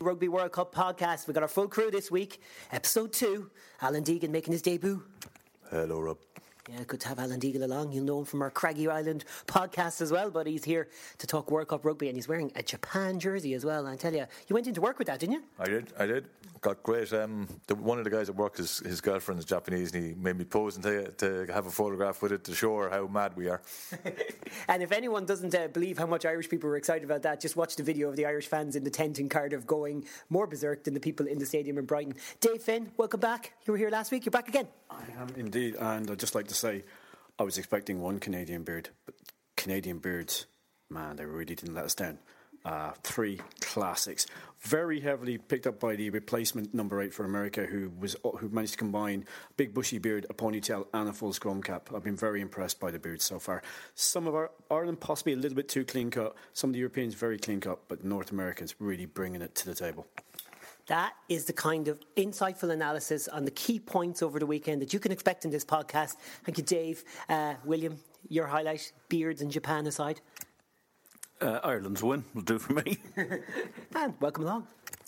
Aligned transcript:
Rugby 0.00 0.28
World 0.28 0.52
Cup 0.52 0.74
podcast. 0.74 1.26
We've 1.26 1.34
got 1.34 1.42
our 1.42 1.48
full 1.48 1.68
crew 1.68 1.90
this 1.90 2.10
week. 2.10 2.40
Episode 2.72 3.12
two. 3.12 3.50
Alan 3.82 4.02
Deegan 4.02 4.30
making 4.30 4.52
his 4.52 4.62
debut. 4.62 5.02
Hello, 5.70 6.00
Rob. 6.00 6.16
Yeah, 6.72 6.84
good 6.86 7.00
to 7.00 7.08
have 7.08 7.18
Alan 7.18 7.40
Deegan 7.40 7.62
along. 7.64 7.90
You'll 7.90 8.04
know 8.04 8.20
him 8.20 8.24
from 8.24 8.42
our 8.42 8.50
Craggy 8.50 8.86
Island 8.86 9.24
podcast 9.48 10.00
as 10.00 10.12
well, 10.12 10.30
but 10.30 10.46
he's 10.46 10.62
here 10.62 10.88
to 11.18 11.26
talk 11.26 11.50
World 11.50 11.66
Cup 11.66 11.84
rugby 11.84 12.06
and 12.06 12.16
he's 12.16 12.28
wearing 12.28 12.52
a 12.54 12.62
Japan 12.62 13.18
jersey 13.18 13.54
as 13.54 13.64
well. 13.64 13.86
And 13.86 13.88
I 13.88 13.96
tell 13.96 14.14
you, 14.14 14.24
you 14.46 14.54
went 14.54 14.68
into 14.68 14.80
work 14.80 14.96
with 14.98 15.08
that, 15.08 15.18
didn't 15.18 15.32
you? 15.32 15.42
I 15.58 15.64
did, 15.64 15.92
I 15.98 16.06
did. 16.06 16.28
Got 16.60 16.82
great. 16.84 17.12
Um, 17.12 17.48
the, 17.66 17.74
one 17.74 17.98
of 17.98 18.04
the 18.04 18.10
guys 18.10 18.28
at 18.28 18.36
work, 18.36 18.58
his, 18.58 18.78
his 18.80 19.00
girlfriend 19.00 19.40
is 19.40 19.46
Japanese, 19.46 19.92
and 19.94 20.04
he 20.04 20.14
made 20.14 20.36
me 20.36 20.44
pose 20.44 20.76
and 20.76 20.84
to, 20.84 21.10
to 21.12 21.52
have 21.52 21.66
a 21.66 21.70
photograph 21.70 22.22
with 22.22 22.32
it 22.32 22.44
to 22.44 22.54
show 22.54 22.76
her 22.76 22.90
how 22.90 23.06
mad 23.08 23.34
we 23.34 23.48
are. 23.48 23.62
and 24.68 24.82
if 24.82 24.92
anyone 24.92 25.24
doesn't 25.24 25.54
uh, 25.54 25.68
believe 25.68 25.98
how 25.98 26.06
much 26.06 26.24
Irish 26.24 26.48
people 26.48 26.68
were 26.68 26.76
excited 26.76 27.02
about 27.02 27.22
that, 27.22 27.40
just 27.40 27.56
watch 27.56 27.76
the 27.76 27.82
video 27.82 28.10
of 28.10 28.16
the 28.16 28.26
Irish 28.26 28.46
fans 28.46 28.76
in 28.76 28.84
the 28.84 28.90
tent 28.90 29.18
in 29.18 29.28
Cardiff 29.28 29.66
going 29.66 30.04
more 30.28 30.46
berserk 30.46 30.84
than 30.84 30.94
the 30.94 31.00
people 31.00 31.26
in 31.26 31.38
the 31.38 31.46
stadium 31.46 31.78
in 31.78 31.86
Brighton. 31.86 32.14
Dave 32.40 32.62
Finn, 32.62 32.92
welcome 32.96 33.20
back. 33.20 33.54
You 33.64 33.72
were 33.72 33.78
here 33.78 33.90
last 33.90 34.12
week. 34.12 34.26
You're 34.26 34.30
back 34.30 34.48
again. 34.48 34.68
I 34.90 35.02
am 35.20 35.28
indeed, 35.36 35.76
and 35.76 36.10
I'd 36.10 36.18
just 36.18 36.34
like 36.34 36.48
to 36.48 36.54
say 36.60 36.84
I 37.38 37.42
was 37.42 37.58
expecting 37.58 38.00
one 38.00 38.18
Canadian 38.18 38.64
beard, 38.64 38.90
but 39.06 39.14
Canadian 39.56 39.98
beards, 39.98 40.46
man, 40.90 41.16
they 41.16 41.24
really 41.24 41.54
didn't 41.54 41.74
let 41.74 41.86
us 41.86 41.94
down. 41.94 42.18
Uh, 42.62 42.92
three 43.02 43.40
classics, 43.62 44.26
very 44.60 45.00
heavily 45.00 45.38
picked 45.38 45.66
up 45.66 45.80
by 45.80 45.96
the 45.96 46.10
replacement 46.10 46.74
number 46.74 47.00
eight 47.00 47.14
for 47.14 47.24
America, 47.24 47.64
who 47.64 47.90
was 47.98 48.14
who 48.38 48.50
managed 48.50 48.72
to 48.72 48.78
combine 48.78 49.24
a 49.48 49.54
big 49.54 49.72
bushy 49.72 49.96
beard, 49.96 50.26
a 50.28 50.34
ponytail, 50.34 50.86
and 50.92 51.08
a 51.08 51.12
full 51.14 51.32
scrum 51.32 51.62
cap. 51.62 51.88
I've 51.94 52.04
been 52.04 52.16
very 52.16 52.42
impressed 52.42 52.78
by 52.78 52.90
the 52.90 52.98
beards 52.98 53.24
so 53.24 53.38
far. 53.38 53.62
Some 53.94 54.26
of 54.26 54.34
our 54.34 54.50
Ireland 54.70 55.00
possibly 55.00 55.32
a 55.32 55.36
little 55.36 55.56
bit 55.56 55.70
too 55.70 55.86
clean 55.86 56.10
cut. 56.10 56.36
Some 56.52 56.68
of 56.68 56.74
the 56.74 56.80
Europeans 56.80 57.14
very 57.14 57.38
clean 57.38 57.60
cut, 57.60 57.88
but 57.88 58.04
North 58.04 58.30
Americans 58.30 58.74
really 58.78 59.06
bringing 59.06 59.40
it 59.40 59.54
to 59.54 59.64
the 59.64 59.74
table. 59.74 60.06
That 60.90 61.14
is 61.28 61.44
the 61.44 61.52
kind 61.52 61.86
of 61.86 62.00
insightful 62.16 62.72
analysis 62.72 63.28
on 63.28 63.44
the 63.44 63.52
key 63.52 63.78
points 63.78 64.24
over 64.24 64.40
the 64.40 64.46
weekend 64.46 64.82
that 64.82 64.92
you 64.92 64.98
can 64.98 65.12
expect 65.12 65.44
in 65.44 65.52
this 65.52 65.64
podcast. 65.64 66.16
Thank 66.42 66.58
you, 66.58 66.64
Dave. 66.64 67.04
Uh, 67.28 67.54
William, 67.64 67.96
your 68.28 68.48
highlight, 68.48 68.90
beards 69.08 69.40
in 69.40 69.52
Japan 69.52 69.86
aside. 69.86 70.20
Uh, 71.40 71.60
Ireland's 71.62 72.02
win 72.02 72.24
will 72.34 72.42
do 72.42 72.58
for 72.58 72.72
me. 72.72 72.98
and 73.94 74.14
welcome 74.20 74.42
along. 74.42 74.66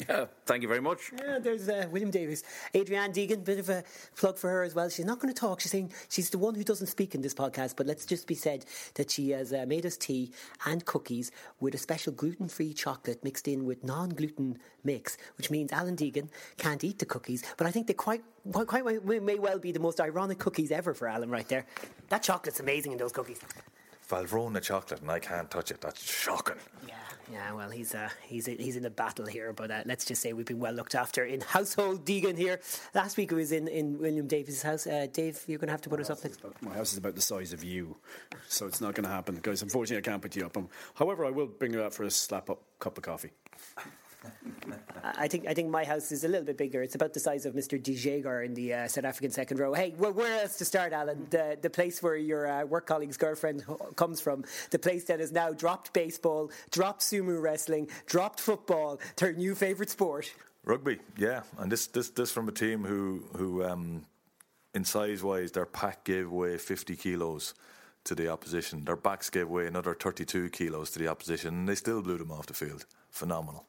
Yeah, 0.09 0.27
thank 0.47 0.63
you 0.63 0.69
very 0.69 0.81
much. 0.81 1.13
Yeah, 1.19 1.39
there's 1.39 1.69
uh, 1.69 1.87
William 1.91 2.11
Davies. 2.11 2.43
Adrienne 2.75 3.13
Deegan, 3.13 3.45
bit 3.45 3.59
of 3.59 3.69
a 3.69 3.85
plug 4.17 4.39
for 4.39 4.49
her 4.51 4.63
as 4.63 4.75
well. 4.75 4.89
She's 4.89 5.05
not 5.05 5.21
going 5.21 5.33
to 5.33 5.39
talk. 5.39 5.61
She's 5.61 5.71
saying 5.71 5.93
she's 6.09 6.31
the 6.31 6.39
one 6.39 6.55
who 6.55 6.65
doesn't 6.65 6.89
speak 6.89 7.15
in 7.15 7.21
this 7.21 7.35
podcast, 7.35 7.77
but 7.77 7.87
let's 7.87 8.07
just 8.07 8.27
be 8.27 8.35
said 8.35 8.65
that 8.95 9.11
she 9.11 9.31
has 9.31 9.53
uh, 9.53 9.65
made 9.67 9.87
us 9.87 9.97
tea 9.97 10.33
and 10.67 10.85
cookies 10.87 11.31
with 11.61 11.75
a 11.75 11.79
special 11.79 12.13
gluten 12.13 12.49
free 12.49 12.73
chocolate 12.73 13.23
mixed 13.23 13.47
in 13.47 13.65
with 13.65 13.85
non 13.85 14.09
gluten 14.09 14.59
mix, 14.83 15.19
which 15.37 15.51
means 15.51 15.73
Alan 15.73 15.97
Deegan 15.97 16.29
can't 16.57 16.83
eat 16.83 16.99
the 16.99 17.07
cookies. 17.07 17.45
But 17.57 17.67
I 17.67 17.71
think 17.71 17.87
they 17.87 17.95
quite, 17.95 18.23
quite 18.51 18.85
may 19.05 19.39
well 19.39 19.59
be 19.59 19.73
the 19.73 19.81
most 19.81 20.01
ironic 20.01 20.39
cookies 20.39 20.73
ever 20.73 20.95
for 20.95 21.07
Alan 21.07 21.31
right 21.31 21.49
there. 21.49 21.67
That 22.09 22.23
chocolate's 22.23 22.61
amazing 22.61 22.93
in 22.93 22.99
those 22.99 23.13
cookies. 23.13 23.41
Valrhona 24.09 24.61
chocolate 24.61 25.01
and 25.01 25.11
I 25.11 25.19
can't 25.19 25.51
touch 25.51 25.71
it. 25.71 25.81
That's 25.81 26.03
shocking. 26.03 26.57
Yeah, 26.87 26.95
yeah. 27.33 27.53
Well, 27.53 27.71
he's 27.71 27.95
uh, 27.95 28.11
he's 28.23 28.47
he's 28.47 28.77
in 28.77 28.85
a 28.85 28.91
battle 28.91 29.27
here, 29.27 29.53
but 29.53 29.71
uh, 29.71 29.83
let's 29.87 30.05
just 30.05 30.21
say 30.21 30.33
we've 30.33 30.47
been 30.47 30.59
well 30.59 30.73
looked 30.73 30.95
after 30.95 31.25
in 31.25 31.41
household 31.57 32.05
Deegan 32.05 32.37
here. 32.37 32.61
Last 32.95 33.17
week 33.17 33.33
it 33.33 33.35
was 33.35 33.53
in, 33.53 33.69
in 33.69 33.99
William 33.99 34.27
Davies' 34.27 34.63
house. 34.63 34.87
Uh, 34.87 35.07
Dave, 35.13 35.43
you're 35.47 35.59
going 35.59 35.69
to 35.69 35.73
have 35.73 35.83
to 35.83 35.89
put 35.89 35.99
my 35.99 36.03
us 36.03 36.11
up 36.11 36.23
next. 36.23 36.41
About, 36.41 36.61
my 36.63 36.75
house 36.75 36.93
is 36.93 36.99
about 36.99 37.15
the 37.15 37.23
size 37.23 37.53
of 37.53 37.65
you, 37.65 37.97
so 38.49 38.67
it's 38.67 38.81
not 38.81 38.95
going 38.95 39.05
to 39.05 39.11
happen, 39.11 39.39
guys. 39.43 39.63
Unfortunately, 39.63 39.99
I 39.99 40.09
can't 40.09 40.23
put 40.23 40.37
you 40.37 40.45
up. 40.45 40.57
Um, 40.57 40.69
however, 40.95 41.25
I 41.25 41.31
will 41.31 41.47
bring 41.47 41.73
you 41.73 41.83
out 41.83 41.95
for 41.95 42.05
a 42.05 42.11
slap 42.11 42.51
up 42.51 42.61
cup 42.79 42.99
of 42.99 43.05
coffee. 43.05 43.31
I 45.05 45.27
think 45.27 45.47
I 45.47 45.55
think 45.55 45.69
my 45.69 45.85
house 45.85 46.13
is 46.13 46.25
a 46.25 46.29
little 46.29 46.47
bit 46.47 46.57
bigger. 46.57 46.83
It's 46.83 46.95
about 46.95 47.13
the 47.13 47.21
size 47.21 47.45
of 47.45 47.55
Mr. 47.55 47.83
De 47.83 47.95
Jager 47.95 48.43
in 48.43 48.55
the 48.55 48.75
uh, 48.75 48.89
South 48.89 49.05
African 49.05 49.31
second 49.31 49.59
row. 49.59 49.75
Hey, 49.75 49.95
well, 49.99 50.13
where 50.13 50.41
else 50.41 50.57
to 50.59 50.65
start, 50.65 50.93
Alan? 50.93 51.27
The, 51.31 51.59
the 51.61 51.71
place 51.71 52.03
where 52.03 52.17
your 52.17 52.47
uh, 52.47 52.65
work 52.65 52.87
colleague's 52.87 53.17
girlfriend 53.17 53.65
comes 53.97 54.21
from. 54.21 54.45
The 54.71 54.79
place 54.79 55.05
that 55.05 55.21
has 55.21 55.33
now 55.33 55.53
dropped 55.53 55.93
baseball, 55.93 56.51
dropped 56.71 57.01
sumo 57.01 57.41
wrestling, 57.43 57.89
dropped 58.07 58.41
football, 58.41 59.01
their 59.17 59.33
new 59.33 59.55
favourite 59.55 59.91
sport. 59.91 60.33
Rugby, 60.65 61.01
yeah. 61.17 61.43
And 61.59 61.71
this 61.71 61.89
this 61.89 62.11
this 62.11 62.31
from 62.31 62.49
a 62.49 62.53
team 62.53 62.85
who 62.85 63.25
who 63.37 63.65
um, 63.65 64.07
in 64.75 64.85
size 64.85 65.23
wise, 65.23 65.53
their 65.53 65.67
pack 65.67 66.05
gave 66.05 66.27
away 66.27 66.59
50 66.59 66.95
kilos 66.97 67.55
to 68.05 68.15
the 68.15 68.29
opposition. 68.29 68.85
Their 68.85 68.97
backs 68.97 69.31
gave 69.31 69.49
away 69.49 69.67
another 69.67 69.95
32 69.95 70.51
kilos 70.51 70.91
to 70.93 70.99
the 70.99 71.09
opposition, 71.09 71.55
and 71.55 71.69
they 71.69 71.75
still 71.75 72.03
blew 72.03 72.19
them 72.19 72.31
off 72.31 72.47
the 72.47 72.55
field. 72.55 72.87
Phenomenal 73.11 73.67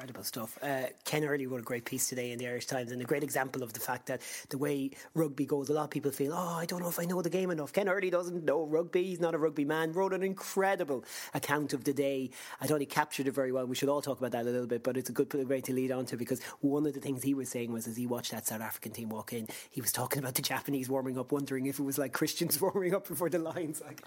incredible 0.00 0.24
stuff. 0.24 0.58
Uh, 0.62 0.86
Ken 1.04 1.24
Early 1.24 1.46
wrote 1.46 1.60
a 1.60 1.64
great 1.64 1.84
piece 1.84 2.08
today 2.08 2.32
in 2.32 2.38
the 2.38 2.48
Irish 2.48 2.64
Times, 2.64 2.90
and 2.90 3.02
a 3.02 3.04
great 3.04 3.22
example 3.22 3.62
of 3.62 3.74
the 3.74 3.80
fact 3.80 4.06
that 4.06 4.22
the 4.48 4.56
way 4.56 4.92
rugby 5.12 5.44
goes, 5.44 5.68
a 5.68 5.74
lot 5.74 5.84
of 5.84 5.90
people 5.90 6.10
feel, 6.10 6.32
oh, 6.32 6.56
I 6.56 6.64
don't 6.64 6.80
know 6.80 6.88
if 6.88 6.98
I 6.98 7.04
know 7.04 7.20
the 7.20 7.28
game 7.28 7.50
enough. 7.50 7.74
Ken 7.74 7.86
Early 7.86 8.08
doesn't 8.08 8.42
know 8.42 8.64
rugby; 8.64 9.04
he's 9.04 9.20
not 9.20 9.34
a 9.34 9.38
rugby 9.38 9.66
man. 9.66 9.92
Wrote 9.92 10.14
an 10.14 10.22
incredible 10.22 11.04
account 11.34 11.74
of 11.74 11.84
the 11.84 11.92
day. 11.92 12.30
I 12.62 12.66
thought 12.66 12.80
he 12.80 12.86
captured 12.86 13.28
it 13.28 13.34
very 13.34 13.52
well. 13.52 13.66
We 13.66 13.76
should 13.76 13.90
all 13.90 14.00
talk 14.00 14.18
about 14.18 14.32
that 14.32 14.46
a 14.46 14.50
little 14.50 14.66
bit, 14.66 14.82
but 14.82 14.96
it's 14.96 15.10
a 15.10 15.12
good 15.12 15.32
way 15.46 15.60
to 15.60 15.72
lead 15.74 15.92
on 15.92 16.06
to 16.06 16.16
because 16.16 16.42
one 16.60 16.86
of 16.86 16.94
the 16.94 17.00
things 17.00 17.22
he 17.22 17.34
was 17.34 17.50
saying 17.50 17.70
was 17.70 17.86
as 17.86 17.98
he 17.98 18.06
watched 18.06 18.30
that 18.30 18.46
South 18.46 18.62
African 18.62 18.92
team 18.92 19.10
walk 19.10 19.34
in, 19.34 19.48
he 19.70 19.82
was 19.82 19.92
talking 19.92 20.20
about 20.20 20.34
the 20.34 20.42
Japanese 20.42 20.88
warming 20.88 21.18
up, 21.18 21.30
wondering 21.30 21.66
if 21.66 21.78
it 21.78 21.82
was 21.82 21.98
like 21.98 22.14
Christians 22.14 22.58
warming 22.60 22.94
up 22.94 23.06
before 23.06 23.28
the 23.28 23.38
Lions. 23.38 23.82
Like, 23.84 24.02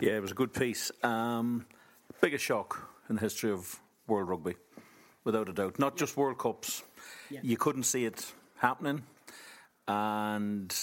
yeah, 0.00 0.16
it 0.16 0.22
was 0.22 0.32
a 0.32 0.34
good 0.34 0.52
piece. 0.52 0.90
Um, 1.04 1.64
biggest 2.20 2.44
shock 2.44 2.90
in 3.08 3.14
the 3.14 3.20
history 3.20 3.52
of 3.52 3.78
World 4.08 4.28
Rugby, 4.28 4.56
without 5.24 5.48
a 5.48 5.52
doubt. 5.52 5.78
Not 5.78 5.96
just 5.96 6.16
World 6.16 6.38
Cups. 6.38 6.82
Yeah. 7.30 7.40
You 7.42 7.56
couldn't 7.56 7.84
see 7.84 8.04
it 8.04 8.32
happening. 8.56 9.02
And 9.86 10.74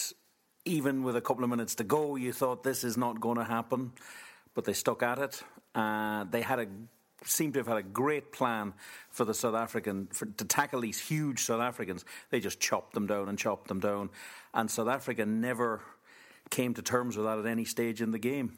even 0.66 1.04
with 1.04 1.16
a 1.16 1.22
couple 1.22 1.44
of 1.44 1.50
minutes 1.50 1.76
to 1.76 1.84
go, 1.84 2.16
you 2.16 2.34
thought 2.34 2.64
this 2.64 2.84
is 2.84 2.98
not 2.98 3.20
going 3.20 3.38
to 3.38 3.44
happen. 3.44 3.92
But 4.54 4.66
they 4.66 4.74
stuck 4.74 5.04
at 5.04 5.20
it. 5.20 5.44
Uh, 5.74 6.24
they 6.24 6.42
had 6.42 6.60
a 6.60 6.68
seemed 7.24 7.54
to 7.54 7.60
have 7.60 7.68
had 7.68 7.78
a 7.78 7.84
great 7.84 8.32
plan 8.32 8.74
for 9.10 9.26
the 9.26 9.34
South 9.34 9.56
African 9.56 10.08
for, 10.08 10.26
to 10.26 10.46
tackle 10.46 10.82
these 10.82 11.00
huge 11.00 11.42
South 11.42 11.62
Africans. 11.62 12.06
They 12.30 12.40
just 12.40 12.60
chopped 12.60 12.94
them 12.94 13.08
down 13.08 13.30
and 13.30 13.38
chopped 13.38 13.68
them 13.68 13.80
down, 13.80 14.10
and 14.54 14.70
South 14.70 14.88
Africa 14.88 15.26
never 15.26 15.82
came 16.50 16.74
to 16.76 16.82
terms 16.82 17.18
with 17.18 17.26
that 17.26 17.40
at 17.40 17.46
any 17.46 17.66
stage 17.66 18.02
in 18.02 18.12
the 18.12 18.20
game. 18.20 18.58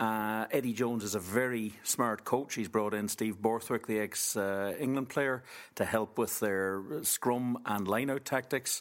Uh, 0.00 0.46
Eddie 0.52 0.74
Jones 0.74 1.02
is 1.02 1.16
a 1.16 1.20
very 1.20 1.74
smart 1.82 2.24
coach. 2.24 2.54
He's 2.54 2.68
brought 2.68 2.94
in 2.94 3.08
Steve 3.08 3.42
Borthwick, 3.42 3.86
the 3.86 3.98
ex 3.98 4.36
uh, 4.36 4.74
England 4.78 5.08
player, 5.08 5.42
to 5.74 5.84
help 5.84 6.18
with 6.18 6.38
their 6.38 6.82
scrum 7.02 7.58
and 7.66 7.88
line 7.88 8.08
out 8.08 8.24
tactics. 8.24 8.80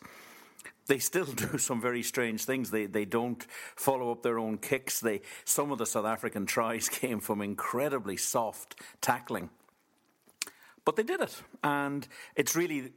They 0.86 1.00
still 1.00 1.26
do 1.26 1.58
some 1.58 1.82
very 1.82 2.04
strange 2.04 2.46
things. 2.46 2.70
They 2.70 2.86
they 2.86 3.06
don't 3.06 3.44
follow 3.76 4.12
up 4.12 4.22
their 4.22 4.38
own 4.38 4.60
kicks. 4.60 5.00
They 5.00 5.22
some 5.44 5.72
of 5.72 5.80
the 5.80 5.88
South 5.88 6.06
African 6.06 6.46
tries 6.46 6.88
came 7.02 7.20
from 7.20 7.42
incredibly 7.42 8.18
soft 8.18 8.80
tackling. 9.02 9.50
But 10.88 10.96
they 10.96 11.04
did 11.04 11.20
it, 11.20 11.44
and 11.66 12.08
it's 12.38 12.56
really 12.56 12.94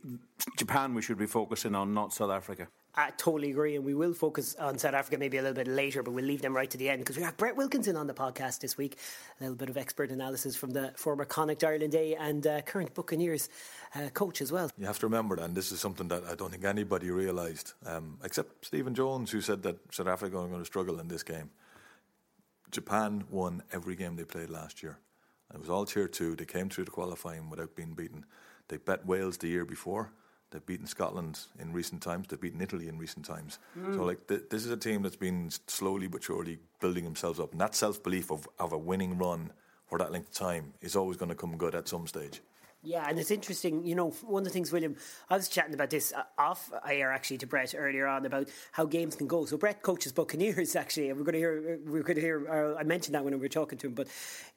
Japan 0.56 0.94
we 0.94 1.02
should 1.02 1.18
be 1.18 1.26
focusing 1.26 1.74
on, 1.74 1.92
not 1.92 2.12
South 2.12 2.30
Africa. 2.30 2.68
I 2.94 3.10
totally 3.16 3.50
agree, 3.50 3.74
and 3.74 3.84
we 3.84 3.94
will 3.94 4.14
focus 4.14 4.54
on 4.54 4.78
South 4.78 4.94
Africa 4.94 5.18
maybe 5.18 5.38
a 5.38 5.42
little 5.42 5.56
bit 5.56 5.66
later, 5.66 6.04
but 6.04 6.12
we'll 6.12 6.24
leave 6.24 6.40
them 6.40 6.54
right 6.54 6.70
to 6.70 6.78
the 6.78 6.88
end 6.88 7.00
because 7.00 7.16
we 7.16 7.24
have 7.24 7.36
Brett 7.36 7.56
Wilkinson 7.56 7.96
on 7.96 8.06
the 8.06 8.14
podcast 8.14 8.60
this 8.60 8.76
week. 8.76 8.96
A 9.40 9.42
little 9.42 9.56
bit 9.56 9.70
of 9.70 9.76
expert 9.76 10.12
analysis 10.12 10.54
from 10.54 10.70
the 10.70 10.92
former 10.94 11.24
Connacht 11.24 11.64
Ireland 11.64 11.96
A 11.96 12.14
and 12.14 12.46
uh, 12.46 12.60
current 12.60 12.94
Buccaneers 12.94 13.48
uh, 13.96 14.08
coach 14.10 14.40
as 14.40 14.52
well. 14.52 14.70
You 14.78 14.86
have 14.86 15.00
to 15.00 15.06
remember, 15.06 15.34
and 15.34 15.56
this 15.56 15.72
is 15.72 15.80
something 15.80 16.06
that 16.06 16.22
I 16.30 16.36
don't 16.36 16.52
think 16.52 16.64
anybody 16.64 17.10
realised, 17.10 17.72
um, 17.86 18.18
except 18.22 18.66
Stephen 18.66 18.94
Jones, 18.94 19.32
who 19.32 19.40
said 19.40 19.64
that 19.64 19.78
South 19.92 20.06
Africa 20.06 20.38
are 20.38 20.46
going 20.46 20.60
to 20.60 20.64
struggle 20.64 21.00
in 21.00 21.08
this 21.08 21.24
game. 21.24 21.50
Japan 22.70 23.24
won 23.30 23.64
every 23.72 23.96
game 23.96 24.14
they 24.14 24.22
played 24.22 24.48
last 24.48 24.80
year. 24.80 25.00
It 25.52 25.60
was 25.60 25.70
all 25.70 25.84
tier 25.84 26.08
two. 26.08 26.36
They 26.36 26.44
came 26.44 26.68
through 26.68 26.84
the 26.84 26.90
qualifying 26.90 27.50
without 27.50 27.74
being 27.74 27.94
beaten. 27.94 28.24
They 28.68 28.76
bet 28.76 29.06
Wales 29.06 29.38
the 29.38 29.48
year 29.48 29.64
before 29.64 30.12
They've 30.50 30.64
beaten 30.66 30.86
Scotland 30.86 31.38
in 31.60 31.72
recent 31.72 32.02
times. 32.02 32.26
They've 32.28 32.40
beaten 32.40 32.60
Italy 32.60 32.88
in 32.88 32.98
recent 32.98 33.24
times. 33.24 33.58
Mm. 33.78 33.94
So, 33.94 34.02
like, 34.02 34.26
th- 34.26 34.48
this 34.50 34.64
is 34.64 34.72
a 34.72 34.76
team 34.76 35.02
that's 35.02 35.16
been 35.16 35.50
slowly 35.68 36.08
but 36.08 36.24
surely 36.24 36.58
building 36.80 37.04
themselves 37.04 37.38
up. 37.38 37.52
And 37.52 37.60
that 37.60 37.74
self 37.76 38.02
belief 38.02 38.32
of, 38.32 38.48
of 38.58 38.72
a 38.72 38.78
winning 38.78 39.16
run 39.16 39.52
for 39.86 39.98
that 39.98 40.10
length 40.10 40.28
of 40.28 40.34
time 40.34 40.72
is 40.80 40.96
always 40.96 41.16
going 41.16 41.28
to 41.28 41.36
come 41.36 41.56
good 41.56 41.74
at 41.74 41.86
some 41.86 42.06
stage. 42.06 42.40
Yeah, 42.82 43.06
and 43.08 43.18
it's 43.18 43.30
interesting. 43.30 43.84
You 43.84 43.94
know, 43.94 44.10
one 44.22 44.40
of 44.40 44.44
the 44.44 44.50
things, 44.50 44.72
William, 44.72 44.96
I 45.28 45.36
was 45.36 45.48
chatting 45.48 45.74
about 45.74 45.90
this 45.90 46.14
uh, 46.14 46.22
off 46.38 46.72
air 46.88 47.12
actually 47.12 47.36
to 47.38 47.46
Brett 47.46 47.74
earlier 47.76 48.06
on 48.06 48.24
about 48.24 48.48
how 48.72 48.86
games 48.86 49.14
can 49.14 49.26
go. 49.26 49.44
So 49.44 49.58
Brett 49.58 49.82
coaches 49.82 50.12
Buccaneers 50.12 50.74
actually, 50.76 51.10
and 51.10 51.18
we're 51.18 51.24
going 51.24 51.34
to 51.34 51.38
hear. 51.38 51.78
We're 51.84 52.02
going 52.02 52.16
to 52.16 52.22
hear. 52.22 52.74
Uh, 52.74 52.80
I 52.80 52.82
mentioned 52.82 53.14
that 53.14 53.22
when 53.22 53.34
we 53.34 53.40
were 53.40 53.48
talking 53.48 53.78
to 53.78 53.86
him, 53.88 53.94
but 53.94 54.08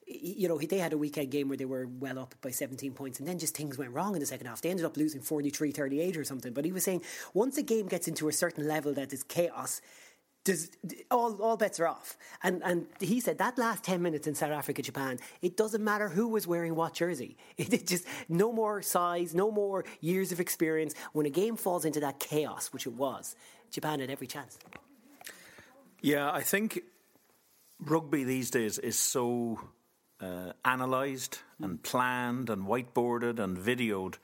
you 0.08 0.48
know, 0.48 0.58
they 0.58 0.78
had 0.78 0.94
a 0.94 0.98
weekend 0.98 1.32
game 1.32 1.48
where 1.48 1.58
they 1.58 1.66
were 1.66 1.88
well 2.00 2.20
up 2.20 2.36
by 2.42 2.52
17 2.52 2.94
points, 2.94 3.20
and 3.20 3.28
then 3.28 3.40
just 3.40 3.56
things 3.56 3.78
went 3.78 3.92
wrong 3.92 4.14
in 4.14 4.20
the 4.20 4.26
second 4.26 4.48
half. 4.48 4.62
They 4.62 4.70
ended 4.70 4.86
up 4.86 4.98
losing 4.98 5.22
43-38 5.22 6.18
or 6.18 6.24
something. 6.24 6.54
But 6.54 6.66
he 6.66 6.72
was 6.72 6.84
saying 6.84 7.02
once 7.34 7.58
a 7.58 7.64
game 7.64 7.88
gets 7.88 8.08
into 8.08 8.28
a 8.28 8.34
certain 8.34 8.68
level 8.68 8.94
that 8.94 9.14
is 9.14 9.24
chaos 9.24 9.82
does 10.44 10.70
all 11.10 11.42
all 11.42 11.58
bets 11.58 11.80
are 11.80 11.88
off. 11.88 12.18
And 12.42 12.62
and 12.64 12.88
he 13.00 13.20
said 13.20 13.38
that 13.38 13.58
last 13.58 13.84
ten 13.84 14.02
minutes 14.02 14.28
in 14.28 14.36
South 14.36 14.52
Africa, 14.52 14.82
Japan, 14.82 15.20
it 15.42 15.56
doesn't 15.56 15.84
matter 15.84 16.10
who 16.10 16.28
was 16.28 16.46
wearing 16.46 16.76
what 16.76 16.94
jersey. 16.94 17.38
It, 17.58 17.74
it 17.74 17.88
just 17.88 18.06
no 18.28 18.52
more 18.52 18.82
size, 18.82 19.34
no 19.34 19.52
more 19.52 19.86
years 20.02 20.32
of 20.32 20.40
experience. 20.40 20.96
When 21.14 21.26
a 21.26 21.30
game 21.30 21.56
falls 21.56 21.86
into 21.86 22.00
that 22.02 22.20
chaos, 22.20 22.74
which 22.74 22.88
it 22.88 22.94
was, 22.94 23.36
Japan 23.72 24.00
had 24.00 24.10
every 24.10 24.28
chance. 24.28 24.58
Yeah, 26.02 26.30
I 26.32 26.42
think 26.42 26.82
rugby 27.80 28.24
these 28.24 28.50
days 28.52 28.78
is 28.80 28.98
so 29.00 29.60
uh, 30.24 30.54
analysed 30.64 31.42
and 31.60 31.82
planned 31.82 32.50
and 32.50 32.66
whiteboarded 32.66 33.40
and 33.40 33.58
videoed 33.58 34.16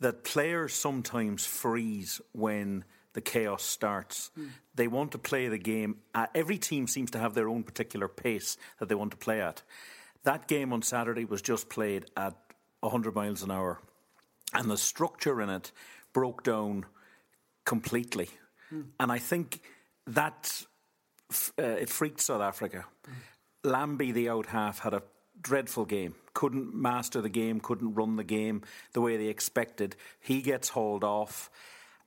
that 0.00 0.24
players 0.24 0.74
sometimes 0.74 1.46
freeze 1.46 2.20
when 2.32 2.84
the 3.14 3.20
chaos 3.20 3.62
starts. 3.62 4.30
Mm. 4.38 4.50
They 4.74 4.88
want 4.88 5.12
to 5.12 5.18
play 5.18 5.48
the 5.48 5.58
game. 5.58 5.96
Uh, 6.14 6.26
every 6.34 6.58
team 6.58 6.86
seems 6.86 7.10
to 7.12 7.18
have 7.18 7.34
their 7.34 7.48
own 7.48 7.62
particular 7.62 8.08
pace 8.08 8.56
that 8.78 8.88
they 8.88 8.94
want 8.94 9.10
to 9.12 9.16
play 9.16 9.40
at. 9.40 9.62
That 10.24 10.48
game 10.48 10.72
on 10.72 10.82
Saturday 10.82 11.24
was 11.24 11.40
just 11.40 11.68
played 11.68 12.06
at 12.16 12.34
100 12.80 13.14
miles 13.14 13.42
an 13.42 13.50
hour, 13.50 13.80
and 14.52 14.70
the 14.70 14.76
structure 14.76 15.40
in 15.40 15.48
it 15.48 15.72
broke 16.12 16.42
down 16.42 16.84
completely. 17.64 18.28
Mm. 18.72 18.86
And 19.00 19.10
I 19.10 19.18
think 19.18 19.60
that 20.06 20.62
uh, 21.58 21.62
it 21.62 21.88
freaked 21.88 22.20
South 22.20 22.42
Africa. 22.42 22.84
Mm. 23.08 23.12
Lambie, 23.64 24.12
the 24.12 24.28
out 24.28 24.46
half, 24.46 24.80
had 24.80 24.94
a 24.94 25.02
dreadful 25.40 25.84
game. 25.84 26.14
Couldn't 26.34 26.74
master 26.74 27.20
the 27.20 27.28
game, 27.28 27.60
couldn't 27.60 27.94
run 27.94 28.16
the 28.16 28.24
game 28.24 28.62
the 28.92 29.00
way 29.00 29.16
they 29.16 29.26
expected. 29.26 29.96
He 30.20 30.42
gets 30.42 30.70
hauled 30.70 31.04
off. 31.04 31.50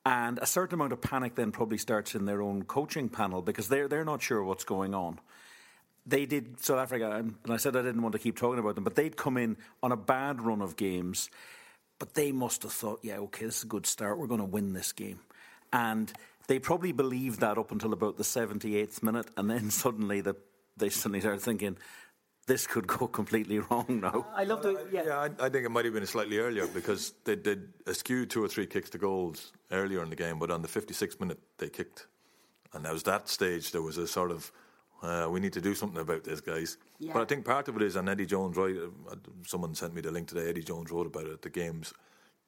And 0.06 0.40
a 0.40 0.46
certain 0.46 0.76
amount 0.76 0.94
of 0.94 1.02
panic 1.02 1.36
then 1.36 1.52
probably 1.52 1.78
starts 1.78 2.16
in 2.16 2.26
their 2.26 2.42
own 2.42 2.64
coaching 2.64 3.10
panel 3.10 3.42
because 3.42 3.68
they're, 3.68 3.88
they're 3.88 4.06
not 4.06 4.22
sure 4.22 4.44
what's 4.44 4.64
going 4.64 4.94
on. 4.94 5.20
They 6.06 6.26
did 6.26 6.60
South 6.64 6.80
Africa, 6.80 7.12
and 7.12 7.36
I 7.48 7.58
said 7.58 7.76
I 7.76 7.82
didn't 7.82 8.02
want 8.02 8.14
to 8.14 8.20
keep 8.20 8.38
talking 8.38 8.60
about 8.60 8.76
them, 8.76 8.84
but 8.84 8.96
they'd 8.96 9.16
come 9.16 9.38
in 9.38 9.58
on 9.84 9.92
a 9.92 9.98
bad 9.98 10.42
run 10.42 10.62
of 10.62 10.76
games, 10.76 11.30
but 12.00 12.14
they 12.16 12.32
must 12.32 12.64
have 12.64 12.72
thought, 12.72 13.00
yeah, 13.04 13.18
okay, 13.18 13.46
this 13.46 13.58
is 13.58 13.64
a 13.64 13.68
good 13.68 13.86
start. 13.86 14.18
We're 14.18 14.28
going 14.28 14.40
to 14.40 14.46
win 14.46 14.74
this 14.74 14.92
game. 14.92 15.20
And 15.72 16.12
they 16.48 16.58
probably 16.58 16.94
believed 16.94 17.42
that 17.42 17.60
up 17.60 17.72
until 17.72 17.94
about 17.94 18.18
the 18.18 18.24
78th 18.24 19.04
minute, 19.04 19.28
and 19.38 19.50
then 19.50 19.70
suddenly 19.70 20.22
the, 20.22 20.36
they 20.78 20.90
suddenly 20.90 21.20
started 21.20 21.42
thinking, 21.42 21.78
this 22.50 22.68
could 22.68 22.88
go 22.88 23.08
completely 23.20 23.60
wrong 23.60 23.86
now. 24.02 24.26
I 24.36 24.44
love 24.44 24.62
the 24.62 24.86
yeah. 24.92 25.04
Yeah, 25.06 25.20
I, 25.20 25.46
I 25.46 25.50
think 25.50 25.66
it 25.66 25.70
might 25.70 25.86
have 25.86 25.94
been 25.94 26.06
slightly 26.06 26.40
earlier 26.40 26.68
because 26.68 27.14
they 27.24 27.36
did 27.36 27.70
eschew 27.88 28.26
two 28.26 28.44
or 28.44 28.50
three 28.50 28.66
kicks 28.66 28.90
to 28.90 28.98
goals 28.98 29.54
earlier 29.72 30.04
in 30.04 30.10
the 30.10 30.16
game, 30.18 30.40
but 30.40 30.52
on 30.52 30.62
the 30.62 30.68
56th 30.68 31.20
minute 31.22 31.40
they 31.60 31.70
kicked, 31.70 32.08
and 32.74 32.84
that 32.84 32.92
was 32.92 33.04
that 33.04 33.30
stage 33.30 33.72
there 33.72 33.82
was 33.82 33.98
a 33.98 34.08
sort 34.08 34.32
of. 34.32 34.52
Uh, 35.02 35.30
we 35.32 35.40
need 35.40 35.54
to 35.54 35.62
do 35.62 35.74
something 35.74 36.02
about 36.02 36.26
this, 36.26 36.42
guys. 36.42 36.78
Yeah. 37.00 37.14
But 37.14 37.22
I 37.22 37.26
think 37.26 37.46
part 37.46 37.70
of 37.70 37.78
it 37.78 37.82
is, 37.84 37.96
and 37.96 38.10
Eddie 38.10 38.26
Jones, 38.26 38.58
right? 38.58 38.76
Uh, 38.76 39.16
someone 39.46 39.74
sent 39.74 39.94
me 39.96 40.02
the 40.02 40.12
link 40.12 40.28
today. 40.28 40.50
Eddie 40.50 40.62
Jones 40.64 40.92
wrote 40.92 41.08
about 41.08 41.26
it. 41.26 41.42
The 41.42 41.50
games 41.50 41.94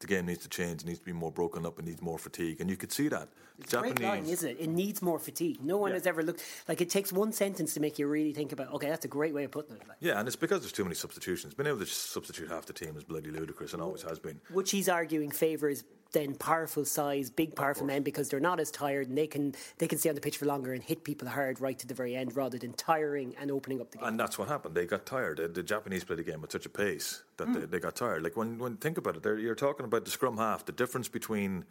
the 0.01 0.07
game 0.07 0.25
needs 0.25 0.42
to 0.44 0.50
change, 0.50 0.81
it 0.81 0.86
needs 0.86 1.00
to 1.00 1.06
be 1.06 1.13
more 1.13 1.31
broken 1.31 1.65
up, 1.65 1.80
it 1.80 1.86
needs 1.86 2.01
more 2.01 2.18
fatigue. 2.18 2.59
And 2.59 2.69
you 2.69 2.77
could 2.77 2.92
see 2.92 3.07
that. 3.07 3.30
It's 3.59 3.71
Japanese, 3.71 3.94
great 3.94 4.07
line, 4.07 4.25
isn't 4.25 4.50
it? 4.50 4.57
It 4.59 4.69
needs 4.69 5.01
more 5.01 5.19
fatigue. 5.19 5.63
No 5.63 5.77
one 5.77 5.92
yeah. 5.92 5.95
has 5.95 6.07
ever 6.07 6.24
looked 6.24 6.44
like 6.68 6.81
it 6.81 6.89
takes 6.89 7.13
one 7.13 7.31
sentence 7.31 7.74
to 7.75 7.80
make 7.80 8.00
you 8.00 8.07
really 8.07 8.33
think 8.33 8.51
about. 8.51 8.74
Okay, 8.74 8.89
that's 8.89 9.06
a 9.06 9.07
great 9.07 9.33
way 9.33 9.44
of 9.44 9.51
putting 9.51 9.75
it. 9.75 9.88
Like. 9.88 9.98
Yeah, 10.00 10.19
and 10.19 10.27
it's 10.27 10.36
because 10.36 10.62
there's 10.62 10.71
too 10.71 10.83
many 10.83 10.95
substitutions. 10.95 11.53
Being 11.53 11.68
able 11.68 11.80
to 11.80 11.86
substitute 11.86 12.50
half 12.50 12.65
the 12.65 12.74
team 12.74 12.98
is 12.98 13.03
bloody 13.03 13.30
ludicrous, 13.30 13.74
and 13.74 13.81
always 13.81 14.01
has 14.01 14.19
been. 14.19 14.42
Which 14.50 14.71
he's 14.71 14.89
arguing 14.89 15.31
favours 15.31 15.83
then 16.12 16.36
powerful 16.36 16.86
size, 16.86 17.30
big 17.30 17.56
powerful 17.56 17.86
men 17.86 18.04
because 18.04 18.30
they're 18.30 18.40
not 18.40 18.60
as 18.60 18.72
tired 18.72 19.08
and 19.08 19.18
they 19.18 19.28
can 19.28 19.54
they 19.78 19.88
can 19.88 19.98
stay 19.98 20.10
on 20.10 20.16
the 20.16 20.22
pitch 20.22 20.38
for 20.38 20.46
longer 20.46 20.74
and 20.74 20.84
hit 20.84 21.04
people 21.04 21.28
hard 21.28 21.60
right 21.62 21.78
to 21.80 21.88
the 21.88 21.94
very 21.94 22.16
end 22.16 22.36
rather 22.36 22.58
than 22.58 22.74
tiring 22.74 23.36
and 23.40 23.52
opening 23.52 23.81
up 23.81 23.92
the 23.92 23.98
game. 23.98 24.08
And 24.08 24.19
that's 24.19 24.38
what 24.38 24.48
happened. 24.48 24.75
They 24.75 24.86
got 24.86 25.06
tired. 25.06 25.38
The, 25.38 25.48
the 25.48 25.63
Japanese 25.63 26.04
played 26.04 26.19
the 26.19 26.24
game 26.24 26.44
at 26.44 26.52
such 26.52 26.66
a 26.66 26.69
pace 26.69 27.24
that 27.38 27.48
mm. 27.48 27.54
they, 27.62 27.66
they, 27.66 27.80
got 27.80 27.96
tired. 27.96 28.24
Like 28.24 28.36
when 28.36 28.58
when 28.58 28.78
think 28.78 28.98
about 28.98 29.18
it, 29.18 29.40
you're 29.40 29.56
talking 29.56 29.86
about 29.86 30.06
the 30.06 30.12
scrum 30.12 30.38
half. 30.38 30.66
The 30.66 30.72
difference 30.72 31.08
between 31.08 31.66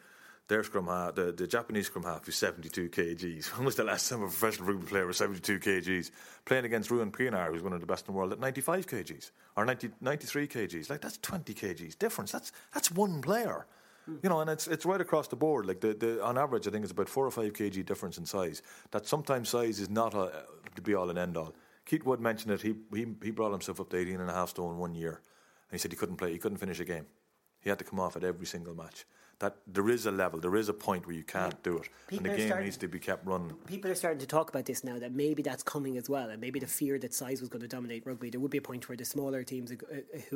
their 0.49 0.65
scrum 0.65 0.89
half, 0.89 1.15
the, 1.15 1.33
the 1.33 1.47
Japanese 1.47 1.87
scrum 1.87 2.05
half 2.05 2.29
is 2.29 2.37
72 2.37 2.89
kgs. 2.89 3.47
When 3.57 3.65
was 3.65 3.77
the 3.77 3.85
last 3.85 4.09
time 4.09 4.23
a 4.23 4.27
professional 4.27 4.69
rugby 4.69 4.87
player 4.87 5.07
was 5.07 5.19
72 5.19 5.61
kgs? 5.61 6.11
Playing 6.45 6.65
against 6.65 6.91
Ruan 6.91 7.13
Pienaar, 7.13 7.53
who's 7.53 7.63
one 7.63 7.73
of 7.73 7.81
the 7.81 7.87
best 7.87 8.07
in 8.07 8.13
the 8.13 8.19
world, 8.19 8.33
at 8.33 8.41
95 8.41 8.87
kgs 8.87 9.31
or 9.57 9.65
90, 9.65 9.91
93 10.01 10.49
kgs. 10.49 10.91
Like 10.91 11.01
that's 11.01 11.19
20 11.19 11.55
kgs 11.55 11.99
difference. 11.99 12.33
That's 12.33 12.53
that's 12.75 12.91
one 12.91 13.23
player. 13.23 13.67
You 14.23 14.29
know, 14.29 14.41
and 14.41 14.51
it's 14.51 14.67
it's 14.67 14.85
right 14.85 15.01
across 15.01 15.29
the 15.29 15.37
board. 15.37 15.67
Like 15.67 15.81
the, 15.81 15.95
the 15.95 16.25
on 16.25 16.39
average, 16.39 16.67
I 16.67 16.71
think 16.71 16.85
it's 16.85 16.93
about 16.93 17.09
four 17.09 17.27
or 17.27 17.31
five 17.31 17.53
kg 17.53 17.85
difference 17.85 18.19
in 18.19 18.27
size. 18.27 18.63
That 18.91 19.07
sometimes 19.07 19.49
size 19.49 19.81
is 19.81 19.91
not 19.91 20.15
a, 20.15 20.45
the 20.75 20.83
be 20.83 20.95
all 20.95 21.11
and 21.11 21.19
end 21.19 21.37
all. 21.37 21.55
Keith 21.87 22.05
Wood 22.05 22.21
mentioned 22.21 22.53
it. 22.53 22.63
He, 22.63 22.75
he 22.95 23.07
he 23.23 23.31
brought 23.31 23.53
himself 23.53 23.81
up 23.81 23.91
to 23.91 23.97
18 23.97 24.21
and 24.21 24.31
a 24.31 24.33
half 24.33 24.51
stone 24.51 24.79
one 24.79 24.95
year, 24.95 25.23
and 25.71 25.73
he 25.73 25.79
said 25.79 25.91
he 25.91 25.97
couldn't 25.97 26.17
play. 26.17 26.33
He 26.33 26.39
couldn't 26.39 26.59
finish 26.59 26.81
a 26.81 26.85
game. 26.85 27.07
He 27.61 27.69
had 27.69 27.79
to 27.79 27.85
come 27.85 28.01
off 28.01 28.17
at 28.17 28.25
every 28.25 28.47
single 28.47 28.75
match 28.75 29.05
that 29.41 29.57
there 29.67 29.89
is 29.89 30.07
a 30.07 30.11
level, 30.11 30.39
there 30.39 30.55
is 30.55 30.69
a 30.69 30.73
point 30.73 31.07
where 31.07 31.17
you 31.17 31.25
can't 31.25 31.55
yeah. 31.55 31.71
do 31.71 31.77
it, 31.79 31.89
people 32.09 32.27
and 32.27 32.35
the 32.35 32.39
game 32.39 32.49
starting, 32.49 32.65
needs 32.67 32.77
to 32.77 32.89
be 32.89 32.99
kept 32.99 33.27
running. 33.27 33.55
People 33.67 33.91
are 33.91 33.95
starting 33.95 34.21
to 34.21 34.27
talk 34.27 34.51
about 34.51 34.67
this 34.67 34.85
now 34.85 34.99
that 34.99 35.13
maybe 35.13 35.43
that's 35.43 35.63
coming 35.63 35.97
as 35.97 36.09
well, 36.09 36.29
and 36.29 36.41
maybe 36.41 36.61
the 36.61 36.67
fear 36.67 36.99
that 36.99 37.15
size 37.15 37.41
was 37.41 37.49
going 37.49 37.63
to 37.63 37.69
dominate 37.69 38.07
rugby. 38.07 38.29
There 38.31 38.39
would 38.39 38.51
be 38.51 38.59
a 38.59 38.63
point 38.63 38.89
where 38.89 38.97
the 38.97 39.05
smaller 39.05 39.43
teams 39.43 39.73
uh, 39.73 39.77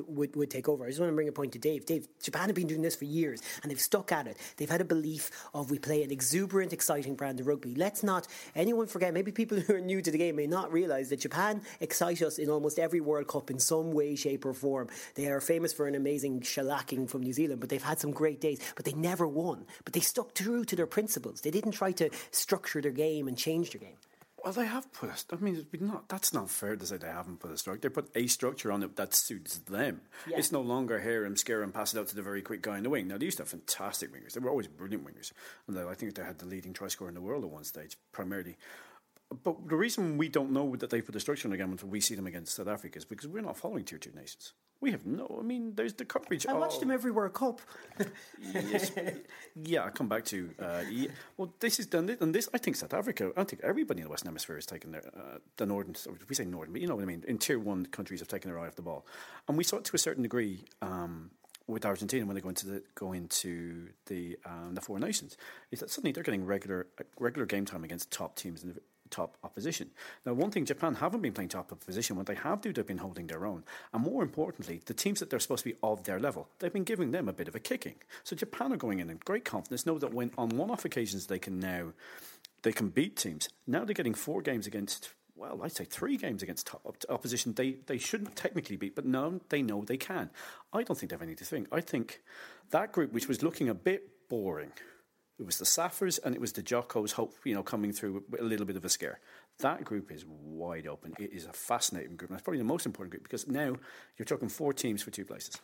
would, 0.09 0.35
would 0.37 0.51
take 0.51 0.69
over. 0.69 0.85
I 0.85 0.89
just 0.89 1.01
want 1.01 1.13
to 1.13 1.15
bring 1.15 1.29
a 1.29 1.33
point 1.33 1.53
to 1.53 1.59
Dave. 1.59 1.85
Dave, 1.85 2.09
Japan 2.23 2.49
have 2.49 2.57
been 2.57 2.67
doing 2.67 2.81
this 2.81 2.97
for 2.97 3.05
years, 3.05 3.43
and 3.63 3.71
they've 3.71 3.81
stuck 3.81 4.11
at 4.11 4.27
it. 4.27 4.39
They've 4.57 4.71
had 4.71 4.81
a 4.81 4.87
belief 4.87 5.31
of 5.53 5.71
we 5.71 5.79
play 5.79 6.03
an 6.03 6.11
exuberant, 6.11 6.73
exciting 6.73 7.15
brand 7.15 7.41
of 7.41 7.47
rugby. 7.47 7.75
Let's 7.75 8.03
not 8.03 8.27
anyone 8.57 8.87
forget. 8.87 9.13
Maybe 9.13 9.33
people 9.33 9.61
who 9.61 9.75
are 9.75 9.81
new 9.81 10.01
to 10.01 10.11
the 10.11 10.19
game 10.19 10.37
may 10.37 10.47
not 10.47 10.73
realise 10.73 11.11
that 11.11 11.21
Japan 11.21 11.61
excite 11.81 12.23
us 12.23 12.39
in 12.39 12.49
almost 12.49 12.79
every 12.79 13.03
World 13.03 13.29
Cup 13.29 13.51
in 13.51 13.59
some 13.59 13.93
way, 13.93 14.17
shape, 14.17 14.47
or 14.47 14.55
form. 14.55 14.89
They 15.15 15.27
are 15.27 15.43
famous 15.43 15.75
for 15.75 15.87
an 15.87 15.95
amazing 15.95 16.41
shellacking 16.41 17.11
from 17.11 17.23
New 17.23 17.35
Zealand, 17.35 17.61
but 17.61 17.69
they've 17.69 17.83
had 17.83 18.01
some 18.01 18.11
great 18.11 18.41
days, 18.41 18.61
but 18.77 18.87
they 18.87 18.94
never 18.97 19.27
won 19.27 19.67
but 19.85 19.93
they 19.93 20.01
stuck 20.01 20.35
true 20.35 20.65
to 20.65 20.77
their 20.77 20.87
principles. 20.87 21.41
They 21.41 21.51
didn't 21.51 21.73
try 21.73 21.93
to 21.93 22.11
structure 22.31 22.81
their 22.81 22.93
game 22.93 23.29
and 23.29 23.37
change 23.37 23.71
their 23.71 23.81
game. 23.81 23.97
Well, 24.43 24.53
they 24.53 24.67
have 24.67 24.93
put. 24.93 25.09
A, 25.09 25.35
I 25.35 25.37
mean, 25.37 25.67
not, 25.81 26.09
that's 26.11 26.35
not 26.35 26.51
fair 26.51 26.77
to 26.77 26.85
say 26.85 26.99
they 26.99 27.07
haven't 27.07 27.41
put 27.41 27.51
a 27.51 27.57
structure. 27.57 27.81
They 27.81 27.89
put 27.89 28.11
a 28.15 28.27
structure 28.27 28.71
on 28.71 28.83
it 28.83 28.95
that 28.97 29.15
suits 29.15 29.57
them. 29.59 30.03
Yeah. 30.29 30.37
It's 30.37 30.53
no 30.53 30.61
longer 30.61 31.01
hear 31.01 31.25
him, 31.25 31.37
scare 31.39 31.63
him, 31.63 31.73
pass 31.73 31.95
it 31.95 31.99
out 31.99 32.09
to 32.09 32.17
the 32.17 32.21
very 32.21 32.43
quick 32.43 32.61
guy 32.61 32.77
in 32.77 32.83
the 32.83 32.91
wing. 32.91 33.09
Now 33.09 33.17
they 33.17 33.25
used 33.25 33.39
to 33.39 33.43
have 33.43 33.49
fantastic 33.49 34.13
wingers. 34.13 34.35
They 34.35 34.41
were 34.41 34.51
always 34.51 34.69
brilliant 34.69 35.07
wingers. 35.07 35.33
And 35.67 35.79
I 35.79 35.95
think 35.95 36.15
they 36.15 36.23
had 36.23 36.41
the 36.41 36.47
leading 36.47 36.75
try 36.75 36.89
scorer 36.89 37.09
in 37.09 37.15
the 37.15 37.23
world 37.23 37.43
at 37.43 37.51
one 37.51 37.65
stage, 37.65 37.97
primarily. 38.13 38.59
But 39.43 39.69
the 39.69 39.77
reason 39.77 40.19
we 40.19 40.29
don't 40.29 40.53
know 40.53 40.77
that 40.77 40.91
they 40.91 41.01
put 41.01 41.13
the 41.13 41.21
structure 41.21 41.49
on 41.49 41.53
the 41.53 41.57
game 41.57 41.73
until 41.73 41.89
we 41.89 42.01
see 42.01 42.15
them 42.15 42.27
against 42.27 42.55
South 42.55 42.69
Africa 42.69 42.99
is 42.99 43.05
because 43.05 43.29
we're 43.29 43.43
not 43.43 43.57
following 43.57 43.85
tier 43.85 43.99
two 43.99 44.13
nations. 44.15 44.53
We 44.81 44.91
have 44.91 45.07
no. 45.07 45.39
I 45.41 45.43
mean, 45.43 45.75
there's 45.75 45.95
the 45.95 46.05
coverage. 46.05 46.47
I 46.47 46.53
watched 46.53 46.81
them 46.81 46.91
every 46.91 47.11
World 47.11 47.33
Cup. 47.33 47.61
yes, 48.53 48.93
yeah, 49.57 49.85
I 49.85 49.91
come 49.91 50.09
back 50.09 50.27
to. 50.27 50.51
Uh, 50.61 50.83
yeah, 50.91 51.09
well, 51.39 51.55
this 51.61 51.79
is 51.79 51.87
done, 51.87 52.15
and 52.21 52.35
this 52.35 52.51
I 52.53 52.59
think 52.59 52.77
South 52.77 52.93
Africa. 52.93 53.33
I 53.37 53.45
think 53.45 53.63
everybody 53.65 54.01
in 54.01 54.05
the 54.05 54.11
Western 54.11 54.29
Hemisphere 54.29 54.57
has 54.57 54.67
taken 54.67 54.93
their 54.93 55.07
uh, 55.17 55.39
the 55.57 55.65
northern. 55.65 55.95
We 56.29 56.35
say 56.35 56.45
northern, 56.45 56.73
but 56.73 56.83
you 56.83 56.89
know 56.89 56.97
what 56.97 57.03
I 57.03 57.07
mean. 57.07 57.25
In 57.27 57.39
tier 57.39 57.59
one 57.59 57.87
countries 57.87 58.21
have 58.21 58.29
taken 58.29 58.51
their 58.51 58.61
eye 58.61 58.67
off 58.67 58.75
the 58.75 58.83
ball, 58.83 59.07
and 59.49 59.57
we 59.57 59.65
saw 59.65 59.77
it 59.77 59.85
to 59.85 59.97
a 59.97 59.99
certain 59.99 60.23
degree. 60.23 60.65
Um, 60.83 61.31
with 61.67 61.87
Argentina 61.87 62.27
when 62.27 62.35
they 62.35 62.43
go 62.43 62.51
into 62.51 62.67
the 62.67 62.83
go 62.95 63.13
into 63.13 63.89
the 64.07 64.37
um, 64.45 64.75
the 64.75 64.81
Four 64.81 64.99
Nations, 64.99 65.37
is 65.71 65.81
that 65.81 65.91
suddenly 65.91 66.13
they're 66.13 66.23
getting 66.23 66.45
regular 66.45 66.89
regular 67.19 67.47
game 67.47 67.65
time 67.65 67.85
against 67.85 68.11
top 68.11 68.37
teams 68.37 68.63
in 68.63 68.75
the, 68.75 68.81
top 69.11 69.37
opposition. 69.45 69.91
Now, 70.25 70.35
one 70.35 70.51
thing 70.51 70.65
Japan 70.65 70.95
haven't 70.95 71.21
been 71.21 71.33
playing 71.33 71.51
top 71.51 71.73
opposition. 71.73 72.17
What 72.17 72.27
they 72.27 72.35
have 72.35 72.61
do, 72.61 72.73
they've 72.73 72.87
been 72.87 72.99
holding 72.99 73.27
their 73.27 73.47
own. 73.47 73.65
And 73.93 74.03
more 74.03 74.23
importantly, 74.23 74.81
the 74.87 74.95
teams 74.95 75.21
that 75.21 75.31
they're 75.31 75.41
supposed 75.41 75.65
to 75.65 75.71
be 75.71 75.77
of 75.83 76.05
their 76.05 76.19
level, 76.19 76.49
they've 76.59 76.73
been 76.73 76.85
giving 76.85 77.11
them 77.11 77.29
a 77.29 77.33
bit 77.33 77.49
of 77.49 77.55
a 77.55 77.61
kicking. 77.61 77.97
So 78.25 78.37
Japan 78.37 78.73
are 78.73 78.77
going 78.77 79.01
in 79.01 79.11
in 79.11 79.19
great 79.25 79.45
confidence, 79.45 79.87
know 79.87 79.99
that 79.99 80.15
when 80.15 80.31
on 80.39 80.51
one-off 80.51 80.85
occasions 80.85 81.27
they 81.27 81.39
can 81.39 81.59
now 81.59 81.93
they 82.63 82.73
can 82.73 82.89
beat 82.89 83.17
teams. 83.17 83.49
Now 83.67 83.85
they're 83.85 83.95
getting 83.95 84.15
four 84.15 84.41
games 84.41 84.67
against 84.67 85.11
well, 85.37 85.61
I'd 85.63 85.73
say 85.73 85.85
three 85.85 86.17
games 86.17 86.43
against 86.43 86.67
top 86.67 86.81
op- 86.85 87.05
opposition 87.09 87.55
they, 87.55 87.73
they 87.87 87.99
shouldn't 87.99 88.37
technically 88.37 88.77
beat, 88.77 88.95
but 88.95 89.05
now 89.05 89.41
they 89.49 89.63
know 89.63 89.85
they 89.85 89.97
can. 89.97 90.31
I 90.73 90.83
don't 90.83 90.97
think 90.97 91.11
they 91.11 91.15
have 91.15 91.23
anything 91.23 91.39
to 91.39 91.45
think. 91.45 91.69
I 91.73 91.81
think 91.81 92.23
that 92.71 92.93
group, 92.93 93.13
which 93.13 93.29
was 93.29 93.43
looking 93.43 93.69
a 93.69 93.75
bit 93.75 94.29
boring, 94.29 94.73
it 95.39 95.47
was 95.47 95.59
the 95.59 95.65
Safars 95.65 96.19
and 96.25 96.35
it 96.35 96.41
was 96.41 96.53
the 96.53 96.63
Jocos, 96.63 97.13
hope 97.13 97.35
you 97.45 97.55
know, 97.55 97.63
coming 97.63 97.93
through 97.93 98.25
with 98.31 98.41
a 98.41 98.45
little 98.45 98.67
bit 98.67 98.77
of 98.77 98.85
a 98.85 98.89
scare. 98.89 99.21
That 99.59 99.85
group 99.85 100.11
is 100.11 100.25
wide 100.27 100.87
open. 100.87 101.15
It 101.19 101.33
is 101.33 101.47
a 101.47 101.53
fascinating 101.53 102.17
group. 102.17 102.31
And 102.31 102.39
it's 102.39 102.45
probably 102.45 102.59
the 102.59 102.65
most 102.65 102.87
important 102.87 103.11
group 103.11 103.23
because 103.23 103.47
now 103.49 103.77
you're 104.17 104.27
talking 104.27 104.49
four 104.49 104.73
teams 104.73 105.03
for 105.03 105.11
two 105.11 105.25
places. 105.25 105.59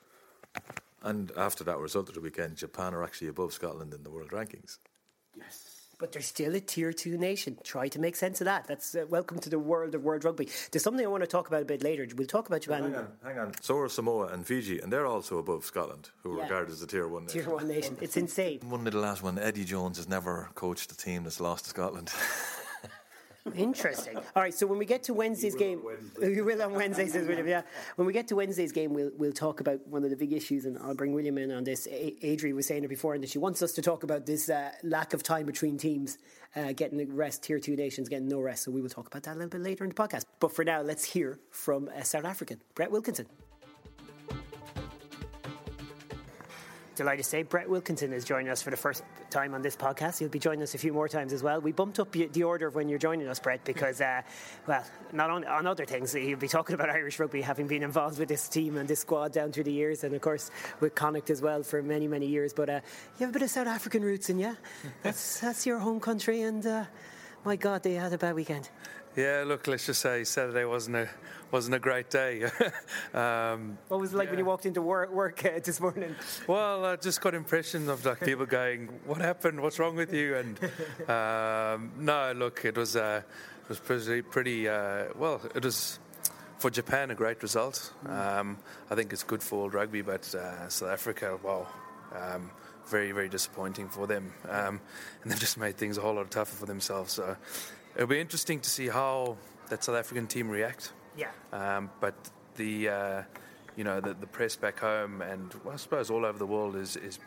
And 1.02 1.32
after 1.36 1.64
that 1.64 1.78
result 1.78 2.08
of 2.08 2.14
the 2.14 2.20
weekend, 2.20 2.56
Japan 2.56 2.94
are 2.94 3.04
actually 3.04 3.28
above 3.28 3.52
Scotland 3.52 3.94
in 3.94 4.02
the 4.02 4.10
world 4.10 4.30
rankings. 4.30 4.78
Yes 5.36 5.69
but 6.00 6.12
they're 6.12 6.22
still 6.22 6.54
a 6.54 6.60
tier 6.60 6.92
two 6.92 7.16
nation. 7.18 7.58
Try 7.62 7.88
to 7.88 8.00
make 8.00 8.16
sense 8.16 8.40
of 8.40 8.46
that. 8.46 8.66
That's 8.66 8.94
uh, 8.94 9.04
welcome 9.08 9.38
to 9.40 9.50
the 9.50 9.58
world 9.58 9.94
of 9.94 10.02
world 10.02 10.24
rugby. 10.24 10.48
There's 10.72 10.82
something 10.82 11.04
I 11.04 11.08
want 11.08 11.22
to 11.22 11.28
talk 11.28 11.46
about 11.46 11.62
a 11.62 11.66
bit 11.66 11.84
later. 11.84 12.06
We'll 12.16 12.26
talk 12.26 12.48
about 12.48 12.62
Japan. 12.62 12.84
hang 12.84 12.96
on, 12.96 13.08
hang 13.22 13.38
on. 13.38 13.52
So 13.60 13.78
are 13.78 13.88
Samoa 13.88 14.28
and 14.28 14.46
Fiji, 14.46 14.80
and 14.80 14.92
they're 14.92 15.06
also 15.06 15.38
above 15.38 15.64
Scotland, 15.64 16.10
who 16.22 16.30
yeah. 16.30 16.40
are 16.40 16.42
regarded 16.44 16.72
as 16.72 16.82
a 16.82 16.86
tier 16.86 17.06
one 17.06 17.26
nation. 17.26 17.42
Tier 17.42 17.52
one 17.52 17.68
nation. 17.68 17.96
It's 18.00 18.16
insane. 18.16 18.60
One 18.64 18.84
little 18.84 19.02
last 19.02 19.22
one. 19.22 19.38
Eddie 19.38 19.64
Jones 19.64 19.98
has 19.98 20.08
never 20.08 20.48
coached 20.54 20.90
a 20.90 20.96
team 20.96 21.24
that's 21.24 21.40
lost 21.40 21.64
to 21.64 21.70
Scotland. 21.70 22.10
Interesting. 23.54 24.16
All 24.36 24.42
right, 24.42 24.52
so 24.52 24.66
when 24.66 24.78
we 24.78 24.84
get 24.84 25.02
to 25.04 25.14
Wednesday's 25.14 25.54
game, 25.54 25.80
we 26.20 26.42
will 26.42 26.62
on 26.62 26.74
Wednesday, 26.74 27.06
says 27.06 27.26
William. 27.26 27.46
Yeah, 27.48 27.62
when 27.96 28.06
we 28.06 28.12
get 28.12 28.28
to 28.28 28.36
Wednesday's 28.36 28.72
game, 28.72 28.92
we'll 28.92 29.10
we'll 29.16 29.32
talk 29.32 29.60
about 29.60 29.86
one 29.86 30.04
of 30.04 30.10
the 30.10 30.16
big 30.16 30.32
issues, 30.32 30.66
and 30.66 30.78
I'll 30.78 30.94
bring 30.94 31.12
William 31.12 31.38
in 31.38 31.50
on 31.50 31.64
this. 31.64 31.86
Adri 31.86 32.54
was 32.54 32.66
saying 32.66 32.84
it 32.84 32.88
before, 32.88 33.14
and 33.14 33.22
that 33.22 33.30
she 33.30 33.38
wants 33.38 33.62
us 33.62 33.72
to 33.72 33.82
talk 33.82 34.02
about 34.02 34.26
this 34.26 34.50
uh, 34.50 34.72
lack 34.82 35.14
of 35.14 35.22
time 35.22 35.46
between 35.46 35.78
teams, 35.78 36.18
uh, 36.54 36.72
getting 36.72 37.14
rest, 37.14 37.42
tier 37.42 37.58
two 37.58 37.76
nations 37.76 38.08
getting 38.08 38.28
no 38.28 38.40
rest. 38.40 38.64
So 38.64 38.70
we 38.70 38.82
will 38.82 38.90
talk 38.90 39.06
about 39.06 39.22
that 39.24 39.32
a 39.32 39.38
little 39.38 39.50
bit 39.50 39.62
later 39.62 39.84
in 39.84 39.90
the 39.90 39.96
podcast. 39.96 40.24
But 40.38 40.52
for 40.52 40.64
now, 40.64 40.82
let's 40.82 41.04
hear 41.04 41.38
from 41.50 41.88
a 41.88 42.04
South 42.04 42.24
African, 42.24 42.60
Brett 42.74 42.90
Wilkinson. 42.90 43.26
Delighted 47.00 47.24
to 47.24 47.30
say 47.30 47.42
Brett 47.42 47.66
Wilkinson 47.66 48.12
is 48.12 48.26
joining 48.26 48.50
us 48.50 48.60
for 48.60 48.68
the 48.68 48.76
first 48.76 49.02
time 49.30 49.54
on 49.54 49.62
this 49.62 49.74
podcast. 49.74 50.18
He'll 50.18 50.28
be 50.28 50.38
joining 50.38 50.62
us 50.62 50.74
a 50.74 50.78
few 50.78 50.92
more 50.92 51.08
times 51.08 51.32
as 51.32 51.42
well. 51.42 51.58
We 51.58 51.72
bumped 51.72 51.98
up 51.98 52.12
the 52.12 52.42
order 52.42 52.66
of 52.66 52.74
when 52.74 52.90
you're 52.90 52.98
joining 52.98 53.26
us, 53.26 53.40
Brett, 53.40 53.64
because, 53.64 54.02
uh, 54.02 54.20
well, 54.66 54.84
not 55.10 55.30
on, 55.30 55.46
on, 55.46 55.66
other 55.66 55.86
things, 55.86 56.12
he'll 56.12 56.36
be 56.36 56.46
talking 56.46 56.74
about 56.74 56.90
Irish 56.90 57.18
rugby, 57.18 57.40
having 57.40 57.66
been 57.66 57.82
involved 57.82 58.18
with 58.18 58.28
this 58.28 58.50
team 58.50 58.76
and 58.76 58.86
this 58.86 59.00
squad 59.00 59.32
down 59.32 59.50
through 59.50 59.64
the 59.64 59.72
years, 59.72 60.04
and 60.04 60.14
of 60.14 60.20
course 60.20 60.50
with 60.80 60.94
Connacht 60.94 61.30
as 61.30 61.40
well 61.40 61.62
for 61.62 61.82
many, 61.82 62.06
many 62.06 62.26
years. 62.26 62.52
But 62.52 62.68
uh, 62.68 62.80
you 63.18 63.24
have 63.24 63.30
a 63.30 63.32
bit 63.32 63.40
of 63.40 63.48
South 63.48 63.66
African 63.66 64.02
roots 64.02 64.28
in 64.28 64.38
you. 64.38 64.54
That's, 65.02 65.40
that's 65.40 65.64
your 65.64 65.78
home 65.78 66.00
country, 66.00 66.42
and 66.42 66.66
uh, 66.66 66.84
my 67.46 67.56
God, 67.56 67.82
they 67.82 67.94
had 67.94 68.12
a 68.12 68.18
bad 68.18 68.34
weekend. 68.34 68.68
Yeah, 69.16 69.42
look, 69.44 69.66
let's 69.66 69.86
just 69.86 70.00
say 70.00 70.22
Saturday 70.22 70.64
wasn't 70.64 70.96
a 70.96 71.08
wasn't 71.50 71.74
a 71.74 71.80
great 71.80 72.10
day. 72.10 72.44
um, 73.14 73.76
what 73.88 74.00
was 74.00 74.12
it 74.12 74.16
like 74.16 74.26
yeah. 74.26 74.30
when 74.30 74.38
you 74.38 74.44
walked 74.44 74.66
into 74.66 74.80
work, 74.82 75.10
work 75.10 75.44
uh, 75.44 75.58
this 75.62 75.80
morning? 75.80 76.14
Well, 76.46 76.84
I 76.84 76.94
just 76.94 77.20
got 77.20 77.34
impressions 77.34 77.88
of 77.88 78.04
like 78.04 78.20
people 78.20 78.46
going, 78.46 78.88
"What 79.06 79.20
happened? 79.20 79.60
What's 79.60 79.80
wrong 79.80 79.96
with 79.96 80.14
you?" 80.14 80.36
And 80.36 80.58
um, 81.10 81.90
no, 81.98 82.32
look, 82.36 82.64
it 82.64 82.76
was 82.76 82.94
uh, 82.94 83.22
it 83.62 83.68
was 83.68 83.80
pretty 83.80 84.22
pretty 84.22 84.68
uh, 84.68 85.06
well. 85.16 85.40
It 85.56 85.64
was 85.64 85.98
for 86.58 86.70
Japan 86.70 87.10
a 87.10 87.14
great 87.16 87.42
result. 87.42 87.92
Um, 88.06 88.58
I 88.90 88.94
think 88.94 89.12
it's 89.12 89.24
good 89.24 89.42
for 89.42 89.70
rugby, 89.70 90.02
but 90.02 90.32
uh, 90.34 90.68
South 90.68 90.90
Africa, 90.90 91.38
well. 91.42 91.68
Um, 92.14 92.50
very, 92.86 93.12
very 93.12 93.28
disappointing 93.28 93.88
for 93.88 94.08
them. 94.08 94.32
Um, 94.48 94.80
and 95.22 95.30
they've 95.30 95.38
just 95.38 95.56
made 95.56 95.76
things 95.76 95.96
a 95.96 96.00
whole 96.00 96.14
lot 96.14 96.28
tougher 96.28 96.56
for 96.56 96.66
themselves. 96.66 97.12
So 97.12 97.36
it'll 97.94 98.06
be 98.06 98.20
interesting 98.20 98.60
to 98.60 98.70
see 98.70 98.88
how 98.88 99.36
that 99.68 99.84
South 99.84 99.96
African 99.96 100.26
team 100.26 100.48
react. 100.48 100.92
Yeah. 101.16 101.30
Um, 101.52 101.90
but 102.00 102.14
the 102.56 102.88
uh, 102.88 103.22
you 103.76 103.84
know 103.84 104.00
the, 104.00 104.14
the, 104.14 104.26
press 104.26 104.56
back 104.56 104.80
home 104.80 105.22
and 105.22 105.52
well, 105.64 105.74
I 105.74 105.76
suppose 105.76 106.10
all 106.10 106.24
over 106.24 106.38
the 106.38 106.46
world 106.46 106.76
is 106.76 106.96
is 106.96 107.18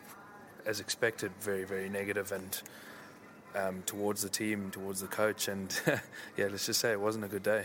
as 0.66 0.80
expected 0.80 1.32
very 1.40 1.64
very 1.64 1.88
negative 1.88 2.32
and 2.32 2.62
um, 3.54 3.82
towards 3.86 4.22
the 4.22 4.28
team, 4.28 4.70
towards 4.70 5.00
the 5.00 5.06
coach, 5.06 5.48
and 5.48 5.80
yeah, 6.36 6.46
let's 6.50 6.66
just 6.66 6.80
say 6.80 6.92
it 6.92 7.00
wasn't 7.00 7.24
a 7.24 7.28
good 7.28 7.42
day. 7.42 7.64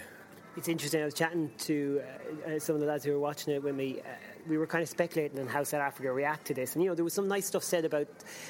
It's 0.57 0.67
interesting. 0.67 1.01
I 1.01 1.05
was 1.05 1.13
chatting 1.13 1.51
to 1.59 2.01
uh, 2.45 2.59
some 2.59 2.75
of 2.75 2.81
the 2.81 2.87
lads 2.87 3.05
who 3.05 3.11
were 3.11 3.19
watching 3.19 3.53
it 3.53 3.63
with 3.63 3.75
me. 3.75 3.99
Uh, 3.99 4.03
we 4.47 4.57
were 4.57 4.67
kind 4.67 4.81
of 4.81 4.89
speculating 4.89 5.39
on 5.39 5.47
how 5.47 5.63
South 5.63 5.81
Africa 5.81 6.11
react 6.11 6.47
to 6.47 6.53
this. 6.53 6.75
And, 6.75 6.83
you 6.83 6.89
know, 6.89 6.95
there 6.95 7.03
was 7.03 7.13
some 7.13 7.27
nice 7.27 7.47
stuff 7.47 7.63
said 7.63 7.85
about, 7.85 8.07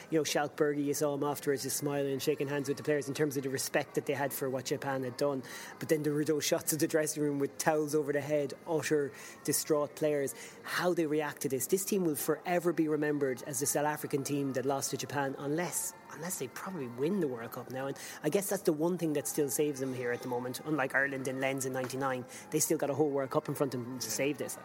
you 0.09 0.19
know, 0.19 0.23
Schalk 0.23 0.59
You 0.59 0.93
saw 0.93 1.15
him 1.15 1.23
afterwards 1.23 1.63
just 1.63 1.77
smiling 1.77 2.11
and 2.11 2.21
shaking 2.21 2.47
hands 2.47 2.67
with 2.67 2.77
the 2.77 2.83
players 2.83 3.07
in 3.07 3.13
terms 3.13 3.37
of 3.37 3.43
the 3.43 3.49
respect 3.49 3.95
that 3.95 4.05
they 4.05 4.13
had 4.13 4.33
for 4.33 4.49
what 4.49 4.65
Japan 4.65 5.03
had 5.03 5.17
done. 5.17 5.43
But 5.79 5.89
then 5.89 6.03
there 6.03 6.13
were 6.13 6.25
those 6.25 6.45
shots 6.45 6.73
of 6.73 6.79
the 6.79 6.87
dressing 6.87 7.23
room 7.23 7.39
with 7.39 7.57
towels 7.57 7.95
over 7.95 8.13
the 8.13 8.21
head, 8.21 8.53
utter 8.69 9.11
distraught 9.43 9.95
players. 9.95 10.35
How 10.63 10.93
they 10.93 11.05
react 11.05 11.41
to 11.41 11.49
this. 11.49 11.67
This 11.67 11.85
team 11.85 12.05
will 12.05 12.15
forever 12.15 12.73
be 12.73 12.87
remembered 12.87 13.43
as 13.47 13.59
the 13.59 13.65
South 13.65 13.85
African 13.85 14.23
team 14.23 14.53
that 14.53 14.65
lost 14.65 14.91
to 14.91 14.97
Japan 14.97 15.35
unless 15.39 15.93
unless 16.15 16.39
they 16.39 16.47
probably 16.47 16.87
win 16.97 17.19
the 17.19 17.27
World 17.27 17.51
Cup 17.51 17.71
now. 17.71 17.87
And 17.87 17.97
I 18.23 18.29
guess 18.29 18.47
that's 18.47 18.63
the 18.63 18.73
one 18.73 18.97
thing 18.97 19.13
that 19.13 19.27
still 19.27 19.49
saves 19.49 19.79
them 19.79 19.93
here 19.93 20.11
at 20.11 20.21
the 20.21 20.27
moment. 20.27 20.59
Unlike 20.65 20.95
Ireland 20.95 21.27
and 21.27 21.39
Lens 21.39 21.65
in 21.65 21.73
'99, 21.73 22.25
they 22.51 22.59
still 22.59 22.77
got 22.77 22.89
a 22.89 22.93
whole 22.93 23.09
World 23.09 23.29
Cup 23.29 23.47
in 23.47 23.55
front 23.55 23.73
of 23.73 23.83
them 23.83 23.99
to 23.99 24.11
save 24.11 24.37
this. 24.37 24.57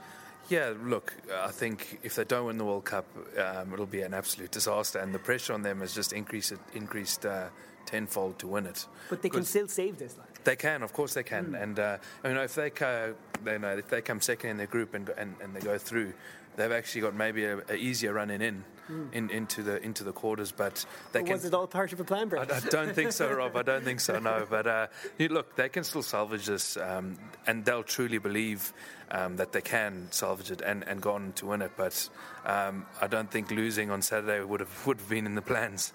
Yeah, 0.49 0.75
look, 0.85 1.15
I 1.33 1.51
think 1.51 2.01
if 2.03 2.17
they 2.17 2.25
don't 2.25 2.47
win 2.47 2.59
the 2.59 2.65
World 2.65 2.85
Cup, 2.85 3.07
um, 3.39 3.73
it'll 3.73 3.87
be 3.87 4.03
an 4.03 4.13
absolute 4.13 4.51
disaster, 4.51 4.99
and 4.99 5.15
the 5.15 5.19
pressure 5.19 5.55
on 5.55 5.63
them 5.63 5.81
has 5.81 5.95
just 5.95 6.13
increased 6.13 6.53
increased 6.75 7.25
uh, 7.25 7.49
tenfold 7.87 8.39
to 8.41 8.47
win 8.47 8.67
it. 8.67 8.87
But 9.09 9.23
they 9.23 9.29
can 9.29 9.45
still 9.45 9.69
save 9.69 9.99
this. 9.99 10.17
Like. 10.19 10.45
They 10.45 10.57
can, 10.57 10.83
of 10.83 10.93
course, 10.93 11.15
they 11.15 11.23
can, 11.23 11.53
mm. 11.53 11.63
and 11.63 11.79
uh, 11.79 11.97
you 12.25 12.35
know 12.35 12.43
if 12.43 12.55
they, 12.55 12.71
co- 12.71 13.15
they 13.43 13.59
know 13.59 13.79
if 13.79 13.89
they 13.89 14.03
come 14.03 14.21
second 14.21 14.51
in 14.51 14.57
their 14.59 14.67
group 14.67 14.95
and, 14.95 15.09
and, 15.17 15.35
and 15.43 15.55
they 15.55 15.61
go 15.61 15.79
through, 15.79 16.13
they've 16.57 16.73
actually 16.73 17.03
got 17.03 17.15
maybe 17.15 17.45
a, 17.45 17.59
a 17.69 17.75
easier 17.75 18.13
running 18.13 18.41
in, 18.41 18.65
mm. 18.91 19.13
in 19.13 19.31
into 19.31 19.63
the 19.63 19.83
into 19.83 20.05
the 20.05 20.13
quarters. 20.13 20.53
But 20.53 20.85
they 21.13 21.21
but 21.21 21.27
can. 21.27 21.33
Was 21.35 21.45
it 21.45 21.55
all 21.55 21.67
part 21.67 21.93
of 21.93 22.01
a 22.01 22.05
plan, 22.05 22.29
Brett? 22.29 22.53
I, 22.53 22.57
I, 22.57 22.61
don't 22.61 22.95
think 22.95 23.13
so, 23.13 23.33
Rob. 23.33 23.57
I 23.57 23.63
don't 23.63 23.85
think 23.85 24.01
so. 24.01 24.19
No, 24.19 24.47
but 24.51 24.67
uh, 24.67 24.87
look, 25.19 25.57
they 25.57 25.69
can 25.69 25.85
still 25.85 26.03
salvage 26.03 26.47
this, 26.47 26.77
um, 26.77 27.19
and 27.47 27.65
they'll 27.65 27.83
truly 27.83 28.19
believe 28.19 28.73
um, 29.11 29.37
that 29.37 29.53
they 29.53 29.61
can 29.61 30.09
salvage 30.11 30.51
it 30.51 30.61
and, 30.61 30.87
and 30.87 31.01
go 31.01 31.13
on 31.13 31.33
to 31.35 31.47
win 31.47 31.63
it. 31.63 31.73
But 31.77 32.09
um, 32.45 32.87
I 33.01 33.07
don't 33.07 33.31
think 33.31 33.51
losing 33.51 33.91
on 33.91 34.03
Saturday 34.03 34.43
would 34.43 34.61
have 34.61 34.87
would 34.87 34.99
have 34.99 35.09
been 35.09 35.27
in 35.27 35.35
the 35.35 35.43
plans. 35.43 35.93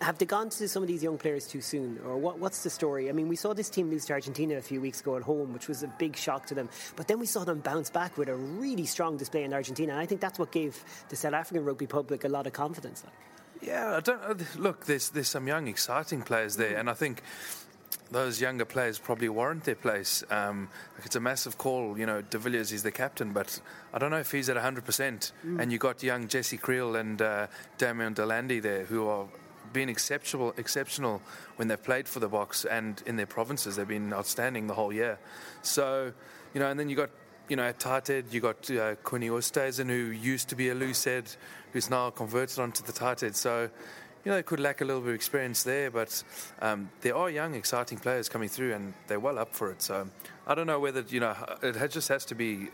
Have 0.00 0.18
they 0.18 0.26
gone 0.26 0.50
to 0.50 0.68
some 0.68 0.82
of 0.82 0.88
these 0.88 1.02
young 1.02 1.18
players 1.18 1.46
too 1.46 1.60
soon, 1.60 2.00
or 2.04 2.16
what, 2.16 2.38
what's 2.38 2.62
the 2.62 2.70
story? 2.70 3.08
I 3.08 3.12
mean, 3.12 3.28
we 3.28 3.36
saw 3.36 3.52
this 3.52 3.70
team 3.70 3.90
lose 3.90 4.04
to 4.06 4.14
Argentina 4.14 4.56
a 4.56 4.62
few 4.62 4.80
weeks 4.80 5.00
ago 5.00 5.16
at 5.16 5.22
home, 5.22 5.52
which 5.52 5.68
was 5.68 5.82
a 5.82 5.86
big 5.86 6.16
shock 6.16 6.46
to 6.46 6.54
them. 6.54 6.68
But 6.96 7.08
then 7.08 7.20
we 7.20 7.26
saw 7.26 7.44
them 7.44 7.60
bounce 7.60 7.90
back 7.90 8.18
with 8.18 8.28
a 8.28 8.34
really 8.34 8.86
strong 8.86 9.16
display 9.16 9.44
in 9.44 9.52
Argentina, 9.52 9.92
and 9.92 10.00
I 10.00 10.06
think 10.06 10.20
that's 10.20 10.38
what 10.38 10.50
gave 10.50 10.82
the 11.08 11.16
South 11.16 11.34
African 11.34 11.64
rugby 11.64 11.86
public 11.86 12.24
a 12.24 12.28
lot 12.28 12.46
of 12.46 12.52
confidence. 12.52 13.04
Yeah, 13.62 13.96
I 13.96 14.00
don't 14.00 14.58
look. 14.58 14.86
There's 14.86 15.10
there's 15.10 15.28
some 15.28 15.46
young, 15.46 15.68
exciting 15.68 16.22
players 16.22 16.56
there, 16.56 16.76
and 16.78 16.88
I 16.88 16.94
think 16.94 17.22
those 18.10 18.40
younger 18.40 18.64
players 18.64 18.98
probably 18.98 19.28
warrant 19.28 19.64
their 19.64 19.74
place. 19.74 20.24
Um, 20.30 20.68
like 20.96 21.06
it's 21.06 21.16
a 21.16 21.20
massive 21.20 21.58
call, 21.58 21.98
you 21.98 22.06
know. 22.06 22.22
De 22.22 22.38
Villiers 22.38 22.72
is 22.72 22.82
the 22.82 22.90
captain, 22.90 23.32
but 23.32 23.60
I 23.92 23.98
don't 23.98 24.10
know 24.10 24.18
if 24.18 24.32
he's 24.32 24.48
at 24.48 24.56
100%. 24.56 24.82
Mm. 24.82 25.60
And 25.60 25.72
you 25.72 25.78
got 25.78 26.02
young 26.02 26.26
Jesse 26.26 26.58
Kriel 26.58 26.98
and 26.98 27.20
uh, 27.22 27.46
Damian 27.78 28.14
de 28.14 28.22
Allende 28.22 28.60
there, 28.60 28.84
who 28.84 29.06
are 29.08 29.26
been 29.72 29.88
exceptional, 29.88 30.54
exceptional 30.56 31.22
when 31.56 31.68
they've 31.68 31.82
played 31.82 32.08
for 32.08 32.20
the 32.20 32.28
Boks 32.28 32.66
and 32.70 33.02
in 33.06 33.16
their 33.16 33.26
provinces. 33.26 33.76
They've 33.76 33.86
been 33.86 34.12
outstanding 34.12 34.66
the 34.66 34.74
whole 34.74 34.92
year. 34.92 35.18
So, 35.62 36.12
you 36.54 36.60
know, 36.60 36.70
and 36.70 36.78
then 36.78 36.88
you 36.88 36.96
got, 36.96 37.10
you 37.48 37.56
know, 37.56 37.64
at 37.64 37.78
Tighthead, 37.78 38.32
you 38.32 38.40
got 38.40 38.70
uh, 38.70 38.96
Coenie 39.02 39.30
Oosthuizen, 39.30 39.88
who 39.88 40.10
used 40.10 40.48
to 40.48 40.56
be 40.56 40.68
a 40.68 40.74
loose 40.74 41.06
who's 41.72 41.90
now 41.90 42.10
converted 42.10 42.58
onto 42.58 42.82
the 42.82 42.92
Tighthead. 42.92 43.34
So, 43.34 43.70
you 44.24 44.30
know, 44.30 44.36
they 44.36 44.42
could 44.42 44.60
lack 44.60 44.80
a 44.80 44.84
little 44.84 45.00
bit 45.00 45.10
of 45.10 45.14
experience 45.14 45.62
there, 45.62 45.90
but 45.90 46.22
um, 46.60 46.90
there 47.00 47.16
are 47.16 47.30
young, 47.30 47.54
exciting 47.54 47.98
players 47.98 48.28
coming 48.28 48.48
through, 48.48 48.74
and 48.74 48.92
they're 49.06 49.20
well 49.20 49.38
up 49.38 49.54
for 49.54 49.70
it. 49.70 49.80
So, 49.80 50.08
I 50.46 50.54
don't 50.54 50.66
know 50.66 50.78
whether 50.78 51.02
you 51.08 51.20
know 51.20 51.34
it 51.62 51.90
just 51.90 52.08
has 52.08 52.26
to 52.26 52.34
be 52.34 52.68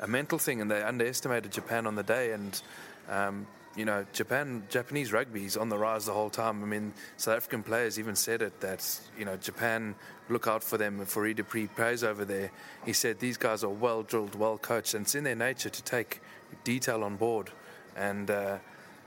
a 0.00 0.06
mental 0.06 0.38
thing, 0.38 0.60
and 0.60 0.70
they 0.70 0.82
underestimated 0.82 1.50
Japan 1.50 1.86
on 1.86 1.96
the 1.96 2.04
day, 2.04 2.32
and 2.32 2.62
um, 3.08 3.46
you 3.76 3.84
know, 3.84 4.06
Japan, 4.12 4.62
Japanese 4.68 5.12
rugby 5.12 5.44
is 5.44 5.56
on 5.56 5.68
the 5.68 5.78
rise 5.78 6.06
the 6.06 6.12
whole 6.12 6.30
time. 6.30 6.62
I 6.62 6.66
mean, 6.66 6.92
South 7.16 7.36
African 7.36 7.62
players 7.62 7.98
even 7.98 8.14
said 8.14 8.42
it 8.42 8.60
that, 8.60 9.00
you 9.18 9.24
know, 9.24 9.36
Japan 9.36 9.94
look 10.28 10.46
out 10.46 10.62
for 10.62 10.78
them 10.78 10.98
for 10.98 11.04
Fourie 11.04 11.34
du 11.34 11.42
Preez 11.42 12.04
over 12.04 12.24
there. 12.24 12.50
He 12.84 12.92
said 12.92 13.18
these 13.18 13.36
guys 13.36 13.64
are 13.64 13.70
well 13.70 14.02
drilled, 14.02 14.34
well 14.34 14.58
coached, 14.58 14.94
and 14.94 15.04
it's 15.04 15.14
in 15.14 15.24
their 15.24 15.34
nature 15.34 15.70
to 15.70 15.82
take 15.82 16.20
detail 16.62 17.02
on 17.02 17.16
board. 17.16 17.50
And, 17.96 18.30
uh, 18.30 18.58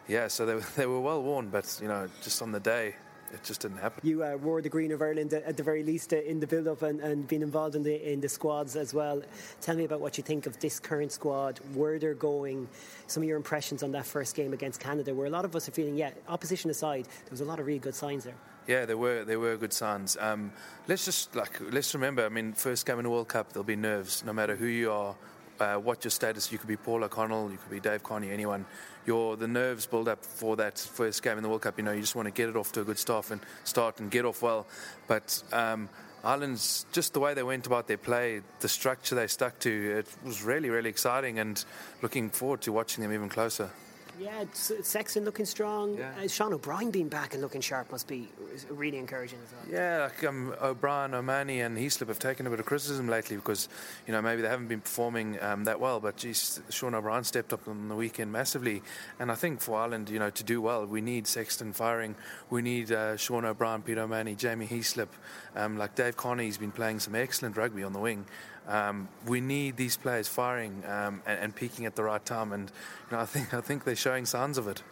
yeah, 0.07 0.27
so 0.27 0.45
they, 0.45 0.55
they 0.75 0.85
were 0.85 1.01
well 1.01 1.23
worn, 1.23 1.49
but, 1.49 1.79
you 1.81 1.87
know, 1.87 2.09
just 2.21 2.41
on 2.41 2.51
the 2.51 2.59
day, 2.59 2.95
it 3.33 3.43
just 3.43 3.61
didn't 3.61 3.77
happen. 3.77 4.07
You 4.07 4.23
uh, 4.23 4.37
wore 4.37 4.61
the 4.61 4.69
green 4.69 4.91
of 4.91 5.01
Ireland 5.01 5.33
at 5.33 5.57
the 5.57 5.63
very 5.63 5.83
least 5.83 6.13
uh, 6.13 6.17
in 6.17 6.39
the 6.39 6.47
build-up 6.47 6.81
and, 6.81 6.99
and 7.01 7.27
been 7.27 7.41
involved 7.41 7.75
in 7.75 7.83
the 7.83 8.11
in 8.11 8.21
the 8.21 8.29
squads 8.29 8.75
as 8.75 8.93
well. 8.93 9.21
Tell 9.61 9.75
me 9.75 9.85
about 9.85 9.99
what 9.99 10.17
you 10.17 10.23
think 10.23 10.45
of 10.45 10.59
this 10.59 10.79
current 10.79 11.11
squad, 11.11 11.59
where 11.73 11.99
they're 11.99 12.13
going, 12.13 12.67
some 13.07 13.23
of 13.23 13.29
your 13.29 13.37
impressions 13.37 13.83
on 13.83 13.91
that 13.91 14.05
first 14.05 14.35
game 14.35 14.53
against 14.53 14.79
Canada, 14.79 15.13
where 15.13 15.27
a 15.27 15.29
lot 15.29 15.45
of 15.45 15.55
us 15.55 15.67
are 15.67 15.71
feeling, 15.71 15.95
yeah, 15.95 16.11
opposition 16.27 16.69
aside, 16.69 17.05
there 17.05 17.31
was 17.31 17.41
a 17.41 17.45
lot 17.45 17.59
of 17.59 17.65
really 17.65 17.79
good 17.79 17.95
signs 17.95 18.23
there. 18.23 18.35
Yeah, 18.67 18.85
there 18.85 18.97
were 18.97 19.23
there 19.23 19.39
were 19.39 19.55
good 19.57 19.73
signs. 19.73 20.17
Um, 20.19 20.51
let's 20.87 21.05
just 21.05 21.35
like 21.35 21.59
let's 21.71 21.93
remember. 21.93 22.25
I 22.25 22.29
mean, 22.29 22.53
first 22.53 22.85
game 22.85 22.99
in 22.99 23.03
the 23.03 23.09
World 23.09 23.29
Cup, 23.29 23.53
there'll 23.53 23.63
be 23.63 23.75
nerves, 23.75 24.23
no 24.25 24.33
matter 24.33 24.55
who 24.55 24.65
you 24.65 24.91
are, 24.91 25.15
uh, 25.59 25.75
what 25.75 26.03
your 26.03 26.11
status. 26.11 26.51
You 26.51 26.57
could 26.57 26.67
be 26.67 26.77
Paul 26.77 27.03
O'Connell, 27.03 27.51
you 27.51 27.57
could 27.57 27.71
be 27.71 27.79
Dave 27.79 28.03
Kearney, 28.03 28.29
anyone 28.29 28.65
your 29.07 29.35
the 29.35 29.47
nerves 29.47 29.85
build 29.85 30.07
up 30.07 30.23
for 30.23 30.57
that 30.57 30.77
first 30.77 31.23
game 31.23 31.37
in 31.37 31.43
the 31.43 31.49
World 31.49 31.61
Cup. 31.61 31.77
You 31.77 31.83
know, 31.83 31.93
you 31.93 32.01
just 32.01 32.15
want 32.15 32.27
to 32.27 32.31
get 32.31 32.49
it 32.49 32.55
off 32.55 32.71
to 32.73 32.81
a 32.81 32.83
good 32.83 32.99
start 32.99 33.31
and 33.31 33.41
start 33.63 33.99
and 33.99 34.11
get 34.11 34.25
off 34.25 34.41
well. 34.41 34.67
But 35.07 35.41
um, 35.51 35.89
Ireland's 36.23 36.85
just 36.91 37.13
the 37.13 37.19
way 37.19 37.33
they 37.33 37.43
went 37.43 37.65
about 37.65 37.87
their 37.87 37.97
play, 37.97 38.41
the 38.59 38.69
structure 38.69 39.15
they 39.15 39.27
stuck 39.27 39.57
to, 39.59 39.99
it 39.99 40.07
was 40.25 40.43
really 40.43 40.69
really 40.69 40.89
exciting 40.89 41.39
and 41.39 41.63
looking 42.01 42.29
forward 42.29 42.61
to 42.61 42.71
watching 42.71 43.01
them 43.01 43.13
even 43.13 43.29
closer. 43.29 43.71
Yeah, 44.19 44.45
Sexton 44.53 45.25
looking 45.25 45.45
strong. 45.45 45.97
Yeah. 45.97 46.11
Uh, 46.23 46.27
Sean 46.27 46.53
O'Brien 46.53 46.91
being 46.91 47.09
back 47.09 47.33
and 47.33 47.41
looking 47.41 47.61
sharp 47.61 47.91
must 47.91 48.07
be 48.07 48.29
really 48.69 48.97
encouraging 48.97 49.39
as 49.45 49.51
well. 49.51 49.81
Yeah, 49.81 50.03
like 50.03 50.23
um, 50.23 50.55
O'Brien, 50.61 51.13
O'Mahony, 51.13 51.61
and 51.61 51.77
Heaslip 51.77 52.07
have 52.07 52.19
taken 52.19 52.47
a 52.47 52.49
bit 52.49 52.59
of 52.59 52.65
criticism 52.65 53.07
lately 53.07 53.35
because, 53.35 53.69
you 54.07 54.13
know, 54.13 54.21
maybe 54.21 54.41
they 54.41 54.47
haven't 54.47 54.67
been 54.67 54.81
performing 54.81 55.41
um, 55.41 55.65
that 55.65 55.79
well. 55.79 55.99
But 55.99 56.17
geez, 56.17 56.61
Sean 56.69 56.95
O'Brien 56.95 57.23
stepped 57.23 57.53
up 57.53 57.67
on 57.67 57.89
the 57.89 57.95
weekend 57.95 58.31
massively, 58.31 58.81
and 59.19 59.31
I 59.31 59.35
think 59.35 59.61
for 59.61 59.79
Ireland, 59.79 60.09
you 60.09 60.19
know, 60.19 60.29
to 60.29 60.43
do 60.43 60.61
well, 60.61 60.85
we 60.85 61.01
need 61.01 61.27
Sexton 61.27 61.73
firing. 61.73 62.15
We 62.49 62.61
need 62.61 62.91
uh, 62.91 63.17
Sean 63.17 63.45
O'Brien, 63.45 63.81
Peter 63.81 64.01
O'Mahony, 64.01 64.35
Jamie 64.35 64.67
Heaslip. 64.67 65.09
Um, 65.55 65.77
like 65.77 65.95
Dave 65.95 66.17
Kearney's 66.17 66.57
been 66.57 66.71
playing 66.71 66.99
some 66.99 67.15
excellent 67.15 67.57
rugby 67.57 67.83
on 67.83 67.93
the 67.93 67.99
wing. 67.99 68.25
Um, 68.67 69.07
we 69.25 69.39
need 69.39 69.77
these 69.77 69.95
players 69.95 70.27
firing 70.27 70.83
um, 70.85 71.21
and, 71.25 71.39
and 71.39 71.55
peaking 71.55 71.85
at 71.85 71.95
the 71.95 72.03
right 72.03 72.23
time, 72.25 72.51
and 72.51 72.69
you 73.09 73.17
know, 73.17 73.23
I 73.23 73.25
think 73.25 73.53
I 73.53 73.61
think 73.61 73.85
they're 73.85 73.95
showing 73.95 74.25
signs 74.25 74.57
of 74.57 74.67
it. 74.67 74.83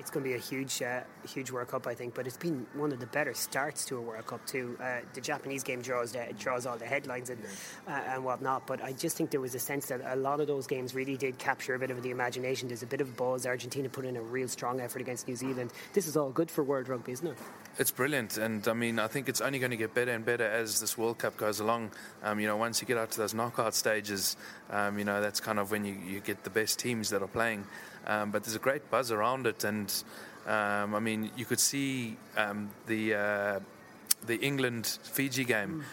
It's 0.00 0.10
going 0.10 0.24
to 0.24 0.30
be 0.30 0.34
a 0.34 0.38
huge, 0.38 0.80
uh, 0.80 1.02
huge 1.28 1.50
World 1.50 1.68
Cup, 1.68 1.86
I 1.86 1.94
think. 1.94 2.14
But 2.14 2.26
it's 2.26 2.38
been 2.38 2.66
one 2.72 2.90
of 2.90 3.00
the 3.00 3.06
better 3.06 3.34
starts 3.34 3.84
to 3.84 3.98
a 3.98 4.00
World 4.00 4.26
Cup 4.26 4.44
too. 4.46 4.78
Uh, 4.82 5.00
the 5.12 5.20
Japanese 5.20 5.62
game 5.62 5.82
draws 5.82 6.12
the, 6.12 6.26
draws 6.38 6.64
all 6.64 6.78
the 6.78 6.86
headlines 6.86 7.28
and 7.28 7.38
uh, 7.86 7.90
and 7.90 8.24
whatnot. 8.24 8.66
But 8.66 8.82
I 8.82 8.92
just 8.92 9.16
think 9.16 9.30
there 9.30 9.42
was 9.42 9.54
a 9.54 9.58
sense 9.58 9.86
that 9.86 10.00
a 10.04 10.16
lot 10.16 10.40
of 10.40 10.46
those 10.46 10.66
games 10.66 10.94
really 10.94 11.18
did 11.18 11.38
capture 11.38 11.74
a 11.74 11.78
bit 11.78 11.90
of 11.90 12.02
the 12.02 12.10
imagination. 12.10 12.68
There's 12.68 12.82
a 12.82 12.86
bit 12.86 13.02
of 13.02 13.16
buzz. 13.16 13.46
Argentina 13.46 13.90
put 13.90 14.06
in 14.06 14.16
a 14.16 14.22
real 14.22 14.48
strong 14.48 14.80
effort 14.80 15.02
against 15.02 15.28
New 15.28 15.36
Zealand. 15.36 15.70
This 15.92 16.06
is 16.06 16.16
all 16.16 16.30
good 16.30 16.50
for 16.50 16.64
World 16.64 16.88
Rugby, 16.88 17.12
isn't 17.12 17.26
it? 17.26 17.36
It's 17.78 17.90
brilliant, 17.90 18.38
and 18.38 18.66
I 18.66 18.72
mean, 18.72 18.98
I 18.98 19.06
think 19.06 19.28
it's 19.28 19.40
only 19.40 19.58
going 19.58 19.70
to 19.70 19.76
get 19.76 19.94
better 19.94 20.12
and 20.12 20.24
better 20.24 20.44
as 20.44 20.80
this 20.80 20.98
World 20.98 21.18
Cup 21.18 21.36
goes 21.36 21.60
along. 21.60 21.92
Um, 22.22 22.40
you 22.40 22.46
know, 22.46 22.56
once 22.56 22.80
you 22.80 22.86
get 22.86 22.98
out 22.98 23.10
to 23.12 23.18
those 23.18 23.34
knockout 23.34 23.74
stages, 23.74 24.36
um, 24.70 24.98
you 24.98 25.04
know, 25.04 25.20
that's 25.20 25.40
kind 25.40 25.58
of 25.58 25.70
when 25.70 25.84
you, 25.84 25.96
you 26.06 26.20
get 26.20 26.42
the 26.42 26.50
best 26.50 26.78
teams 26.78 27.10
that 27.10 27.22
are 27.22 27.28
playing. 27.28 27.64
Um, 28.06 28.30
but 28.30 28.44
there's 28.44 28.56
a 28.56 28.60
great 28.60 28.90
buzz 28.90 29.10
around 29.10 29.46
it, 29.46 29.64
and 29.64 29.92
um, 30.46 30.94
I 30.94 31.00
mean, 31.00 31.30
you 31.36 31.44
could 31.44 31.60
see 31.60 32.16
um, 32.36 32.70
the 32.86 33.14
uh, 33.14 33.60
the 34.26 34.36
England 34.40 34.86
Fiji 34.86 35.44
game. 35.44 35.84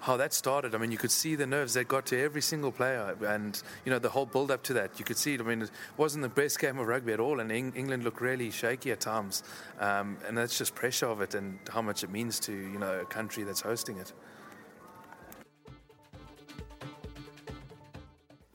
How 0.00 0.16
that 0.16 0.32
started, 0.32 0.76
I 0.76 0.78
mean, 0.78 0.92
you 0.92 0.96
could 0.96 1.10
see 1.10 1.34
the 1.34 1.46
nerves 1.46 1.74
that 1.74 1.88
got 1.88 2.06
to 2.06 2.22
every 2.22 2.40
single 2.40 2.70
player, 2.70 3.16
and 3.26 3.60
you 3.84 3.90
know 3.90 3.98
the 3.98 4.08
whole 4.08 4.26
build-up 4.26 4.62
to 4.64 4.72
that. 4.74 4.96
You 4.96 5.04
could 5.04 5.16
see 5.16 5.34
it. 5.34 5.40
I 5.40 5.44
mean, 5.44 5.62
it 5.62 5.70
wasn't 5.96 6.22
the 6.22 6.28
best 6.28 6.60
game 6.60 6.78
of 6.78 6.86
rugby 6.86 7.12
at 7.12 7.18
all, 7.18 7.40
and 7.40 7.50
Eng- 7.50 7.72
England 7.74 8.04
looked 8.04 8.20
really 8.20 8.52
shaky 8.52 8.92
at 8.92 9.00
times, 9.00 9.42
um, 9.80 10.16
and 10.28 10.38
that's 10.38 10.56
just 10.56 10.76
pressure 10.76 11.06
of 11.06 11.20
it 11.20 11.34
and 11.34 11.58
how 11.72 11.82
much 11.82 12.04
it 12.04 12.10
means 12.10 12.38
to 12.40 12.52
you 12.52 12.78
know 12.78 13.00
a 13.00 13.04
country 13.06 13.42
that's 13.42 13.60
hosting 13.60 13.98
it. 13.98 14.12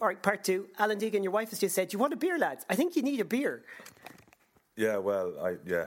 All 0.04 0.10
right, 0.10 0.22
part 0.22 0.44
two. 0.44 0.68
Alan 0.78 1.00
Deegan, 1.00 1.24
your 1.24 1.32
wife 1.32 1.52
has 1.52 1.60
just 1.60 1.74
said, 1.74 1.94
"You 1.94 1.98
want 1.98 2.12
a 2.12 2.18
beer, 2.18 2.38
lads? 2.38 2.66
I 2.70 2.76
think 2.76 2.98
you 2.98 3.02
need 3.02 3.22
a 3.22 3.24
beer." 3.24 3.64
Yeah, 4.76 4.98
well, 4.98 5.32
I 5.42 5.56
yeah, 5.66 5.86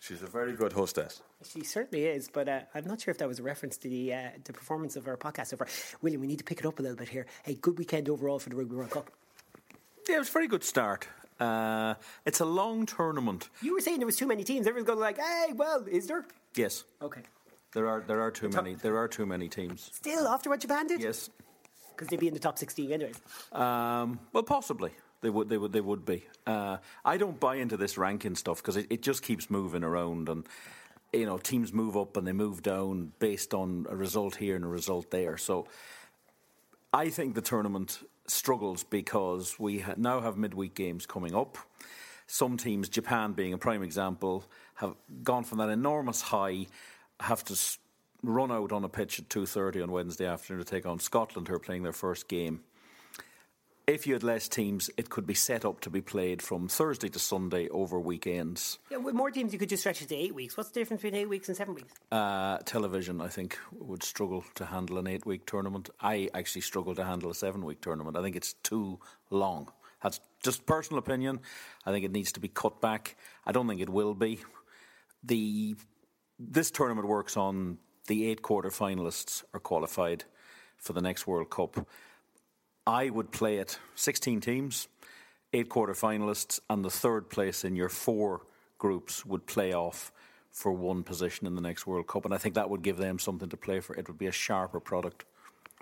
she's 0.00 0.22
a 0.22 0.26
very 0.26 0.54
good 0.54 0.72
hostess. 0.72 1.20
She 1.44 1.62
certainly 1.62 2.06
is, 2.06 2.30
but 2.32 2.48
uh, 2.48 2.60
I'm 2.74 2.86
not 2.86 2.98
sure 3.02 3.12
if 3.12 3.18
that 3.18 3.28
was 3.28 3.38
a 3.38 3.42
reference 3.42 3.76
to 3.76 3.90
the 3.90 4.14
uh, 4.14 4.28
the 4.44 4.54
performance 4.54 4.96
of 4.96 5.06
our 5.06 5.18
podcast 5.18 5.48
so 5.48 5.58
far. 5.58 5.66
William, 6.00 6.22
we 6.22 6.28
need 6.28 6.38
to 6.38 6.44
pick 6.44 6.60
it 6.60 6.64
up 6.64 6.78
a 6.78 6.82
little 6.82 6.96
bit 6.96 7.10
here. 7.10 7.26
Hey, 7.42 7.56
good 7.60 7.76
weekend 7.78 8.08
overall 8.08 8.38
for 8.38 8.48
the 8.48 8.56
Rugby 8.56 8.74
World 8.74 8.88
Cup. 8.92 9.10
Yeah, 10.08 10.16
it 10.16 10.20
was 10.20 10.30
a 10.30 10.32
very 10.32 10.48
good 10.48 10.64
start. 10.64 11.06
Uh, 11.38 11.96
it's 12.24 12.40
a 12.40 12.46
long 12.46 12.86
tournament. 12.86 13.50
You 13.60 13.74
were 13.74 13.82
saying 13.82 13.98
there 13.98 14.06
was 14.06 14.16
too 14.16 14.26
many 14.28 14.44
teams. 14.44 14.66
Everyone's 14.66 14.86
going 14.86 14.98
like, 14.98 15.18
"Hey, 15.18 15.52
well, 15.54 15.84
is 15.86 16.06
there?" 16.06 16.24
Yes, 16.54 16.84
Okay. 17.02 17.20
there 17.72 17.86
are 17.86 18.00
there 18.00 18.22
are 18.22 18.30
too 18.30 18.48
many 18.48 18.76
there 18.76 18.96
are 18.96 19.08
too 19.08 19.26
many 19.26 19.46
teams. 19.50 19.90
Still 19.92 20.26
after 20.26 20.48
what 20.48 20.60
Japan 20.60 20.86
did? 20.86 21.02
Yes, 21.02 21.28
Because 22.00 22.08
they'd 22.08 22.18
be 22.18 22.28
in 22.28 22.32
the 22.32 22.40
top 22.40 22.58
16 22.58 22.90
anyways. 22.90 23.20
Um, 23.52 24.20
well, 24.32 24.42
possibly 24.42 24.90
they 25.20 25.28
would. 25.28 25.50
They 25.50 25.58
would. 25.58 25.70
They 25.70 25.82
would 25.82 26.06
be. 26.06 26.24
Uh, 26.46 26.78
I 27.04 27.18
don't 27.18 27.38
buy 27.38 27.56
into 27.56 27.76
this 27.76 27.98
ranking 27.98 28.34
stuff 28.36 28.56
because 28.56 28.78
it, 28.78 28.86
it 28.88 29.02
just 29.02 29.22
keeps 29.22 29.50
moving 29.50 29.84
around, 29.84 30.30
and 30.30 30.46
you 31.12 31.26
know, 31.26 31.36
teams 31.36 31.74
move 31.74 31.98
up 31.98 32.16
and 32.16 32.26
they 32.26 32.32
move 32.32 32.62
down 32.62 33.12
based 33.18 33.52
on 33.52 33.86
a 33.90 33.96
result 33.96 34.36
here 34.36 34.56
and 34.56 34.64
a 34.64 34.68
result 34.68 35.10
there. 35.10 35.36
So, 35.36 35.66
I 36.90 37.10
think 37.10 37.34
the 37.34 37.42
tournament 37.42 37.98
struggles 38.26 38.82
because 38.82 39.58
we 39.58 39.80
ha- 39.80 39.94
now 39.98 40.22
have 40.22 40.38
midweek 40.38 40.74
games 40.74 41.04
coming 41.04 41.34
up. 41.34 41.58
Some 42.26 42.56
teams, 42.56 42.88
Japan 42.88 43.32
being 43.34 43.52
a 43.52 43.58
prime 43.58 43.82
example, 43.82 44.44
have 44.76 44.94
gone 45.22 45.44
from 45.44 45.58
that 45.58 45.68
enormous 45.68 46.22
high, 46.22 46.66
have 47.20 47.44
to 47.44 47.56
run 48.22 48.52
out 48.52 48.72
on 48.72 48.84
a 48.84 48.88
pitch 48.88 49.18
at 49.18 49.30
two 49.30 49.46
thirty 49.46 49.80
on 49.80 49.90
Wednesday 49.90 50.26
afternoon 50.26 50.64
to 50.64 50.70
take 50.70 50.86
on 50.86 50.98
Scotland, 50.98 51.48
who 51.48 51.54
are 51.54 51.60
playing 51.60 51.82
their 51.82 51.92
first 51.92 52.28
game 52.28 52.60
if 53.90 54.06
you 54.06 54.12
had 54.12 54.22
less 54.22 54.48
teams, 54.48 54.90
it 54.96 55.10
could 55.10 55.26
be 55.26 55.34
set 55.34 55.64
up 55.64 55.80
to 55.80 55.90
be 55.90 56.00
played 56.00 56.40
from 56.40 56.68
Thursday 56.68 57.08
to 57.08 57.18
Sunday 57.18 57.68
over 57.68 57.98
weekends. 57.98 58.78
Yeah, 58.90 58.98
with 58.98 59.14
more 59.14 59.30
teams, 59.30 59.52
you 59.52 59.58
could 59.58 59.68
just 59.68 59.82
stretch 59.82 60.00
it 60.00 60.08
to 60.08 60.16
eight 60.16 60.34
weeks. 60.34 60.56
What's 60.56 60.70
the 60.70 60.80
difference 60.80 61.02
between 61.02 61.20
eight 61.20 61.28
weeks 61.28 61.48
and 61.48 61.56
seven 61.56 61.74
weeks? 61.74 61.92
Uh, 62.10 62.58
television, 62.58 63.20
I 63.20 63.28
think, 63.28 63.58
would 63.72 64.02
struggle 64.02 64.44
to 64.54 64.64
handle 64.64 64.98
an 64.98 65.06
eight 65.06 65.26
week 65.26 65.46
tournament. 65.46 65.90
I 66.00 66.30
actually 66.34 66.62
struggle 66.62 66.94
to 66.94 67.04
handle 67.04 67.30
a 67.30 67.34
seven 67.34 67.64
week 67.64 67.80
tournament. 67.80 68.16
I 68.16 68.22
think 68.22 68.36
it's 68.36 68.54
too 68.62 69.00
long. 69.30 69.70
That's 70.02 70.20
just 70.42 70.66
personal 70.66 70.98
opinion. 70.98 71.40
I 71.84 71.90
think 71.90 72.04
it 72.04 72.12
needs 72.12 72.32
to 72.32 72.40
be 72.40 72.48
cut 72.48 72.80
back. 72.80 73.16
I 73.44 73.52
don't 73.52 73.68
think 73.68 73.80
it 73.80 73.90
will 73.90 74.14
be. 74.14 74.40
The 75.24 75.76
this 76.38 76.70
tournament 76.70 77.06
works 77.06 77.36
on 77.36 77.76
the 78.10 78.26
eight 78.26 78.42
quarter 78.42 78.70
finalists 78.70 79.44
are 79.54 79.60
qualified 79.60 80.24
for 80.76 80.94
the 80.94 81.00
next 81.00 81.28
World 81.28 81.48
Cup. 81.48 81.86
I 82.84 83.08
would 83.08 83.30
play 83.30 83.58
it 83.58 83.78
16 83.94 84.40
teams, 84.40 84.88
eight 85.52 85.68
quarter 85.68 85.92
finalists, 85.92 86.58
and 86.68 86.84
the 86.84 86.90
third 86.90 87.30
place 87.30 87.64
in 87.64 87.76
your 87.76 87.88
four 87.88 88.40
groups 88.78 89.24
would 89.24 89.46
play 89.46 89.72
off 89.72 90.10
for 90.50 90.72
one 90.72 91.04
position 91.04 91.46
in 91.46 91.54
the 91.54 91.60
next 91.60 91.86
World 91.86 92.08
Cup. 92.08 92.24
And 92.24 92.34
I 92.34 92.38
think 92.38 92.56
that 92.56 92.68
would 92.68 92.82
give 92.82 92.96
them 92.96 93.20
something 93.20 93.48
to 93.48 93.56
play 93.56 93.78
for. 93.78 93.94
It 93.94 94.08
would 94.08 94.18
be 94.18 94.26
a 94.26 94.32
sharper 94.32 94.80
product. 94.80 95.24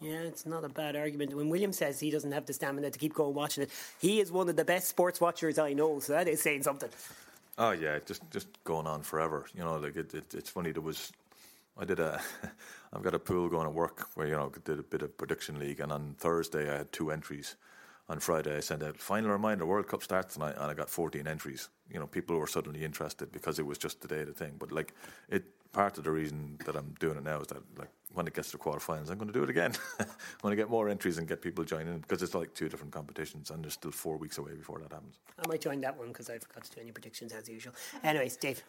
Yeah, 0.02 0.20
it's 0.20 0.44
not 0.44 0.64
a 0.64 0.68
bad 0.68 0.96
argument. 0.96 1.34
When 1.34 1.48
William 1.48 1.72
says 1.72 1.98
he 1.98 2.10
doesn't 2.10 2.32
have 2.32 2.44
the 2.44 2.52
stamina 2.52 2.90
to 2.90 2.98
keep 2.98 3.14
going 3.14 3.34
watching 3.34 3.62
it, 3.62 3.70
he 3.98 4.20
is 4.20 4.30
one 4.30 4.50
of 4.50 4.56
the 4.56 4.66
best 4.66 4.88
sports 4.88 5.18
watchers 5.18 5.58
I 5.58 5.72
know, 5.72 5.98
so 5.98 6.12
that 6.12 6.28
is 6.28 6.42
saying 6.42 6.64
something. 6.64 6.90
Oh 7.56 7.70
yeah, 7.70 7.98
just 8.04 8.30
just 8.30 8.48
going 8.64 8.86
on 8.86 9.00
forever. 9.00 9.46
You 9.54 9.64
know, 9.64 9.78
like 9.78 9.96
it, 9.96 10.12
it, 10.12 10.34
it's 10.34 10.50
funny. 10.50 10.72
There 10.72 10.82
was, 10.82 11.10
I 11.78 11.84
did 11.84 12.00
a, 12.00 12.20
I've 12.92 13.02
got 13.02 13.14
a 13.14 13.18
pool 13.18 13.48
going 13.48 13.66
at 13.66 13.72
work 13.72 14.08
where 14.14 14.26
you 14.26 14.34
know 14.34 14.52
did 14.64 14.78
a 14.78 14.82
bit 14.82 15.02
of 15.02 15.16
prediction 15.16 15.58
league, 15.58 15.80
and 15.80 15.92
on 15.92 16.16
Thursday 16.18 16.70
I 16.72 16.78
had 16.78 16.92
two 16.92 17.10
entries. 17.10 17.56
On 18.10 18.18
Friday 18.20 18.56
I 18.56 18.60
sent 18.60 18.82
out 18.82 18.96
final 18.96 19.30
reminder: 19.30 19.64
World 19.66 19.86
Cup 19.86 20.02
starts 20.02 20.34
tonight, 20.34 20.54
and 20.56 20.64
I 20.64 20.74
got 20.74 20.90
14 20.90 21.26
entries. 21.26 21.68
You 21.90 22.00
know, 22.00 22.06
people 22.06 22.36
were 22.36 22.46
suddenly 22.46 22.84
interested 22.84 23.30
because 23.30 23.58
it 23.58 23.66
was 23.66 23.78
just 23.78 24.00
the 24.00 24.08
day 24.08 24.20
of 24.20 24.26
the 24.26 24.32
thing. 24.32 24.54
But 24.58 24.72
like, 24.72 24.94
it 25.28 25.44
part 25.72 25.98
of 25.98 26.04
the 26.04 26.10
reason 26.10 26.58
that 26.64 26.74
I'm 26.74 26.94
doing 26.98 27.18
it 27.18 27.24
now 27.24 27.40
is 27.40 27.48
that 27.48 27.62
like 27.78 27.90
when 28.14 28.26
it 28.26 28.34
gets 28.34 28.50
to 28.52 28.58
quarterfinals, 28.58 29.10
I'm 29.10 29.18
going 29.18 29.28
to 29.28 29.34
do 29.34 29.44
it 29.44 29.50
again. 29.50 29.74
I'm 30.00 30.06
going 30.42 30.52
to 30.52 30.56
get 30.56 30.70
more 30.70 30.88
entries 30.88 31.18
and 31.18 31.28
get 31.28 31.42
people 31.42 31.62
joining 31.62 31.98
because 31.98 32.22
it's 32.22 32.34
like 32.34 32.54
two 32.54 32.68
different 32.68 32.92
competitions, 32.92 33.50
and 33.50 33.62
there's 33.62 33.74
still 33.74 33.92
four 33.92 34.16
weeks 34.16 34.38
away 34.38 34.54
before 34.54 34.78
that 34.80 34.92
happens. 34.92 35.18
I 35.38 35.46
might 35.46 35.60
join 35.60 35.80
that 35.82 35.96
one 35.96 36.08
because 36.08 36.30
I 36.30 36.38
forgot 36.38 36.64
to 36.64 36.74
do 36.74 36.80
any 36.80 36.90
predictions 36.90 37.32
as 37.32 37.48
usual. 37.48 37.74
Anyways, 38.02 38.36
Dave, 38.36 38.62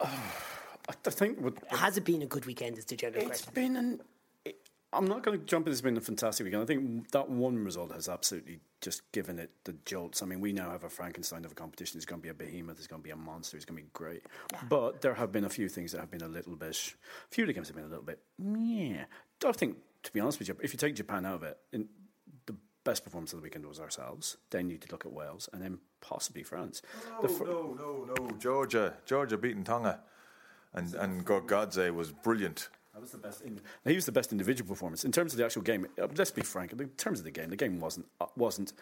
I 0.88 1.10
think 1.10 1.40
with, 1.40 1.58
has 1.70 1.96
it 1.96 2.04
been 2.04 2.22
a 2.22 2.26
good 2.26 2.46
weekend? 2.46 2.78
Is 2.78 2.84
the 2.84 2.96
general 2.96 3.22
It's 3.22 3.26
question. 3.28 3.48
It's 3.48 3.54
been 3.54 3.76
an. 3.76 4.00
It, 4.44 4.56
I'm 4.92 5.06
not 5.06 5.22
going 5.22 5.38
to 5.38 5.44
jump 5.44 5.66
in. 5.66 5.72
It's 5.72 5.80
been 5.80 5.96
a 5.96 6.00
fantastic 6.00 6.44
weekend. 6.44 6.62
I 6.62 6.66
think 6.66 7.10
that 7.10 7.28
one 7.28 7.58
result 7.58 7.92
has 7.92 8.08
absolutely 8.08 8.60
just 8.80 9.10
given 9.12 9.38
it 9.38 9.50
the 9.64 9.74
jolts. 9.84 10.22
I 10.22 10.26
mean, 10.26 10.40
we 10.40 10.52
now 10.52 10.70
have 10.70 10.84
a 10.84 10.88
Frankenstein 10.88 11.44
of 11.44 11.52
a 11.52 11.54
competition. 11.54 11.98
It's 11.98 12.06
going 12.06 12.20
to 12.20 12.22
be 12.22 12.28
a 12.28 12.34
behemoth. 12.34 12.78
It's 12.78 12.86
going 12.86 13.02
to 13.02 13.04
be 13.04 13.10
a 13.10 13.16
monster. 13.16 13.56
It's 13.56 13.66
going 13.66 13.78
to 13.78 13.82
be 13.82 13.90
great. 13.92 14.22
But 14.68 15.00
there 15.02 15.14
have 15.14 15.32
been 15.32 15.44
a 15.44 15.50
few 15.50 15.68
things 15.68 15.92
that 15.92 16.00
have 16.00 16.10
been 16.10 16.22
a 16.22 16.28
little 16.28 16.56
bit. 16.56 16.94
A 17.30 17.34
few 17.34 17.44
of 17.44 17.48
the 17.48 17.52
games 17.52 17.68
have 17.68 17.76
been 17.76 17.84
a 17.84 17.88
little 17.88 18.04
bit. 18.04 18.20
Yeah. 18.38 19.04
I 19.44 19.52
think, 19.52 19.78
to 20.04 20.12
be 20.12 20.20
honest 20.20 20.38
with 20.38 20.48
you, 20.48 20.56
if 20.62 20.72
you 20.72 20.78
take 20.78 20.94
Japan 20.94 21.26
out 21.26 21.34
of 21.34 21.42
it, 21.42 21.58
in, 21.72 21.88
the 22.46 22.54
best 22.86 23.04
performance 23.04 23.32
of 23.32 23.40
the 23.40 23.42
weekend 23.42 23.66
was 23.66 23.80
ourselves. 23.80 24.36
Then 24.50 24.66
you 24.66 24.74
need 24.74 24.82
to 24.82 24.92
look 24.92 25.04
at 25.04 25.12
Wales 25.12 25.48
and 25.52 25.60
then 25.60 25.78
possibly 26.00 26.44
France. 26.44 26.80
The 27.20 27.28
fir- 27.28 27.44
no, 27.44 27.76
no, 27.76 28.14
no. 28.14 28.30
Georgia, 28.38 28.94
Georgia 29.04 29.36
beating 29.36 29.64
Tonga, 29.64 30.00
and 30.76 30.94
and 30.94 31.24
Gorgodze 31.26 31.92
was 31.94 32.12
brilliant. 32.12 32.68
That 32.94 33.00
was 33.02 33.10
the 33.12 33.18
best. 33.18 33.42
In, 33.42 33.60
he 33.84 33.94
was 33.94 34.06
the 34.06 34.12
best 34.12 34.32
individual 34.32 34.68
performance 34.68 35.04
in 35.04 35.12
terms 35.12 35.32
of 35.34 35.38
the 35.38 35.44
actual 35.44 35.62
game. 35.62 35.86
uh, 36.00 36.06
Let's 36.16 36.30
be 36.30 36.42
frank. 36.42 36.72
In 36.72 36.88
terms 36.90 37.18
of 37.18 37.24
the 37.24 37.30
game, 37.30 37.50
the 37.50 37.56
game 37.56 37.80
wasn't 37.80 38.06
uh, 38.20 38.26
wasn't. 38.36 38.72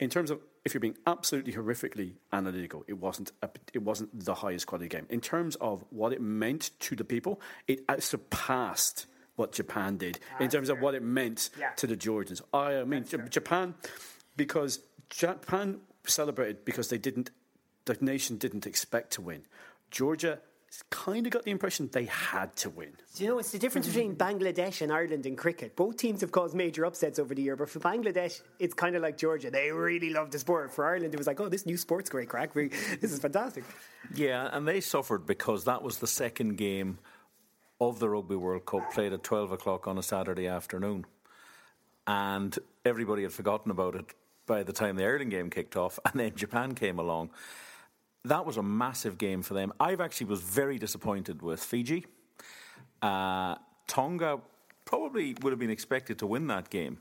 In 0.00 0.08
terms 0.10 0.30
of 0.30 0.40
if 0.64 0.72
you're 0.74 0.80
being 0.80 0.96
absolutely 1.08 1.52
horrifically 1.52 2.12
analytical, 2.32 2.84
it 2.86 2.94
wasn't 2.98 3.32
a, 3.42 3.48
it 3.74 3.82
wasn't 3.82 4.10
the 4.24 4.34
highest 4.34 4.66
quality 4.68 4.88
game. 4.88 5.06
In 5.10 5.20
terms 5.20 5.56
of 5.56 5.84
what 5.90 6.12
it 6.12 6.20
meant 6.22 6.70
to 6.80 6.94
the 6.94 7.04
people, 7.04 7.40
it 7.66 7.80
uh, 7.88 7.98
surpassed 7.98 9.06
what 9.36 9.52
Japan 9.52 9.96
did 9.96 10.18
in 10.40 10.48
terms 10.50 10.68
of 10.68 10.80
what 10.80 10.94
it 10.94 11.02
meant 11.02 11.50
Yeah. 11.58 11.70
to 11.76 11.86
the 11.86 11.96
Georgians. 11.96 12.42
I, 12.54 12.76
I 12.76 12.84
mean, 12.84 13.04
J- 13.04 13.18
Japan, 13.28 13.74
because 14.36 14.80
Japan 15.10 15.80
celebrated 16.06 16.64
because 16.64 16.88
they 16.88 16.98
didn't, 16.98 17.30
the 17.84 17.96
nation 18.00 18.36
didn't 18.36 18.66
expect 18.66 19.12
to 19.12 19.20
win. 19.22 19.42
Georgia 19.90 20.40
kind 20.90 21.26
of 21.26 21.32
got 21.32 21.44
the 21.44 21.50
impression 21.50 21.88
they 21.92 22.04
had 22.04 22.54
to 22.56 22.70
win. 22.70 22.92
Do 23.14 23.24
you 23.24 23.30
know, 23.30 23.38
it's 23.38 23.50
the 23.52 23.58
difference 23.58 23.88
mm. 23.88 23.94
between 23.94 24.16
Bangladesh 24.16 24.82
and 24.82 24.92
Ireland 24.92 25.26
in 25.26 25.34
cricket. 25.34 25.76
Both 25.76 25.96
teams 25.96 26.20
have 26.20 26.30
caused 26.30 26.54
major 26.54 26.84
upsets 26.84 27.18
over 27.18 27.34
the 27.34 27.42
year, 27.42 27.56
but 27.56 27.70
for 27.70 27.80
Bangladesh, 27.80 28.40
it's 28.58 28.74
kind 28.74 28.94
of 28.94 29.02
like 29.02 29.16
Georgia. 29.16 29.50
They 29.50 29.72
really 29.72 30.10
love 30.10 30.30
the 30.30 30.38
sport. 30.38 30.72
For 30.72 30.86
Ireland, 30.86 31.14
it 31.14 31.18
was 31.18 31.26
like, 31.26 31.40
oh, 31.40 31.48
this 31.48 31.66
new 31.66 31.76
sport's 31.76 32.10
great 32.10 32.28
crack. 32.28 32.52
This 32.52 33.12
is 33.12 33.18
fantastic. 33.18 33.64
Yeah, 34.14 34.48
and 34.52 34.68
they 34.68 34.80
suffered 34.80 35.26
because 35.26 35.64
that 35.64 35.82
was 35.82 35.98
the 35.98 36.06
second 36.06 36.56
game 36.56 36.98
of 37.80 37.98
the 37.98 38.08
Rugby 38.08 38.36
World 38.36 38.66
Cup 38.66 38.92
played 38.92 39.12
at 39.12 39.22
12 39.22 39.52
o'clock 39.52 39.86
on 39.86 39.98
a 39.98 40.02
Saturday 40.02 40.46
afternoon. 40.46 41.06
And 42.06 42.58
everybody 42.84 43.22
had 43.22 43.32
forgotten 43.32 43.70
about 43.70 43.94
it 43.94 44.14
by 44.46 44.62
the 44.62 44.72
time 44.72 44.96
the 44.96 45.04
Ireland 45.04 45.30
game 45.30 45.50
kicked 45.50 45.76
off, 45.76 45.98
and 46.04 46.18
then 46.20 46.34
Japan 46.34 46.74
came 46.74 46.98
along. 46.98 47.30
That 48.24 48.44
was 48.44 48.56
a 48.56 48.62
massive 48.62 49.16
game 49.16 49.42
for 49.42 49.54
them. 49.54 49.72
I've 49.78 50.00
actually 50.00 50.26
was 50.26 50.40
very 50.40 50.78
disappointed 50.78 51.40
with 51.42 51.62
Fiji. 51.62 52.06
Uh, 53.00 53.56
Tonga 53.86 54.40
probably 54.84 55.36
would 55.42 55.52
have 55.52 55.60
been 55.60 55.70
expected 55.70 56.18
to 56.18 56.26
win 56.26 56.46
that 56.48 56.68
game, 56.70 56.98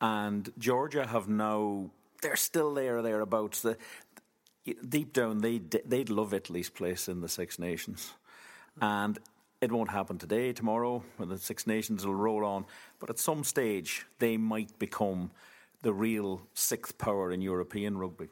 and 0.00 0.52
Georgia 0.58 1.06
have 1.06 1.28
now 1.28 1.90
they're 2.22 2.36
still 2.36 2.74
there 2.74 3.02
thereabouts. 3.02 3.62
The, 3.62 3.76
deep 4.88 5.12
down, 5.12 5.38
they 5.38 5.58
they'd 5.58 6.10
love 6.10 6.34
Italy's 6.34 6.70
place 6.70 7.08
in 7.08 7.20
the 7.20 7.28
Six 7.28 7.58
Nations, 7.58 8.12
and 8.80 9.18
it 9.60 9.72
won't 9.72 9.90
happen 9.90 10.18
today, 10.18 10.52
tomorrow, 10.52 11.02
when 11.16 11.30
the 11.30 11.38
Six 11.38 11.66
Nations 11.66 12.06
will 12.06 12.14
roll 12.14 12.44
on. 12.44 12.66
But 12.98 13.10
at 13.10 13.18
some 13.18 13.44
stage, 13.44 14.06
they 14.18 14.36
might 14.36 14.78
become 14.78 15.30
the 15.82 15.92
real 15.92 16.42
sixth 16.54 16.98
power 16.98 17.30
in 17.32 17.40
European 17.40 17.96
rugby. 17.96 18.28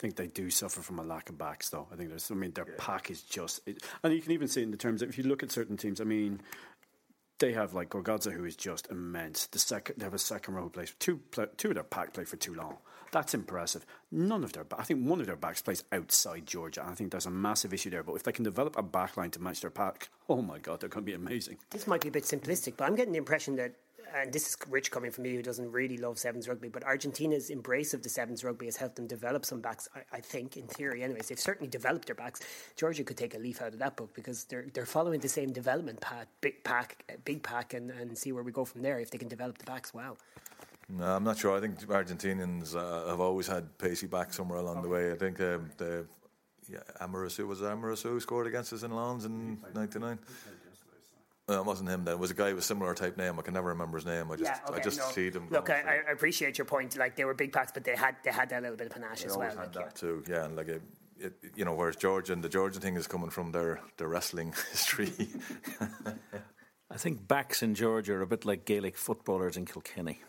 I 0.00 0.02
think 0.02 0.16
they 0.16 0.28
do 0.28 0.48
suffer 0.48 0.80
from 0.80 0.98
a 0.98 1.02
lack 1.02 1.28
of 1.28 1.36
backs, 1.36 1.68
though. 1.68 1.86
I 1.92 1.96
think 1.96 2.08
there's, 2.08 2.30
I 2.30 2.34
mean, 2.34 2.52
their 2.52 2.66
yeah. 2.66 2.74
pack 2.78 3.10
is 3.10 3.20
just, 3.20 3.60
it, 3.66 3.82
and 4.02 4.14
you 4.14 4.22
can 4.22 4.32
even 4.32 4.48
see 4.48 4.62
in 4.62 4.70
the 4.70 4.78
terms 4.78 5.02
of 5.02 5.10
if 5.10 5.18
you 5.18 5.24
look 5.24 5.42
at 5.42 5.52
certain 5.52 5.76
teams. 5.76 6.00
I 6.00 6.04
mean, 6.04 6.40
they 7.38 7.52
have 7.52 7.74
like 7.74 7.90
Gorgodze, 7.90 8.32
who 8.32 8.46
is 8.46 8.56
just 8.56 8.90
immense. 8.90 9.46
The 9.48 9.58
second, 9.58 9.96
they 9.98 10.04
have 10.04 10.14
a 10.14 10.18
second 10.18 10.54
row 10.54 10.62
who 10.62 10.70
plays 10.70 10.94
two, 10.98 11.20
two 11.58 11.68
of 11.68 11.74
their 11.74 11.84
pack 11.84 12.14
play 12.14 12.24
for 12.24 12.36
too 12.36 12.54
long. 12.54 12.78
That's 13.12 13.34
impressive. 13.34 13.84
None 14.10 14.42
of 14.42 14.54
their, 14.54 14.64
I 14.78 14.84
think 14.84 15.06
one 15.06 15.20
of 15.20 15.26
their 15.26 15.36
backs 15.36 15.60
plays 15.60 15.84
outside 15.92 16.46
Georgia. 16.46 16.80
and 16.80 16.92
I 16.92 16.94
think 16.94 17.10
there's 17.10 17.26
a 17.26 17.30
massive 17.30 17.74
issue 17.74 17.90
there. 17.90 18.02
But 18.02 18.14
if 18.14 18.22
they 18.22 18.32
can 18.32 18.44
develop 18.44 18.78
a 18.78 18.82
backline 18.82 19.32
to 19.32 19.42
match 19.42 19.60
their 19.60 19.70
pack, 19.70 20.08
oh 20.30 20.40
my 20.40 20.58
God, 20.60 20.80
they're 20.80 20.88
going 20.88 21.04
to 21.04 21.10
be 21.10 21.14
amazing. 21.14 21.58
This 21.68 21.86
might 21.86 22.00
be 22.00 22.08
a 22.08 22.12
bit 22.12 22.24
simplistic, 22.24 22.78
but 22.78 22.84
I'm 22.84 22.96
getting 22.96 23.12
the 23.12 23.18
impression 23.18 23.56
that 23.56 23.74
and 24.14 24.32
this 24.32 24.48
is 24.48 24.56
rich 24.68 24.90
coming 24.90 25.10
from 25.10 25.24
me 25.24 25.34
who 25.34 25.42
doesn't 25.42 25.70
really 25.70 25.96
love 25.96 26.18
sevens 26.18 26.48
rugby, 26.48 26.68
but 26.68 26.84
Argentina's 26.84 27.50
embrace 27.50 27.94
of 27.94 28.02
the 28.02 28.08
sevens 28.08 28.44
rugby 28.44 28.66
has 28.66 28.76
helped 28.76 28.96
them 28.96 29.06
develop 29.06 29.44
some 29.44 29.60
backs. 29.60 29.88
I, 29.94 30.16
I, 30.16 30.20
think, 30.20 30.56
in 30.56 30.66
theory, 30.66 31.02
anyways, 31.02 31.28
they've 31.28 31.38
certainly 31.38 31.68
developed 31.68 32.06
their 32.06 32.14
backs. 32.14 32.40
Georgia 32.76 33.04
could 33.04 33.16
take 33.16 33.34
a 33.34 33.38
leaf 33.38 33.62
out 33.62 33.72
of 33.72 33.78
that 33.78 33.96
book 33.96 34.14
because 34.14 34.44
they're 34.44 34.66
they're 34.72 34.86
following 34.86 35.20
the 35.20 35.28
same 35.28 35.52
development 35.52 36.00
path, 36.00 36.26
big 36.40 36.62
pack, 36.64 37.04
big 37.24 37.42
pack, 37.42 37.74
and, 37.74 37.90
and 37.90 38.16
see 38.16 38.32
where 38.32 38.42
we 38.42 38.52
go 38.52 38.64
from 38.64 38.82
there. 38.82 38.98
If 39.00 39.10
they 39.10 39.18
can 39.18 39.28
develop 39.28 39.58
the 39.58 39.64
backs, 39.64 39.94
well. 39.94 40.16
No, 40.88 41.04
I'm 41.04 41.24
not 41.24 41.38
sure. 41.38 41.56
I 41.56 41.60
think 41.60 41.78
Argentinians 41.86 42.74
uh, 42.74 43.08
have 43.08 43.20
always 43.20 43.46
had 43.46 43.78
pacey 43.78 44.08
back 44.08 44.32
somewhere 44.32 44.58
along 44.58 44.78
okay. 44.78 44.82
the 44.82 44.88
way. 44.88 45.12
I 45.12 45.14
think 45.14 45.40
um, 45.40 45.70
the 45.76 46.04
yeah, 46.68 46.78
Amoroso 47.00 47.46
was 47.46 47.62
Amoroso 47.62 48.10
who 48.10 48.20
scored 48.20 48.46
against 48.46 48.72
us 48.72 48.82
in 48.82 48.94
Lens 48.94 49.24
in 49.24 49.58
'99. 49.74 50.18
No, 51.50 51.58
it 51.58 51.66
wasn't 51.66 51.88
him. 51.88 52.04
Then 52.04 52.14
it 52.14 52.20
was 52.20 52.30
a 52.30 52.34
guy 52.34 52.52
with 52.52 52.62
a 52.62 52.66
similar 52.66 52.94
type 52.94 53.16
name. 53.16 53.36
I 53.36 53.42
can 53.42 53.54
never 53.54 53.70
remember 53.70 53.98
his 53.98 54.06
name. 54.06 54.30
I 54.30 54.36
just, 54.36 54.44
yeah, 54.44 54.70
okay, 54.70 54.80
I 54.80 54.84
just 54.84 54.98
no. 54.98 55.10
see 55.10 55.30
them. 55.30 55.48
Look, 55.50 55.68
I, 55.68 56.00
I, 56.08 56.12
appreciate 56.12 56.56
your 56.56 56.64
point. 56.64 56.96
Like 56.96 57.16
they 57.16 57.24
were 57.24 57.34
big 57.34 57.52
packs, 57.52 57.72
but 57.72 57.82
they 57.82 57.96
had 57.96 58.14
they 58.22 58.30
had 58.30 58.50
that 58.50 58.62
little 58.62 58.76
bit 58.76 58.86
of 58.86 58.92
panache 58.92 59.22
they 59.22 59.26
as 59.26 59.36
well. 59.36 59.48
Had 59.48 59.58
like, 59.58 59.72
that 59.72 59.80
yeah. 59.80 59.88
too. 60.00 60.24
Yeah, 60.28 60.44
and 60.44 60.54
like 60.54 60.68
it, 60.68 60.82
it, 61.18 61.32
you 61.56 61.64
know, 61.64 61.74
whereas 61.74 61.96
Georgian, 61.96 62.40
the 62.40 62.48
Georgian 62.48 62.80
thing 62.80 62.94
is 62.94 63.08
coming 63.08 63.30
from 63.30 63.50
their 63.50 63.80
their 63.96 64.06
wrestling 64.06 64.54
history. 64.70 65.12
I 66.88 66.96
think 66.96 67.26
backs 67.26 67.64
in 67.64 67.74
Georgia 67.74 68.14
are 68.14 68.22
a 68.22 68.28
bit 68.28 68.44
like 68.44 68.64
Gaelic 68.64 68.96
footballers 68.96 69.56
in 69.56 69.64
Kilkenny. 69.64 70.20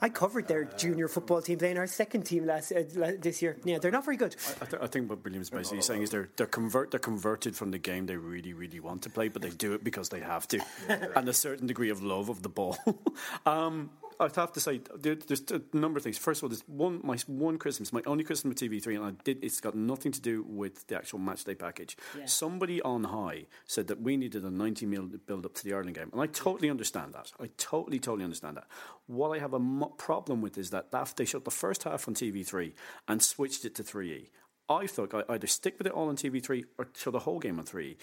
I 0.00 0.08
covered 0.08 0.48
their 0.48 0.64
junior 0.64 1.08
football 1.08 1.42
team 1.42 1.58
playing 1.58 1.78
our 1.78 1.86
second 1.86 2.22
team 2.22 2.46
last 2.46 2.72
uh, 2.72 2.82
this 3.18 3.42
year. 3.42 3.56
Yeah, 3.64 3.78
they're 3.78 3.90
not 3.90 4.04
very 4.04 4.16
good. 4.16 4.36
I, 4.60 4.64
th- 4.64 4.82
I 4.82 4.86
think 4.86 5.10
what 5.10 5.24
Williams 5.24 5.50
basically 5.50 5.82
saying 5.82 6.02
is 6.02 6.10
they're 6.10 6.28
they're 6.36 6.46
convert 6.46 6.90
they're 6.90 7.00
converted 7.00 7.56
from 7.56 7.70
the 7.70 7.78
game 7.78 8.06
they 8.06 8.16
really 8.16 8.52
really 8.52 8.80
want 8.80 9.02
to 9.02 9.10
play, 9.10 9.28
but 9.28 9.42
they 9.42 9.50
do 9.50 9.72
it 9.74 9.84
because 9.84 10.08
they 10.08 10.20
have 10.20 10.46
to, 10.48 10.60
and 11.16 11.28
a 11.28 11.32
certain 11.32 11.66
degree 11.66 11.90
of 11.90 12.02
love 12.02 12.28
of 12.28 12.42
the 12.42 12.48
ball. 12.48 12.78
um, 13.46 13.90
I 14.18 14.28
have 14.34 14.52
to 14.52 14.60
say, 14.60 14.80
there's 14.94 15.42
a 15.50 15.60
number 15.76 15.98
of 15.98 16.04
things. 16.04 16.18
First 16.18 16.40
of 16.40 16.44
all, 16.44 16.48
there's 16.48 16.64
one 16.66 17.00
my 17.02 17.16
one 17.26 17.58
Christmas, 17.58 17.92
my 17.92 18.02
only 18.06 18.24
Christmas 18.24 18.60
with 18.60 18.70
TV3, 18.70 18.96
and 18.96 19.04
I 19.04 19.12
did. 19.24 19.42
It's 19.42 19.60
got 19.60 19.74
nothing 19.74 20.12
to 20.12 20.20
do 20.20 20.42
with 20.42 20.86
the 20.86 20.96
actual 20.96 21.18
match 21.18 21.44
day 21.44 21.54
package. 21.54 21.96
Yeah. 22.16 22.26
Somebody 22.26 22.80
on 22.82 23.04
high 23.04 23.46
said 23.66 23.88
that 23.88 24.00
we 24.00 24.16
needed 24.16 24.44
a 24.44 24.50
90 24.50 24.86
mil 24.86 25.08
build 25.26 25.44
up 25.44 25.54
to 25.54 25.64
the 25.64 25.74
Ireland 25.74 25.96
game, 25.96 26.10
and 26.12 26.20
I 26.20 26.26
totally 26.26 26.70
understand 26.70 27.14
that. 27.14 27.32
I 27.40 27.50
totally, 27.58 27.98
totally 27.98 28.24
understand 28.24 28.56
that. 28.56 28.66
What 29.06 29.36
I 29.36 29.38
have 29.38 29.52
a 29.52 29.58
mo- 29.58 29.94
problem 29.98 30.40
with 30.40 30.58
is 30.58 30.70
that, 30.70 30.90
that 30.92 31.14
they 31.16 31.24
shot 31.24 31.44
the 31.44 31.50
first 31.50 31.84
half 31.84 32.08
on 32.08 32.14
TV3 32.14 32.72
and 33.08 33.22
switched 33.22 33.64
it 33.64 33.74
to 33.76 33.82
3E. 33.82 34.28
I 34.68 34.86
thought 34.86 35.14
I'd 35.14 35.24
either 35.28 35.46
stick 35.46 35.78
with 35.78 35.86
it 35.86 35.92
all 35.92 36.08
on 36.08 36.16
TV3 36.16 36.64
or 36.78 36.88
show 36.96 37.12
the 37.12 37.20
whole 37.20 37.38
game 37.38 37.58
on 37.58 37.64
3E 37.64 37.96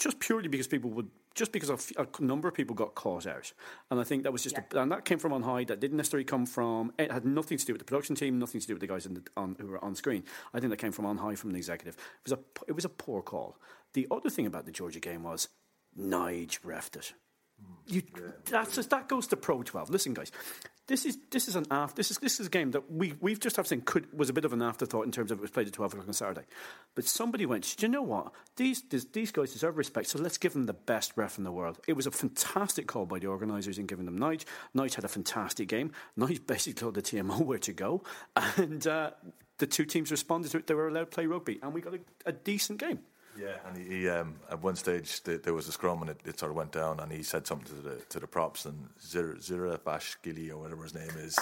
just 0.00 0.18
purely 0.18 0.48
because 0.48 0.66
people 0.66 0.90
would 0.90 1.10
just 1.40 1.52
because 1.52 1.90
a, 1.96 2.06
number 2.22 2.48
of 2.48 2.52
people 2.52 2.76
got 2.76 2.94
caught 2.94 3.26
out, 3.26 3.50
and 3.90 3.98
I 3.98 4.04
think 4.04 4.24
that 4.24 4.30
was 4.32 4.42
just, 4.42 4.56
yeah. 4.56 4.78
a, 4.78 4.82
and 4.82 4.92
that 4.92 5.06
came 5.06 5.18
from 5.18 5.32
on 5.32 5.42
high. 5.42 5.64
That 5.64 5.80
didn't 5.80 5.96
necessarily 5.96 6.24
come 6.24 6.44
from. 6.44 6.92
It 6.98 7.10
had 7.10 7.24
nothing 7.24 7.56
to 7.56 7.64
do 7.64 7.72
with 7.72 7.80
the 7.80 7.86
production 7.86 8.14
team, 8.14 8.38
nothing 8.38 8.60
to 8.60 8.66
do 8.66 8.74
with 8.74 8.82
the 8.82 8.86
guys 8.86 9.04
the, 9.04 9.22
on, 9.38 9.56
who 9.58 9.68
were 9.68 9.82
on 9.82 9.94
screen. 9.94 10.22
I 10.52 10.60
think 10.60 10.68
that 10.68 10.76
came 10.76 10.92
from 10.92 11.06
on 11.06 11.16
high 11.16 11.36
from 11.36 11.52
the 11.52 11.56
executive. 11.56 11.94
It 11.94 12.30
was 12.30 12.32
a, 12.32 12.38
it 12.68 12.72
was 12.72 12.84
a 12.84 12.90
poor 12.90 13.22
call. 13.22 13.56
The 13.94 14.06
other 14.10 14.28
thing 14.28 14.44
about 14.44 14.66
the 14.66 14.70
Georgia 14.70 15.00
game 15.00 15.22
was 15.22 15.48
Nige 15.98 16.60
refed 16.60 16.96
it. 16.96 17.14
You, 17.86 18.02
that's 18.44 18.74
just, 18.74 18.90
that 18.90 19.08
goes 19.08 19.26
to 19.28 19.36
Pro 19.36 19.62
12. 19.62 19.88
Listen, 19.88 20.12
guys, 20.12 20.30
this 20.90 21.06
is 21.06 21.18
this 21.30 21.46
is 21.46 21.54
an 21.54 21.64
after 21.70 21.94
this 21.94 22.10
is 22.10 22.18
this 22.18 22.40
is 22.40 22.48
a 22.48 22.50
game 22.50 22.72
that 22.72 22.90
we 22.90 23.14
we've 23.20 23.38
just 23.38 23.56
have 23.56 23.66
seen 23.66 23.80
could 23.80 24.12
was 24.12 24.28
a 24.28 24.32
bit 24.32 24.44
of 24.44 24.52
an 24.52 24.60
afterthought 24.60 25.06
in 25.06 25.12
terms 25.12 25.30
of 25.30 25.38
it 25.38 25.40
was 25.40 25.50
played 25.50 25.68
at 25.68 25.72
12 25.72 25.92
o'clock 25.92 26.08
on 26.08 26.12
Saturday, 26.12 26.46
but 26.96 27.04
somebody 27.04 27.46
went, 27.46 27.76
do 27.76 27.86
you 27.86 27.90
know 27.90 28.02
what? 28.02 28.32
These 28.56 28.82
this, 28.90 29.04
these 29.04 29.30
guys 29.30 29.52
deserve 29.52 29.78
respect, 29.78 30.08
so 30.08 30.18
let's 30.18 30.36
give 30.36 30.52
them 30.52 30.64
the 30.64 30.74
best 30.74 31.12
ref 31.14 31.38
in 31.38 31.44
the 31.44 31.52
world. 31.52 31.78
It 31.86 31.92
was 31.92 32.08
a 32.08 32.10
fantastic 32.10 32.88
call 32.88 33.06
by 33.06 33.20
the 33.20 33.28
organisers 33.28 33.78
in 33.78 33.86
giving 33.86 34.04
them 34.04 34.18
Nige. 34.18 34.44
Nige 34.76 34.94
had 34.94 35.04
a 35.04 35.08
fantastic 35.08 35.68
game. 35.68 35.92
Nige 36.18 36.44
basically 36.44 36.74
told 36.74 36.94
the 36.94 37.02
TMO 37.02 37.40
where 37.44 37.58
to 37.58 37.72
go, 37.72 38.02
and 38.56 38.84
uh, 38.86 39.12
the 39.58 39.68
two 39.68 39.84
teams 39.84 40.10
responded 40.10 40.50
to 40.50 40.58
it. 40.58 40.66
They 40.66 40.74
were 40.74 40.88
allowed 40.88 41.10
to 41.10 41.14
play 41.14 41.26
rugby, 41.26 41.60
and 41.62 41.72
we 41.72 41.82
got 41.82 41.94
a, 41.94 42.00
a 42.26 42.32
decent 42.32 42.80
game. 42.80 42.98
Yeah, 43.38 43.56
and 43.66 43.76
he, 43.76 43.84
he 43.84 44.08
um, 44.08 44.36
at 44.50 44.62
one 44.62 44.76
stage 44.76 45.22
the, 45.22 45.38
there 45.38 45.54
was 45.54 45.68
a 45.68 45.72
scrum 45.72 46.02
and 46.02 46.10
it, 46.10 46.20
it, 46.24 46.38
sort 46.38 46.50
of 46.50 46.56
went 46.56 46.72
down, 46.72 47.00
and 47.00 47.12
he 47.12 47.22
said 47.22 47.46
something 47.46 47.74
to 47.76 47.82
the 47.82 47.96
to 48.08 48.20
the 48.20 48.26
props 48.26 48.64
and 48.64 48.88
Zira, 49.00 49.78
Bashgili 49.78 50.50
or 50.50 50.58
whatever 50.58 50.82
his 50.82 50.94
name 50.94 51.12
is, 51.18 51.38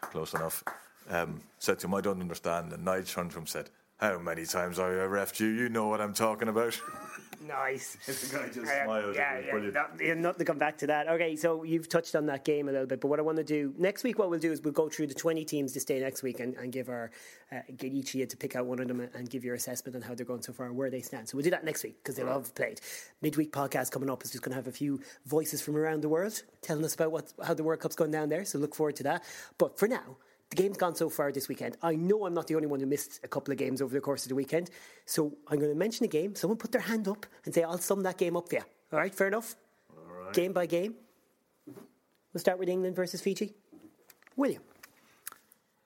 close 0.00 0.34
enough. 0.34 0.64
Um, 1.08 1.42
said 1.58 1.78
to 1.80 1.86
him, 1.86 1.94
"I 1.94 2.00
don't 2.00 2.20
understand." 2.20 2.72
And 2.72 2.84
Nigel 2.84 3.04
Trundrum 3.04 3.46
said, 3.46 3.70
"How 3.98 4.18
many 4.18 4.46
times 4.46 4.78
have 4.78 4.86
I 4.86 4.90
refed 4.90 5.40
you? 5.40 5.48
You 5.48 5.68
know 5.68 5.88
what 5.88 6.00
I'm 6.00 6.14
talking 6.14 6.48
about." 6.48 6.80
Nice. 7.46 7.96
the 8.06 8.38
guy 8.38 8.46
just 8.46 8.58
uh, 8.58 8.84
smiled. 8.84 9.14
Yeah, 9.14 9.40
yeah. 9.40 9.70
Not, 9.70 10.18
not 10.18 10.38
to 10.38 10.44
come 10.44 10.58
back 10.58 10.78
to 10.78 10.86
that. 10.86 11.08
Okay, 11.08 11.36
so 11.36 11.62
you've 11.62 11.88
touched 11.88 12.14
on 12.14 12.26
that 12.26 12.44
game 12.44 12.68
a 12.68 12.72
little 12.72 12.86
bit, 12.86 13.00
but 13.00 13.08
what 13.08 13.18
I 13.18 13.22
want 13.22 13.36
to 13.36 13.44
do 13.44 13.74
next 13.76 14.02
week, 14.02 14.18
what 14.18 14.30
we'll 14.30 14.40
do 14.40 14.50
is 14.50 14.62
we'll 14.62 14.72
go 14.72 14.88
through 14.88 15.08
the 15.08 15.14
20 15.14 15.44
teams 15.44 15.72
to 15.72 15.80
stay 15.80 16.00
next 16.00 16.22
week 16.22 16.40
and, 16.40 16.54
and 16.54 16.72
give 16.72 16.88
our, 16.88 17.10
uh, 17.52 17.58
get 17.76 17.92
each 17.92 18.10
of 18.10 18.20
you 18.20 18.26
to 18.26 18.36
pick 18.36 18.56
out 18.56 18.66
one 18.66 18.80
of 18.80 18.88
them 18.88 19.00
and 19.14 19.28
give 19.28 19.44
your 19.44 19.54
assessment 19.54 19.94
on 19.94 20.02
how 20.02 20.14
they're 20.14 20.24
going 20.24 20.42
so 20.42 20.52
far 20.52 20.72
where 20.72 20.90
they 20.90 21.00
stand. 21.00 21.28
So 21.28 21.36
we'll 21.36 21.44
do 21.44 21.50
that 21.50 21.64
next 21.64 21.84
week 21.84 22.02
because 22.02 22.16
they'll 22.16 22.28
have 22.28 22.54
played. 22.54 22.80
Midweek 23.20 23.52
podcast 23.52 23.90
coming 23.90 24.08
up 24.08 24.22
is 24.24 24.30
just 24.30 24.42
going 24.42 24.52
to 24.52 24.56
have 24.56 24.68
a 24.68 24.72
few 24.72 25.00
voices 25.26 25.60
from 25.60 25.76
around 25.76 26.02
the 26.02 26.08
world 26.08 26.42
telling 26.62 26.84
us 26.84 26.94
about 26.94 27.12
what 27.12 27.32
how 27.44 27.54
the 27.54 27.62
World 27.62 27.80
Cup's 27.80 27.96
going 27.96 28.10
down 28.10 28.28
there. 28.28 28.44
So 28.44 28.58
look 28.58 28.74
forward 28.74 28.96
to 28.96 29.02
that. 29.04 29.22
But 29.58 29.78
for 29.78 29.86
now, 29.86 30.16
the 30.54 30.62
game's 30.62 30.76
gone 30.76 30.94
so 30.94 31.08
far 31.08 31.32
this 31.32 31.48
weekend. 31.48 31.76
I 31.82 31.96
know 31.96 32.26
I'm 32.26 32.34
not 32.34 32.46
the 32.46 32.54
only 32.54 32.68
one 32.68 32.78
who 32.78 32.86
missed 32.86 33.20
a 33.24 33.28
couple 33.28 33.50
of 33.50 33.58
games 33.58 33.82
over 33.82 33.92
the 33.92 34.00
course 34.00 34.24
of 34.24 34.28
the 34.28 34.36
weekend. 34.36 34.70
So 35.04 35.36
I'm 35.48 35.58
going 35.58 35.72
to 35.72 35.76
mention 35.76 36.04
a 36.04 36.08
game. 36.08 36.36
Someone 36.36 36.58
put 36.58 36.70
their 36.70 36.80
hand 36.80 37.08
up 37.08 37.26
and 37.44 37.52
say, 37.52 37.64
I'll 37.64 37.78
sum 37.78 38.04
that 38.04 38.18
game 38.18 38.36
up 38.36 38.48
for 38.48 38.56
you. 38.56 38.62
All 38.92 39.00
right, 39.00 39.12
fair 39.12 39.26
enough? 39.26 39.56
Game 40.32 40.52
by 40.52 40.66
game. 40.66 40.94
We'll 41.66 42.40
start 42.40 42.58
with 42.58 42.68
England 42.68 42.94
versus 42.94 43.20
Fiji. 43.20 43.52
William. 44.36 44.62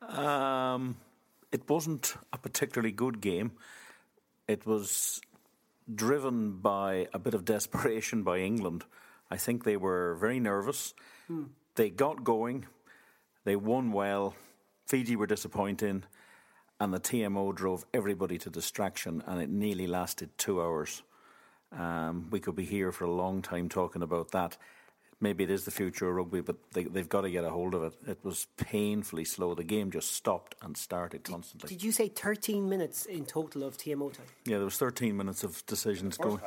Um, 0.02 0.96
it 1.50 1.68
wasn't 1.68 2.14
a 2.32 2.38
particularly 2.38 2.92
good 2.92 3.22
game. 3.22 3.52
It 4.46 4.66
was 4.66 5.20
driven 5.94 6.58
by 6.58 7.08
a 7.14 7.18
bit 7.18 7.32
of 7.32 7.44
desperation 7.46 8.22
by 8.22 8.40
England. 8.40 8.84
I 9.30 9.38
think 9.38 9.64
they 9.64 9.78
were 9.78 10.16
very 10.16 10.40
nervous. 10.40 10.92
Hmm. 11.26 11.44
They 11.74 11.88
got 11.88 12.22
going. 12.22 12.66
They 13.44 13.56
won 13.56 13.92
well. 13.92 14.34
Fiji 14.88 15.16
were 15.16 15.26
disappointing, 15.26 16.04
and 16.80 16.94
the 16.94 17.00
TMO 17.00 17.54
drove 17.54 17.84
everybody 17.92 18.38
to 18.38 18.48
distraction, 18.48 19.22
and 19.26 19.42
it 19.42 19.50
nearly 19.50 19.86
lasted 19.86 20.30
two 20.38 20.62
hours. 20.62 21.02
Um, 21.72 22.28
we 22.30 22.40
could 22.40 22.56
be 22.56 22.64
here 22.64 22.90
for 22.90 23.04
a 23.04 23.10
long 23.10 23.42
time 23.42 23.68
talking 23.68 24.02
about 24.02 24.30
that. 24.30 24.56
maybe 25.20 25.44
it 25.44 25.50
is 25.50 25.64
the 25.64 25.70
future 25.70 26.08
of 26.08 26.14
rugby, 26.14 26.40
but 26.40 26.56
they, 26.72 26.84
they've 26.84 27.08
got 27.08 27.22
to 27.22 27.30
get 27.30 27.44
a 27.44 27.50
hold 27.50 27.74
of 27.74 27.82
it. 27.82 27.92
It 28.06 28.18
was 28.22 28.46
painfully 28.56 29.24
slow. 29.24 29.54
The 29.54 29.64
game 29.64 29.90
just 29.90 30.12
stopped 30.12 30.54
and 30.62 30.74
started 30.74 31.22
constantly. 31.22 31.68
Did 31.68 31.82
you 31.82 31.92
say 31.92 32.08
13 32.08 32.66
minutes 32.66 33.04
in 33.04 33.26
total 33.26 33.64
of 33.64 33.76
TMO 33.76 34.10
time? 34.10 34.26
Yeah, 34.46 34.56
there 34.56 34.64
was 34.64 34.78
13 34.78 35.14
minutes 35.14 35.42
of 35.42 35.66
decisions 35.66 36.16
going. 36.16 36.40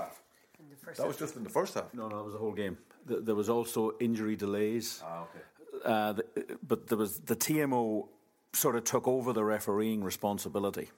In 0.60 0.70
the 0.70 0.78
first 0.78 0.98
That 1.00 1.08
was 1.08 1.18
just 1.18 1.36
in 1.36 1.44
the 1.44 1.50
first 1.50 1.76
half. 1.76 1.94
No, 1.94 2.08
no, 2.08 2.22
it 2.22 2.24
was 2.24 2.34
the 2.34 2.40
whole 2.40 2.54
game. 2.54 2.78
There 3.06 3.36
was 3.36 3.50
also 3.50 3.94
injury 4.00 4.36
delays. 4.36 5.04
Ah, 5.06 5.26
okay. 5.26 5.44
Uh, 5.84 6.14
but 6.68 6.88
there 6.88 6.98
was 6.98 7.20
the 7.20 7.36
TMO 7.36 8.08
sort 8.54 8.76
of 8.76 8.84
took 8.84 9.08
over 9.08 9.34
the 9.34 9.44
refereeing 9.44 10.04
responsibility. 10.04 10.90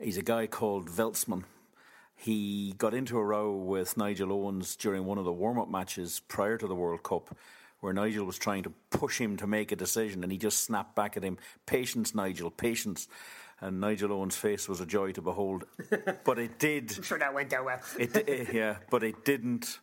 He's 0.00 0.18
a 0.18 0.22
guy 0.22 0.46
called 0.46 0.88
Veldsman. 0.88 1.44
He 2.16 2.74
got 2.78 2.94
into 2.94 3.18
a 3.18 3.24
row 3.24 3.52
with 3.52 3.96
Nigel 3.96 4.32
Owens 4.32 4.76
during 4.76 5.04
one 5.04 5.18
of 5.18 5.24
the 5.24 5.32
warm 5.32 5.58
up 5.58 5.70
matches 5.70 6.20
prior 6.28 6.56
to 6.56 6.66
the 6.66 6.74
World 6.74 7.02
Cup, 7.02 7.36
where 7.80 7.92
Nigel 7.92 8.24
was 8.24 8.38
trying 8.38 8.62
to 8.64 8.72
push 8.90 9.20
him 9.20 9.36
to 9.36 9.46
make 9.46 9.72
a 9.72 9.76
decision, 9.76 10.22
and 10.22 10.32
he 10.32 10.38
just 10.38 10.64
snapped 10.64 10.94
back 10.94 11.16
at 11.16 11.22
him, 11.22 11.38
Patience, 11.66 12.14
Nigel, 12.14 12.50
patience. 12.50 13.08
And 13.60 13.80
Nigel 13.80 14.12
Owens' 14.12 14.36
face 14.36 14.68
was 14.68 14.80
a 14.80 14.86
joy 14.86 15.12
to 15.12 15.22
behold. 15.22 15.64
but 16.24 16.38
it 16.38 16.58
did. 16.58 16.92
I'm 16.96 17.02
sure 17.02 17.18
that 17.18 17.32
went 17.32 17.50
down 17.50 17.64
well. 17.64 17.80
It, 17.98 18.16
it, 18.16 18.52
yeah, 18.52 18.76
but 18.90 19.02
it 19.02 19.24
didn't. 19.24 19.78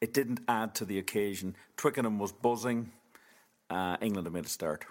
It 0.00 0.12
didn't 0.12 0.40
add 0.48 0.74
to 0.76 0.84
the 0.84 0.98
occasion. 0.98 1.56
Twickenham 1.76 2.18
was 2.18 2.32
buzzing. 2.32 2.90
Uh, 3.70 3.96
England 4.00 4.26
had 4.26 4.32
made 4.32 4.46
a 4.46 4.48
start. 4.48 4.86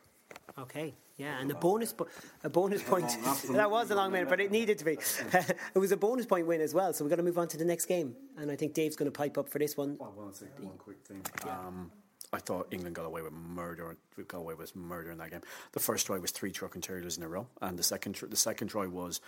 Okay, 0.58 0.94
yeah, 1.18 1.40
and 1.40 1.52
a 1.52 1.56
bonus, 1.56 1.92
po- 1.92 2.08
a 2.44 2.50
bonus 2.50 2.82
point. 2.82 3.08
that 3.52 3.70
was 3.70 3.92
a 3.92 3.96
long 3.96 4.12
minute, 4.12 4.30
but 4.30 4.40
it 4.40 4.52
needed 4.52 4.78
to 4.80 4.86
be. 4.86 4.94
it 5.34 5.78
was 5.78 5.92
a 5.92 5.98
bonus 5.98 6.26
point 6.26 6.48
win 6.48 6.62
as 6.62 6.74
well. 6.74 6.94
So 6.94 7.04
we've 7.04 7.10
got 7.10 7.18
to 7.18 7.24
move 7.24 7.38
on 7.38 7.48
to 7.50 7.58
the 7.58 7.66
next 7.66 7.86
game, 7.86 8.16
and 8.38 8.50
I 8.50 8.56
think 8.56 8.74
Dave's 8.74 8.96
going 8.96 9.12
to 9.12 9.18
pipe 9.18 9.38
up 9.38 9.50
for 9.50 9.60
this 9.60 9.76
one. 9.76 9.98
I 10.02 10.08
want 10.10 10.34
to 10.34 10.40
say 10.40 10.46
one 10.60 10.78
quick 10.78 11.06
thing. 11.06 11.22
Um, 11.44 11.92
I 12.32 12.40
thought 12.40 12.68
England 12.72 12.96
got 12.96 13.06
away 13.06 13.22
with 13.22 13.34
murder. 13.34 13.98
Got 14.28 14.38
away 14.38 14.54
with 14.54 14.76
murder 14.76 15.12
in 15.12 15.18
that 15.18 15.32
game. 15.32 15.42
The 15.74 15.80
first 15.80 16.06
try 16.06 16.18
was 16.18 16.32
three 16.32 16.52
truck 16.52 16.76
and 16.76 16.84
trailers 16.84 17.18
in 17.18 17.24
a 17.24 17.28
row, 17.28 17.48
and 17.62 17.78
the 17.78 17.84
second 17.84 18.14
tr- 18.14 18.28
the 18.28 18.38
second 18.38 18.70
try 18.70 18.88
was 18.88 19.20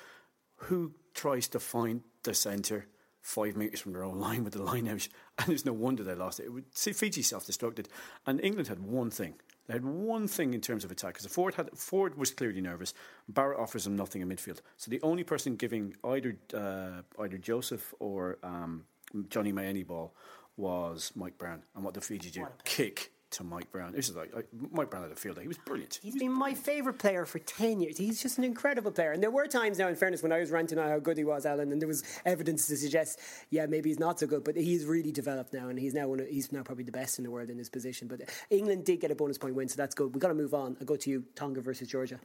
who 0.56 0.94
tries 1.14 1.48
to 1.50 1.60
find 1.60 2.02
the 2.24 2.34
centre 2.34 2.88
five 3.22 3.58
metres 3.58 3.82
from 3.82 3.92
their 3.92 4.06
own 4.06 4.20
line 4.20 4.44
with 4.44 4.54
the 4.54 4.64
line 4.64 4.88
out, 4.88 5.08
and 5.40 5.50
it's 5.50 5.66
no 5.66 5.74
wonder 5.74 6.04
they 6.04 6.16
lost 6.16 6.40
it. 6.40 6.46
it 6.46 6.54
would, 6.54 6.78
see, 6.78 6.94
Fiji 6.94 7.22
self-destructed, 7.22 7.88
and 8.26 8.40
England 8.42 8.70
had 8.70 8.80
one 8.80 9.10
thing. 9.10 9.36
They 9.68 9.74
had 9.74 9.86
one 9.86 10.28
thing 10.28 10.54
in 10.54 10.62
terms 10.62 10.86
of 10.86 10.92
attack 10.92 11.16
because 11.16 11.28
Ford 11.28 11.56
had 11.56 11.70
Ford 11.78 12.18
was 12.18 12.32
clearly 12.32 12.62
nervous. 12.62 12.94
Barritt 13.32 13.60
offers 13.60 13.84
them 13.84 13.96
nothing 13.96 14.22
in 14.22 14.30
midfield, 14.30 14.60
so 14.78 14.90
the 14.90 15.02
only 15.02 15.24
person 15.24 15.56
giving 15.56 15.96
either 16.04 16.38
uh, 16.54 17.02
either 17.22 17.38
Joseph 17.38 17.94
or 18.00 18.38
um, 18.44 18.86
Johnny 19.30 19.52
May 19.52 19.68
any 19.68 19.84
ball 19.84 20.14
was 20.56 21.12
Mike 21.16 21.38
Brown. 21.38 21.64
And 21.76 21.84
what 21.84 21.94
did 21.94 22.04
Fiji 22.04 22.32
do? 22.32 22.48
Kick 22.64 23.12
to 23.38 23.44
Mike 23.44 23.72
Brown. 23.72 23.94
This 23.94 24.10
is 24.10 24.16
like 24.16 24.36
I, 24.36 24.42
Mike 24.72 24.90
Brown 24.90 25.04
had 25.04 25.12
a 25.12 25.16
field 25.16 25.36
day. 25.36 25.44
He 25.44 25.48
was 25.48 25.58
brilliant. 25.60 26.00
He's 26.02 26.18
been 26.18 26.32
my 26.32 26.54
favourite 26.54 27.00
player 27.00 27.26
for 27.26 27.40
10 27.40 27.82
years. 27.82 27.98
He's 27.98 28.22
just 28.22 28.38
an 28.38 28.44
incredible 28.44 28.92
player. 28.92 29.12
And 29.12 29.22
there 29.22 29.32
were 29.32 29.48
times 29.48 29.78
now, 29.78 29.88
in 29.88 29.96
fairness, 29.96 30.24
when 30.24 30.32
I 30.32 30.40
was 30.40 30.52
ranting 30.52 30.80
on 30.80 30.90
how 30.90 31.00
good 31.00 31.18
he 31.18 31.24
was, 31.24 31.46
Alan, 31.46 31.72
and 31.72 31.80
there 31.82 31.88
was 31.88 32.04
evidence 32.26 32.68
to 32.68 32.78
suggest, 32.78 33.20
yeah, 33.50 33.66
maybe 33.68 33.90
he's 33.90 34.00
not 34.00 34.20
so 34.20 34.28
good, 34.28 34.44
but 34.44 34.56
he's 34.56 34.86
really 34.86 35.12
developed 35.12 35.54
now, 35.54 35.70
and 35.70 35.80
he's 35.80 35.94
now 35.94 36.08
one 36.08 36.20
of, 36.20 36.28
he's 36.28 36.52
now 36.52 36.64
probably 36.64 36.84
the 36.84 36.92
best 36.92 37.20
in 37.20 37.24
the 37.24 37.32
world 37.32 37.50
in 37.50 37.58
his 37.58 37.70
position. 37.70 38.08
But 38.08 38.22
England 38.50 38.86
did 38.86 39.00
get 39.00 39.12
a 39.12 39.16
bonus 39.16 39.38
point 39.38 39.56
win, 39.56 39.70
so 39.70 39.78
that's 39.78 39.96
good. 39.96 40.14
We've 40.14 40.22
got 40.22 40.30
to 40.30 40.34
move 40.34 40.54
on. 40.54 40.76
I'll 40.80 40.86
go 40.86 40.96
to 40.96 41.10
you, 41.10 41.24
Tonga 41.36 41.62
versus 41.62 41.88
Georgia. 41.88 42.20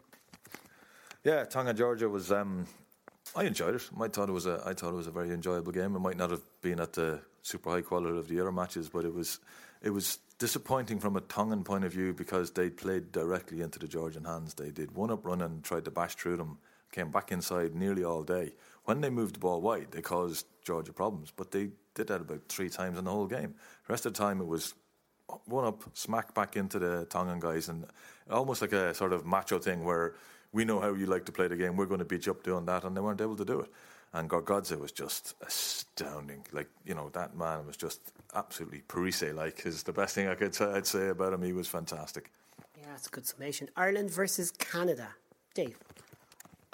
Yeah, 1.24 1.44
Tonga 1.44 1.74
Georgia 1.74 2.08
was. 2.08 2.32
Um, 2.32 2.66
I 3.36 3.44
enjoyed 3.44 3.76
it. 3.76 3.88
I 4.00 4.08
thought 4.08 4.28
it 4.28 4.32
was 4.32 4.46
a. 4.46 4.62
I 4.66 4.74
thought 4.74 4.90
it 4.90 4.96
was 4.96 5.06
a 5.06 5.12
very 5.12 5.30
enjoyable 5.30 5.72
game. 5.72 5.94
It 5.94 6.00
might 6.00 6.16
not 6.16 6.30
have 6.30 6.42
been 6.62 6.80
at 6.80 6.94
the 6.94 7.20
super 7.42 7.70
high 7.70 7.82
quality 7.82 8.18
of 8.18 8.28
the 8.28 8.40
other 8.40 8.52
matches, 8.52 8.88
but 8.88 9.04
it 9.04 9.14
was. 9.14 9.38
It 9.82 9.90
was 9.90 10.18
disappointing 10.42 10.98
from 10.98 11.16
a 11.16 11.20
Tongan 11.20 11.62
point 11.62 11.84
of 11.84 11.92
view 11.92 12.12
because 12.12 12.50
they 12.50 12.68
played 12.68 13.12
directly 13.12 13.60
into 13.60 13.78
the 13.78 13.86
Georgian 13.86 14.24
hands. 14.24 14.54
They 14.54 14.72
did 14.72 14.90
one 14.90 15.12
up 15.12 15.24
run 15.24 15.40
and 15.40 15.62
tried 15.62 15.84
to 15.84 15.92
bash 15.92 16.16
through 16.16 16.36
them. 16.36 16.58
Came 16.90 17.12
back 17.12 17.30
inside 17.30 17.76
nearly 17.76 18.02
all 18.02 18.24
day. 18.24 18.54
When 18.84 19.00
they 19.00 19.08
moved 19.08 19.36
the 19.36 19.38
ball 19.38 19.60
wide, 19.60 19.92
they 19.92 20.02
caused 20.02 20.46
Georgia 20.64 20.92
problems, 20.92 21.32
but 21.34 21.52
they 21.52 21.68
did 21.94 22.08
that 22.08 22.22
about 22.22 22.48
three 22.48 22.68
times 22.68 22.98
in 22.98 23.04
the 23.04 23.10
whole 23.12 23.28
game. 23.28 23.54
The 23.86 23.92
rest 23.92 24.04
of 24.04 24.14
the 24.14 24.18
time, 24.18 24.40
it 24.40 24.48
was 24.48 24.74
one 25.44 25.64
up, 25.64 25.84
smack 25.94 26.34
back 26.34 26.56
into 26.56 26.80
the 26.80 27.04
Tongan 27.04 27.38
guys, 27.38 27.68
and 27.68 27.86
almost 28.28 28.62
like 28.62 28.72
a 28.72 28.92
sort 28.94 29.12
of 29.12 29.24
macho 29.24 29.60
thing 29.60 29.84
where 29.84 30.16
we 30.52 30.64
know 30.64 30.80
how 30.80 30.92
you 30.92 31.06
like 31.06 31.24
to 31.26 31.32
play 31.32 31.46
the 31.46 31.54
game, 31.54 31.76
we're 31.76 31.86
going 31.86 32.00
to 32.00 32.04
beat 32.04 32.26
you 32.26 32.32
up 32.32 32.42
doing 32.42 32.66
that, 32.66 32.82
and 32.82 32.96
they 32.96 33.00
weren't 33.00 33.20
able 33.20 33.36
to 33.36 33.44
do 33.44 33.60
it. 33.60 33.70
And 34.14 34.28
Gorgodze 34.28 34.78
was 34.78 34.92
just 34.92 35.34
astounding. 35.40 36.44
Like, 36.52 36.68
you 36.84 36.94
know, 36.94 37.08
that 37.14 37.36
man 37.36 37.66
was 37.66 37.76
just 37.76 38.00
absolutely 38.34 38.82
Parisse 38.86 39.32
like, 39.32 39.64
is 39.64 39.82
the 39.84 39.92
best 39.92 40.14
thing 40.14 40.28
I 40.28 40.34
could 40.34 40.56
i 40.60 40.76
I'd 40.76 40.86
say 40.86 41.08
about 41.08 41.32
him. 41.32 41.42
He 41.42 41.52
was 41.52 41.68
fantastic. 41.68 42.30
Yeah, 42.78 42.88
that's 42.90 43.06
a 43.06 43.10
good 43.10 43.26
summation. 43.26 43.70
Ireland 43.76 44.10
versus 44.10 44.50
Canada. 44.50 45.08
Dave. 45.54 45.78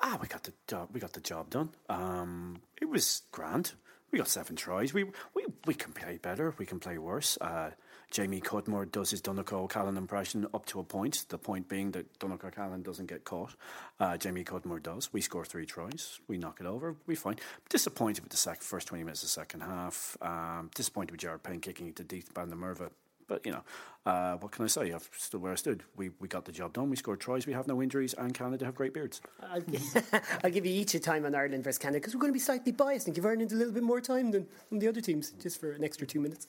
Ah, 0.01 0.19
we 0.21 0.29
got 0.29 0.45
the 0.45 0.53
job. 0.67 0.89
We 0.93 1.01
got 1.01 1.13
the 1.13 1.21
job 1.21 1.51
done. 1.51 1.71
Um, 1.89 2.61
it 2.81 2.89
was 2.89 3.23
grand. 3.33 3.73
We 4.11 4.19
got 4.19 4.29
seven 4.29 4.57
tries. 4.57 4.95
We 4.95 5.05
we 5.35 5.45
we 5.67 5.75
can 5.75 5.93
play 5.93 6.19
better. 6.19 6.55
We 6.57 6.67
can 6.67 6.79
play 6.79 6.99
worse. 6.99 7.37
Uh, 7.41 7.71
Jamie 8.11 8.41
Cudmore 8.41 8.91
does 8.91 9.11
his 9.11 9.21
Donncha 9.21 9.53
O'Callaghan 9.53 9.97
impression 9.97 10.47
up 10.55 10.65
to 10.67 10.81
a 10.81 10.85
point. 10.85 11.27
The 11.29 11.39
point 11.39 11.69
being 11.69 11.91
that 11.93 12.19
Donncha 12.19 12.45
O'Callaghan 12.47 12.83
doesn't 12.83 13.07
get 13.07 13.25
caught. 13.25 13.55
Uh, 14.01 14.17
Jamie 14.17 14.45
Cudmore 14.45 14.83
does. 14.83 15.13
We 15.13 15.21
score 15.21 15.45
three 15.45 15.67
tries. 15.67 16.21
We 16.27 16.39
knock 16.39 16.59
it 16.61 16.67
over. 16.67 16.97
We 17.07 17.15
fine. 17.15 17.37
Disappointed 17.69 18.23
with 18.23 18.31
the 18.31 18.39
sec- 18.39 18.63
first 18.63 18.89
twenty 18.89 19.05
minutes 19.05 19.23
of 19.23 19.27
the 19.27 19.33
second 19.33 19.61
half. 19.61 20.17
Um, 20.23 20.71
disappointed 20.75 21.11
with 21.11 21.21
Jared 21.21 21.43
Payne 21.43 21.61
kicking 21.61 21.89
it 21.89 21.97
to 21.97 22.05
DTH 22.05 22.33
van 22.35 22.49
der 22.49 22.57
Merwe. 22.57 22.91
But 23.27 23.45
you 23.45 23.53
know, 23.53 23.63
uh, 24.07 24.37
what 24.39 24.53
can 24.53 24.65
I 24.65 24.69
say? 24.69 24.91
I've 24.91 25.09
stood 25.15 25.43
where 25.43 25.53
I 25.53 25.57
stood. 25.57 25.83
We 25.97 26.11
we 26.19 26.29
got 26.29 26.47
the 26.47 26.53
job 26.53 26.73
done. 26.73 26.89
We 26.89 26.97
scored 26.97 27.21
tries. 27.21 27.47
We 27.47 27.53
have 27.53 27.67
no 27.69 27.83
injuries, 27.83 28.15
and 28.15 28.33
Canada 28.33 28.65
have 28.65 28.75
great 28.75 28.95
beards. 28.95 29.21
I'll, 29.43 29.63
I'll 30.45 30.51
give 30.51 30.65
you 30.65 30.73
each 30.73 30.95
a 30.95 31.01
time 31.01 31.27
on 31.27 31.35
Ireland 31.35 31.63
versus 31.63 31.79
Canada 31.79 32.01
because 32.01 32.15
we're 32.15 32.23
going 32.23 32.33
to 32.33 32.35
be 32.35 32.41
slightly 32.41 32.73
biased 32.73 33.07
and 33.07 33.15
give 33.15 33.27
Ireland 33.27 33.53
a 33.53 33.55
little 33.55 33.73
bit 33.75 33.83
more 33.83 34.01
time 34.01 34.31
than, 34.31 34.47
than 34.71 34.79
the 34.79 34.89
other 34.89 35.03
teams, 35.03 35.33
just 35.43 35.61
for 35.61 35.73
an 35.73 35.85
extra 35.85 36.07
two 36.07 36.21
minutes. 36.21 36.49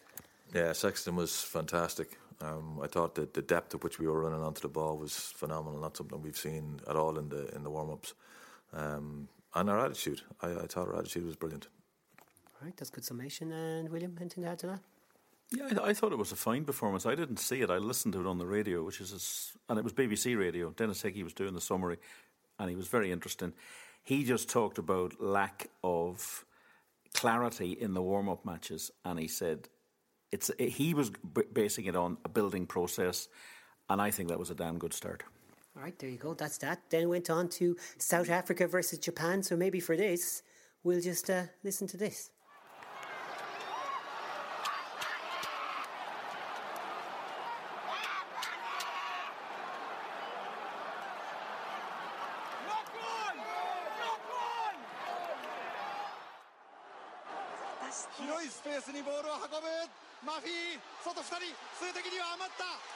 Yeah, 0.53 0.71
Sexton 0.73 1.15
was 1.15 1.41
fantastic. 1.41 2.17
Um, 2.41 2.79
I 2.81 2.88
thought 2.88 3.15
that 3.15 3.33
the 3.33 3.41
depth 3.41 3.75
at 3.75 3.83
which 3.83 3.99
we 3.99 4.07
were 4.07 4.21
running 4.21 4.41
onto 4.41 4.62
the 4.62 4.67
ball 4.69 4.97
was 4.97 5.13
phenomenal. 5.13 5.79
Not 5.79 5.97
something 5.97 6.21
we've 6.21 6.38
seen 6.38 6.79
at 6.89 6.95
all 6.95 7.17
in 7.19 7.29
the 7.29 7.53
in 7.55 7.63
the 7.63 7.69
warm 7.69 7.91
ups. 7.91 8.13
Um, 8.73 9.27
and 9.55 9.69
our 9.69 9.79
attitude, 9.79 10.21
I, 10.41 10.51
I 10.51 10.65
thought 10.67 10.88
our 10.88 10.97
attitude 10.97 11.25
was 11.25 11.35
brilliant. 11.35 11.67
All 12.19 12.65
right, 12.65 12.77
that's 12.77 12.89
good 12.89 13.03
summation. 13.05 13.51
And 13.51 13.89
William, 13.89 14.15
anything 14.19 14.43
to 14.43 14.49
add 14.49 14.59
to 14.59 14.67
that? 14.67 14.79
Yeah, 15.51 15.79
I, 15.83 15.89
I 15.89 15.93
thought 15.93 16.12
it 16.12 16.17
was 16.19 16.31
a 16.31 16.35
fine 16.35 16.63
performance. 16.65 17.05
I 17.05 17.15
didn't 17.15 17.38
see 17.38 17.62
it. 17.62 17.69
I 17.69 17.77
listened 17.77 18.13
to 18.13 18.21
it 18.21 18.27
on 18.27 18.38
the 18.38 18.45
radio, 18.45 18.83
which 18.83 19.01
is, 19.01 19.12
as- 19.12 19.51
and 19.67 19.77
it 19.79 19.83
was 19.83 19.93
BBC 19.93 20.38
radio. 20.38 20.69
Denis 20.71 21.01
Hickie 21.01 21.23
was 21.23 21.33
doing 21.33 21.53
the 21.55 21.62
summary, 21.62 21.97
and 22.59 22.69
he 22.69 22.75
was 22.75 22.88
very 22.88 23.12
interesting. 23.12 23.53
He 24.03 24.23
just 24.23 24.49
talked 24.49 24.77
about 24.77 25.19
lack 25.19 25.67
of 25.83 26.45
clarity 27.13 27.71
in 27.71 27.93
the 27.95 28.01
warm 28.01 28.29
up 28.29 28.45
matches, 28.45 28.91
and 29.03 29.19
he 29.19 29.27
said 29.27 29.67
it's 30.32 30.52
he 30.60 30.94
was 30.94 31.10
b- 31.10 31.44
basing 31.52 31.86
it 31.86 31.96
on 31.96 32.18
a 32.26 32.30
building 32.30 32.65
process, 32.65 33.28
and 33.89 34.02
I 34.02 34.12
think 34.12 34.30
that 34.30 34.39
was 34.39 34.50
a 34.50 34.56
damn 34.56 34.78
good 34.78 34.94
start. 34.94 35.24
All 35.76 35.84
right, 35.84 35.98
there 36.00 36.10
you 36.10 36.18
go. 36.18 36.34
That's 36.34 36.58
that. 36.60 36.82
Then 36.89 37.10
went 37.10 37.30
on 37.30 37.48
to 37.50 37.78
South 37.98 38.30
Africa 38.30 38.68
versus 38.68 39.00
Japan. 39.00 39.44
So 39.44 39.56
maybe 39.56 39.80
for 39.80 39.96
this, 39.96 40.44
we'll 40.84 41.02
just 41.02 41.30
uh, 41.30 41.44
listen 41.63 41.88
to 41.88 41.98
this. 41.98 42.32
다. 62.60 62.88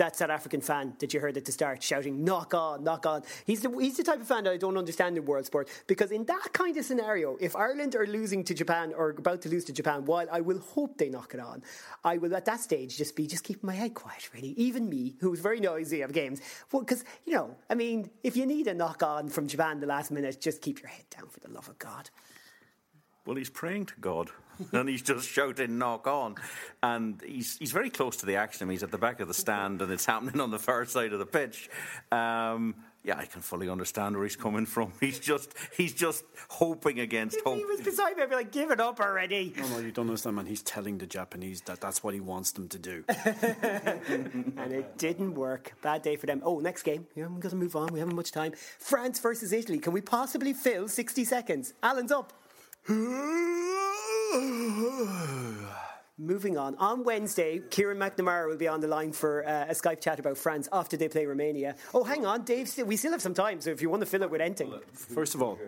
That 0.00 0.16
South 0.16 0.30
African 0.30 0.62
fan 0.62 0.94
that 0.98 1.12
you 1.12 1.20
heard 1.20 1.36
at 1.36 1.44
the 1.44 1.52
start 1.52 1.82
shouting 1.82 2.24
"knock 2.24 2.54
on, 2.54 2.82
knock 2.82 3.04
on." 3.04 3.22
He's 3.44 3.60
the 3.60 3.70
he's 3.78 3.98
the 3.98 4.02
type 4.02 4.20
of 4.20 4.26
fan 4.26 4.44
that 4.44 4.52
I 4.54 4.56
don't 4.56 4.78
understand 4.78 5.16
in 5.18 5.26
world 5.26 5.44
sport 5.44 5.68
because 5.86 6.10
in 6.10 6.24
that 6.24 6.48
kind 6.54 6.74
of 6.78 6.84
scenario, 6.86 7.36
if 7.38 7.54
Ireland 7.54 7.94
are 7.94 8.06
losing 8.06 8.42
to 8.44 8.54
Japan 8.54 8.94
or 8.96 9.10
about 9.10 9.42
to 9.42 9.50
lose 9.50 9.66
to 9.66 9.74
Japan, 9.74 10.06
while 10.06 10.26
I 10.32 10.40
will 10.40 10.58
hope 10.58 10.96
they 10.96 11.10
knock 11.10 11.34
it 11.34 11.40
on, 11.40 11.62
I 12.02 12.16
will 12.16 12.34
at 12.34 12.46
that 12.46 12.60
stage 12.60 12.96
just 12.96 13.14
be 13.14 13.26
just 13.26 13.44
keeping 13.44 13.66
my 13.66 13.74
head 13.74 13.94
quiet. 13.94 14.30
Really, 14.34 14.54
even 14.56 14.88
me, 14.88 15.16
who's 15.20 15.40
very 15.40 15.60
noisy 15.60 16.00
of 16.00 16.12
games, 16.12 16.40
because 16.72 17.04
you 17.26 17.34
know, 17.34 17.54
I 17.68 17.74
mean, 17.74 18.10
if 18.24 18.36
you 18.38 18.46
need 18.46 18.66
a 18.68 18.74
knock 18.74 19.02
on 19.02 19.28
from 19.28 19.46
Japan 19.46 19.80
the 19.80 19.86
last 19.86 20.10
minute, 20.10 20.40
just 20.40 20.62
keep 20.62 20.80
your 20.80 20.88
head 20.88 21.04
down 21.10 21.28
for 21.28 21.40
the 21.40 21.50
love 21.50 21.68
of 21.68 21.78
God. 21.78 22.08
Well, 23.26 23.36
he's 23.36 23.50
praying 23.50 23.86
to 23.86 23.94
God. 24.00 24.30
and 24.72 24.90
he's 24.90 25.00
just 25.00 25.26
shouting 25.26 25.78
knock 25.78 26.06
on 26.06 26.34
and 26.82 27.22
he's 27.26 27.56
he's 27.56 27.72
very 27.72 27.88
close 27.88 28.18
to 28.18 28.26
the 28.26 28.36
action 28.36 28.68
he's 28.68 28.82
at 28.82 28.90
the 28.90 28.98
back 28.98 29.18
of 29.20 29.26
the 29.26 29.32
stand 29.32 29.80
and 29.80 29.90
it's 29.90 30.04
happening 30.12 30.38
on 30.38 30.50
the 30.50 30.58
far 30.58 30.84
side 30.84 31.14
of 31.14 31.18
the 31.18 31.24
pitch 31.24 31.70
um, 32.12 32.74
yeah, 33.02 33.16
I 33.16 33.24
can 33.24 33.40
fully 33.40 33.68
understand 33.70 34.14
where 34.14 34.26
he's 34.26 34.36
coming 34.36 34.66
from. 34.66 34.92
He's 35.00 35.18
just 35.18 35.54
he's 35.74 35.94
just 35.94 36.22
hoping 36.48 37.00
against 37.00 37.38
if 37.38 37.44
hope. 37.44 37.56
He 37.56 37.64
was 37.64 37.80
beside 37.80 38.16
me. 38.16 38.22
I'd 38.22 38.28
be 38.28 38.36
like, 38.36 38.52
"Give 38.52 38.70
it 38.70 38.78
up 38.78 39.00
already." 39.00 39.54
No, 39.56 39.68
no, 39.68 39.78
you 39.78 39.90
don't 39.90 40.06
understand, 40.06 40.36
man. 40.36 40.44
He's 40.44 40.62
telling 40.62 40.98
the 40.98 41.06
Japanese 41.06 41.62
that 41.62 41.80
that's 41.80 42.04
what 42.04 42.12
he 42.12 42.20
wants 42.20 42.52
them 42.52 42.68
to 42.68 42.78
do, 42.78 43.04
and 43.08 44.72
it 44.72 44.98
didn't 44.98 45.34
work. 45.34 45.72
Bad 45.80 46.02
day 46.02 46.16
for 46.16 46.26
them. 46.26 46.42
Oh, 46.44 46.58
next 46.58 46.82
game. 46.82 47.06
Yeah, 47.14 47.28
we've 47.28 47.40
got 47.40 47.50
to 47.50 47.56
move 47.56 47.74
on. 47.74 47.88
We 47.88 48.00
haven't 48.00 48.16
much 48.16 48.32
time. 48.32 48.52
France 48.78 49.18
versus 49.18 49.52
Italy. 49.52 49.78
Can 49.78 49.94
we 49.94 50.02
possibly 50.02 50.52
fill 50.52 50.86
sixty 50.86 51.24
seconds? 51.24 51.72
Alan's 51.82 52.12
up. 52.12 52.34
Moving 56.18 56.58
on. 56.58 56.74
On 56.76 57.02
Wednesday, 57.02 57.60
Kieran 57.70 57.98
McNamara 57.98 58.48
will 58.48 58.58
be 58.58 58.68
on 58.68 58.80
the 58.80 58.88
line 58.88 59.12
for 59.12 59.46
uh, 59.46 59.66
a 59.68 59.72
Skype 59.72 60.00
chat 60.00 60.18
about 60.18 60.36
France 60.36 60.68
after 60.72 60.96
they 60.96 61.08
play 61.08 61.24
Romania. 61.24 61.76
Oh, 61.94 62.04
hang 62.04 62.26
on, 62.26 62.44
Dave. 62.44 62.70
We 62.84 62.96
still 62.96 63.12
have 63.12 63.22
some 63.22 63.34
time, 63.34 63.60
so 63.60 63.70
if 63.70 63.80
you 63.80 63.88
want 63.88 64.00
to 64.00 64.06
fill 64.06 64.22
it 64.22 64.30
with 64.30 64.40
anything. 64.40 64.72
First 64.92 65.34
of 65.34 65.42
all, 65.42 65.58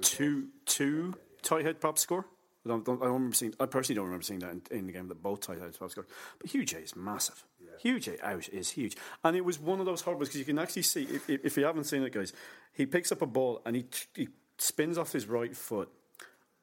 two 0.00 0.48
two 0.66 1.14
tight 1.42 1.64
head 1.64 1.80
prop 1.80 1.98
score. 1.98 2.26
I 2.64 2.68
don't, 2.68 2.84
don't, 2.84 3.00
I 3.00 3.06
don't 3.06 3.14
remember 3.14 3.34
seeing. 3.34 3.54
I 3.60 3.66
personally 3.66 3.96
don't 3.96 4.06
remember 4.06 4.24
seeing 4.24 4.40
that 4.40 4.50
in, 4.50 4.62
in 4.70 4.86
the 4.86 4.92
game 4.92 5.08
that 5.08 5.22
both 5.22 5.40
tight 5.40 5.60
heads 5.60 5.76
prop 5.76 5.90
score. 5.90 6.06
But 6.40 6.50
Huge 6.50 6.74
A 6.74 6.78
is 6.78 6.96
massive. 6.96 7.44
Yeah. 7.60 7.70
Huge 7.80 8.08
A 8.08 8.26
out 8.26 8.48
is 8.48 8.70
huge, 8.70 8.96
and 9.24 9.36
it 9.36 9.44
was 9.44 9.58
one 9.60 9.80
of 9.80 9.86
those 9.86 10.00
horribles 10.00 10.28
because 10.28 10.38
you 10.40 10.44
can 10.44 10.58
actually 10.58 10.82
see 10.82 11.02
if, 11.04 11.28
if 11.28 11.56
you 11.56 11.64
haven't 11.64 11.84
seen 11.84 12.02
it, 12.02 12.12
guys. 12.12 12.32
He 12.72 12.86
picks 12.86 13.12
up 13.12 13.22
a 13.22 13.26
ball 13.26 13.62
and 13.64 13.76
he, 13.76 13.86
he 14.14 14.28
spins 14.58 14.98
off 14.98 15.12
his 15.12 15.26
right 15.26 15.56
foot 15.56 15.90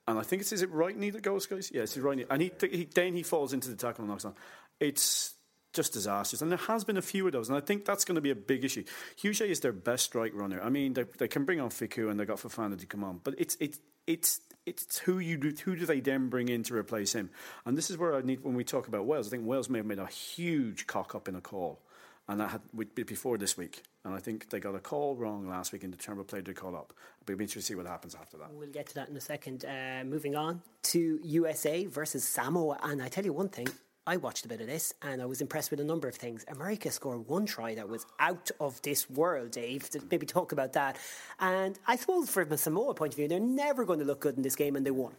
and 0.10 0.19
I 0.19 0.24
think 0.24 0.41
it's 0.41 0.52
is 0.52 0.62
it 0.62 0.72
right 0.72 0.98
knee 0.98 1.12
that 1.12 1.22
goes, 1.22 1.45
guys? 1.45 1.72
Yeah, 1.74 1.84
it's 1.84 1.98
right 1.98 2.17
knee, 2.17 2.26
and 2.30 2.41
he, 2.41 2.52
he 2.62 2.89
then 2.93 3.13
he 3.13 3.24
falls 3.24 3.54
into 3.54 3.69
the 3.69 3.76
tackle 3.76 4.04
and 4.04 4.10
knocks 4.10 4.26
on. 4.26 4.34
It's 4.80 5.36
just 5.74 5.93
disastrous, 5.93 6.41
and 6.41 6.52
there 6.52 6.58
has 6.58 6.84
been 6.84 6.98
a 6.98 7.02
few 7.02 7.26
of 7.28 7.34
those, 7.34 7.48
and 7.48 7.58
I 7.58 7.62
think 7.62 7.86
that's 7.86 8.06
going 8.06 8.15
to 8.15 8.22
be 8.22 8.32
a 8.32 8.36
big 8.36 8.65
issue. 8.65 8.84
Huget 9.17 9.50
is 9.50 9.60
their 9.60 9.72
best 9.72 10.06
strike 10.06 10.34
runner. 10.34 10.62
I 10.62 10.69
mean, 10.69 10.93
they, 10.93 11.04
they 11.17 11.28
can 11.28 11.45
bring 11.45 11.60
on 11.60 11.69
Fickou 11.69 12.10
and 12.10 12.19
they 12.19 12.26
got 12.26 12.38
Fofana 12.38 12.78
to 12.80 12.86
come 12.86 13.04
on, 13.04 13.22
but 13.24 13.36
it's 13.38 13.56
it's 13.60 13.80
it's 14.08 14.41
it's 14.65 14.98
who 15.00 15.19
you 15.19 15.38
do, 15.38 15.54
who 15.63 15.76
do 15.76 15.86
they 15.86 16.00
then 16.00 16.30
bring 16.30 16.50
in 16.50 16.63
to 16.63 16.76
replace 16.76 17.13
him? 17.13 17.30
And 17.65 17.78
this 17.78 17.89
is 17.89 17.98
where 17.98 18.15
I 18.15 18.22
need 18.22 18.43
when 18.43 18.56
we 18.56 18.63
talk 18.63 18.88
about 18.88 19.06
Wales. 19.06 19.28
I 19.28 19.32
think 19.32 19.45
Wales 19.45 19.69
may 19.69 19.80
have 19.80 19.86
made 19.86 20.00
a 20.00 20.08
huge 20.08 20.88
cock 20.88 21.13
up 21.15 21.28
in 21.28 21.36
a 21.36 21.41
call 21.41 21.82
and 22.30 22.39
that 22.39 22.52
had 22.52 22.62
before 22.96 23.38
this 23.38 23.58
week. 23.58 23.82
And 24.06 24.13
I 24.13 24.20
think 24.20 24.50
they 24.52 24.60
got 24.60 24.76
a 24.76 24.80
call 24.80 25.15
wrong 25.15 25.50
last 25.50 25.74
week, 25.74 25.84
and 25.84 25.92
the 25.92 25.98
Turnbull 25.98 26.24
played 26.24 26.46
the 26.46 26.54
call 26.54 26.76
up. 26.76 26.94
But 27.26 27.38
to 27.39 27.62
see 27.62 27.76
what 27.76 27.88
happens 27.88 28.15
after 28.15 28.38
that. 28.38 28.54
We'll 28.54 28.70
get 28.70 28.88
to 28.89 28.96
that 28.96 29.10
in 29.10 29.18
a 29.18 29.22
second. 29.22 29.65
Uh, 29.65 30.04
moving 30.06 30.36
on 30.36 30.62
to 30.84 31.20
USA 31.24 31.86
versus 31.86 32.24
Samoa, 32.24 32.80
and 32.84 33.02
I 33.02 33.10
tell 33.10 33.26
you 33.26 33.34
one 33.34 33.50
thing. 33.50 33.68
I 34.08 34.18
watched 34.18 34.46
a 34.46 34.48
bit 34.48 34.60
of 34.60 34.65
this 34.65 34.92
and 35.04 35.22
I 35.22 35.28
was 35.28 35.39
impressed 35.39 35.70
with 35.70 35.80
a 35.80 35.84
number 35.84 36.08
of 36.08 36.15
things. 36.15 36.44
America 36.48 36.89
scored 36.89 37.28
one 37.28 37.46
try 37.46 37.76
that 37.76 37.88
was 37.88 38.08
out 38.20 38.50
of 38.60 38.82
this 38.82 39.08
world, 39.08 39.52
Dave. 39.52 39.88
Maybe 40.10 40.26
talk 40.26 40.52
about 40.52 40.74
that. 40.74 40.98
And 41.39 41.78
I 41.86 41.96
suppose 41.96 42.28
from 42.32 42.52
a 42.52 42.58
Samoa 42.58 42.96
point 42.96 43.13
of 43.13 43.18
view, 43.18 43.28
they're 43.28 43.39
never 43.39 43.86
going 43.86 44.00
to 44.00 44.06
look 44.06 44.22
good 44.22 44.36
in 44.36 44.42
this 44.42 44.56
game, 44.56 44.76
and 44.76 44.84
they 44.84 44.89
won. 44.89 45.12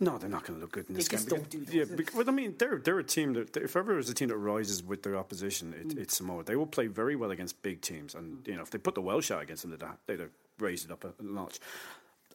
No, 0.00 0.18
they're 0.18 0.28
not 0.28 0.44
going 0.44 0.58
to 0.58 0.60
look 0.60 0.72
good 0.72 0.88
in 0.88 0.94
this 0.96 1.08
they 1.08 1.16
game. 1.16 1.26
Don't 1.26 1.50
do. 1.50 1.64
Yeah, 1.70 1.84
because, 1.84 2.28
I 2.28 2.32
mean, 2.32 2.56
they're 2.58 2.78
they're 2.78 2.98
a 2.98 3.04
team 3.04 3.34
that 3.34 3.56
if 3.56 3.76
ever 3.76 3.92
there's 3.92 4.10
a 4.10 4.14
team 4.14 4.28
that 4.28 4.36
rises 4.36 4.82
with 4.82 5.04
their 5.04 5.16
opposition, 5.16 5.72
it, 5.72 5.88
mm. 5.88 5.98
it's 5.98 6.16
Samoa. 6.16 6.42
They 6.42 6.56
will 6.56 6.66
play 6.66 6.88
very 6.88 7.14
well 7.14 7.30
against 7.30 7.62
big 7.62 7.80
teams, 7.80 8.14
and 8.14 8.42
mm. 8.42 8.48
you 8.48 8.56
know 8.56 8.62
if 8.62 8.70
they 8.70 8.78
put 8.78 8.94
the 8.96 9.02
Welsh 9.02 9.30
out 9.30 9.42
against 9.42 9.62
them, 9.62 9.70
they'd, 9.70 9.86
they'd 10.06 10.20
have 10.20 10.30
raised 10.58 10.86
it 10.86 10.90
up 10.90 11.04
a, 11.04 11.12
a 11.18 11.22
notch. 11.22 11.60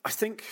I 0.06 0.12
think, 0.12 0.46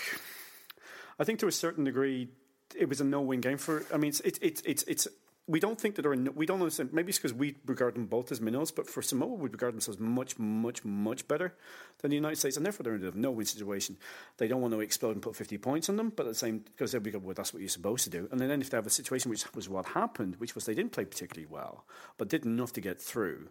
I 1.18 1.24
think 1.24 1.40
to 1.40 1.48
a 1.48 1.52
certain 1.52 1.86
degree, 1.86 2.28
it 2.76 2.90
was 2.90 3.00
a 3.00 3.06
no-win 3.06 3.40
game 3.40 3.58
for. 3.58 3.86
I 3.94 3.98
mean, 3.98 4.10
it's 4.10 4.20
it's 4.22 4.40
it's 4.42 4.62
it's, 4.64 4.84
it's 4.84 5.08
we 5.48 5.62
don't 5.62 5.80
think 5.80 5.96
that 5.96 6.06
in, 6.06 6.30
we 6.36 6.46
don't 6.46 6.60
understand. 6.60 6.92
Maybe 6.92 7.10
it's 7.10 7.18
because 7.18 7.34
we 7.34 7.56
regard 7.66 7.96
them 7.96 8.06
both 8.06 8.32
as 8.32 8.42
minnows, 8.42 8.70
but 8.70 8.90
for 8.90 9.02
Samoa, 9.02 9.34
we 9.34 9.50
regard 9.50 9.74
themselves 9.74 10.00
much, 10.00 10.38
much, 10.38 10.84
much 10.84 11.26
better 11.28 11.56
than 12.00 12.10
the 12.10 12.16
United 12.16 12.36
States, 12.36 12.58
and 12.58 12.66
therefore 12.66 12.84
they're 12.84 12.96
in 12.96 13.06
a 13.06 13.12
no-win 13.12 13.46
situation. 13.46 13.98
They 14.38 14.50
don't 14.50 14.62
want 14.62 14.74
to 14.74 14.82
explode 14.82 15.12
and 15.12 15.22
put 15.22 15.38
50 15.38 15.58
points 15.58 15.88
on 15.88 15.96
them, 15.96 16.12
but 16.14 16.26
at 16.26 16.34
the 16.34 16.36
same 16.36 16.60
because 16.60 16.92
they'll 16.92 17.02
be 17.02 17.12
well, 17.12 17.34
that's 17.34 17.54
what 17.54 17.62
you're 17.62 17.70
supposed 17.70 18.04
to 18.04 18.10
do. 18.10 18.28
And 18.32 18.42
then 18.42 18.62
if 18.62 18.70
they 18.70 18.78
have 18.78 18.86
a 18.86 18.92
situation 18.92 19.32
which 19.32 19.46
was 19.56 19.70
what 19.70 19.86
happened, 19.86 20.36
which 20.38 20.54
was 20.54 20.66
they 20.66 20.76
didn't 20.76 20.92
play 20.92 21.06
particularly 21.06 21.48
well, 21.50 21.86
but 22.18 22.28
did 22.28 22.46
enough 22.46 22.74
to 22.74 22.82
get 22.82 23.00
through 23.00 23.48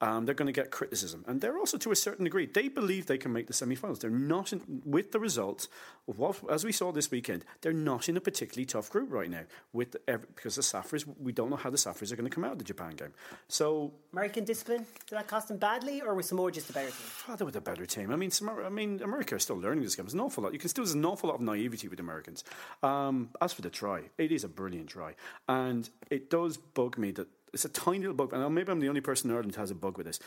um, 0.00 0.24
they're 0.24 0.34
going 0.34 0.46
to 0.46 0.52
get 0.52 0.70
criticism. 0.70 1.24
And 1.26 1.40
they're 1.40 1.58
also, 1.58 1.78
to 1.78 1.90
a 1.90 1.96
certain 1.96 2.24
degree, 2.24 2.46
they 2.46 2.68
believe 2.68 3.06
they 3.06 3.18
can 3.18 3.32
make 3.32 3.46
the 3.46 3.52
semi 3.52 3.74
finals. 3.74 3.98
They're 3.98 4.10
not, 4.10 4.52
in, 4.52 4.82
with 4.84 5.12
the 5.12 5.20
results 5.20 5.68
of 6.06 6.18
what, 6.18 6.38
as 6.50 6.64
we 6.64 6.72
saw 6.72 6.92
this 6.92 7.10
weekend, 7.10 7.44
they're 7.60 7.72
not 7.72 8.08
in 8.08 8.16
a 8.16 8.20
particularly 8.20 8.66
tough 8.66 8.90
group 8.90 9.12
right 9.12 9.30
now. 9.30 9.42
With 9.72 9.96
every, 10.06 10.26
Because 10.34 10.54
the 10.54 10.62
Saffers, 10.62 11.04
we 11.18 11.32
don't 11.32 11.50
know 11.50 11.56
how 11.56 11.70
the 11.70 11.76
Saffers 11.76 12.12
are 12.12 12.16
going 12.16 12.28
to 12.28 12.34
come 12.34 12.44
out 12.44 12.52
of 12.52 12.58
the 12.58 12.64
Japan 12.64 12.92
game. 12.92 13.12
So. 13.48 13.92
American 14.12 14.44
discipline, 14.44 14.86
did 15.06 15.18
that 15.18 15.26
cost 15.26 15.48
them 15.48 15.58
badly, 15.58 16.00
or 16.00 16.14
was 16.14 16.28
Samoa 16.28 16.52
just 16.52 16.70
a 16.70 16.72
better 16.72 16.88
team? 16.88 17.06
Oh, 17.28 17.36
they 17.36 17.44
were 17.44 17.50
the 17.50 17.60
better 17.60 17.86
team. 17.86 18.10
I 18.10 18.16
mean, 18.16 18.30
I 18.64 18.68
mean, 18.68 19.00
America 19.02 19.34
is 19.34 19.42
still 19.42 19.56
learning 19.56 19.84
this 19.84 19.96
game. 19.96 20.06
There's 20.06 20.14
an 20.14 20.20
awful 20.20 20.44
lot. 20.44 20.52
You 20.52 20.58
can 20.58 20.68
still, 20.68 20.84
there's 20.84 20.94
an 20.94 21.04
awful 21.04 21.28
lot 21.28 21.36
of 21.36 21.40
naivety 21.42 21.88
with 21.88 22.00
Americans. 22.00 22.44
Um, 22.82 23.30
as 23.40 23.52
for 23.52 23.62
the 23.62 23.70
try, 23.70 24.02
it 24.16 24.32
is 24.32 24.44
a 24.44 24.48
brilliant 24.48 24.88
try. 24.88 25.14
And 25.48 25.88
it 26.10 26.30
does 26.30 26.56
bug 26.56 26.98
me 26.98 27.10
that 27.12 27.28
it's 27.52 27.64
a 27.64 27.68
tiny 27.68 27.98
little 28.00 28.14
bug, 28.14 28.32
and 28.32 28.54
maybe 28.54 28.70
I'm 28.70 28.80
the 28.80 28.88
only 28.88 29.00
person 29.00 29.30
in 29.30 29.36
Ireland 29.36 29.54
who 29.54 29.60
has 29.60 29.70
a 29.70 29.74
bug 29.74 29.96
with 29.96 30.06
this. 30.06 30.20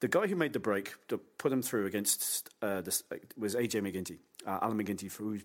The 0.00 0.08
guy 0.08 0.26
who 0.26 0.36
made 0.36 0.52
the 0.52 0.60
break 0.60 0.94
to 1.08 1.18
put 1.18 1.52
him 1.52 1.62
through 1.62 1.86
against 1.86 2.48
uh, 2.62 2.80
this 2.80 3.02
uh, 3.12 3.16
was 3.36 3.54
AJ 3.54 3.82
MacGinty, 3.82 4.18
uh, 4.46 4.58
Alan 4.62 4.78
MacGinty, 4.78 5.12
who 5.12 5.38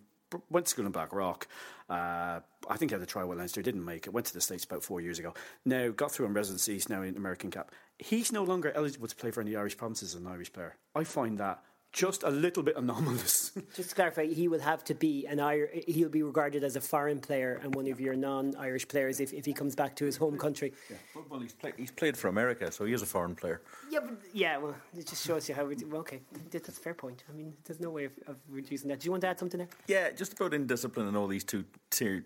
went 0.49 0.65
to 0.65 0.69
school 0.69 0.85
in 0.85 0.91
Blackrock. 0.91 1.47
Uh, 1.89 2.39
I 2.69 2.77
think 2.77 2.91
he 2.91 2.93
had 2.95 3.01
a 3.01 3.07
try 3.07 3.23
with 3.23 3.37
Leinster, 3.37 3.61
didn't 3.61 3.85
make 3.85 4.07
it. 4.07 4.13
Went 4.13 4.27
to 4.27 4.33
the 4.33 4.41
States 4.41 4.63
about 4.63 4.83
four 4.83 5.01
years 5.01 5.19
ago. 5.19 5.33
Now 5.65 5.89
got 5.89 6.11
through 6.11 6.27
on 6.27 6.33
residency. 6.33 6.73
He's 6.73 6.89
now 6.89 7.01
in 7.01 7.17
American 7.17 7.51
cap. 7.51 7.71
He's 7.99 8.31
no 8.31 8.43
longer 8.43 8.71
eligible 8.75 9.07
to 9.07 9.15
play 9.15 9.31
for 9.31 9.41
any 9.41 9.55
Irish 9.55 9.77
provinces 9.77 10.15
as 10.15 10.21
an 10.21 10.27
Irish 10.27 10.51
player. 10.51 10.75
I 10.95 11.03
find 11.03 11.37
that 11.39 11.63
just 11.93 12.23
a 12.23 12.29
little 12.29 12.63
bit 12.63 12.75
anomalous. 12.75 13.51
just 13.75 13.89
to 13.89 13.95
clarify, 13.95 14.25
he 14.25 14.47
will 14.47 14.59
have 14.59 14.83
to 14.85 14.95
be 14.95 15.27
an 15.27 15.39
Irish. 15.39 15.85
He'll 15.87 16.09
be 16.09 16.23
regarded 16.23 16.63
as 16.63 16.75
a 16.75 16.81
foreign 16.81 17.19
player 17.19 17.59
and 17.63 17.73
one 17.75 17.87
of 17.87 18.01
your 18.01 18.15
non-Irish 18.15 18.87
players 18.87 19.19
if, 19.19 19.31
if 19.31 19.45
he 19.45 19.53
comes 19.53 19.75
back 19.75 19.95
to 19.97 20.05
his 20.05 20.17
home 20.17 20.37
country. 20.37 20.73
Yeah. 20.89 20.97
Well, 21.13 21.25
well 21.29 21.39
he's, 21.39 21.53
play, 21.53 21.73
he's 21.77 21.91
played 21.91 22.17
for 22.17 22.27
America, 22.27 22.71
so 22.71 22.85
he 22.85 22.93
is 22.93 23.03
a 23.03 23.05
foreign 23.05 23.35
player. 23.35 23.61
Yeah, 23.91 23.99
but, 24.01 24.17
yeah. 24.33 24.57
Well, 24.57 24.75
it 24.97 25.07
just 25.07 25.25
shows 25.25 25.47
you 25.47 25.53
how. 25.53 25.65
We 25.65 25.75
do. 25.75 25.87
Well, 25.87 26.01
okay, 26.01 26.21
that's 26.49 26.67
a 26.67 26.71
fair 26.71 26.95
point. 26.95 27.23
I 27.29 27.33
mean, 27.33 27.53
there's 27.63 27.79
no 27.79 27.91
way 27.91 28.05
of, 28.05 28.13
of 28.27 28.37
reducing 28.49 28.89
that. 28.89 28.99
Do 28.99 29.05
you 29.05 29.11
want 29.11 29.21
to 29.21 29.27
add 29.27 29.39
something 29.39 29.59
there? 29.59 29.69
Yeah, 29.87 30.11
just 30.11 30.33
about 30.33 30.53
indiscipline 30.53 31.07
and 31.07 31.15
all 31.15 31.27
these 31.27 31.43
two 31.43 31.63
tier 31.91 32.25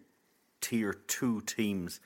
tier 0.61 0.93
two 0.93 1.41
teams. 1.41 1.99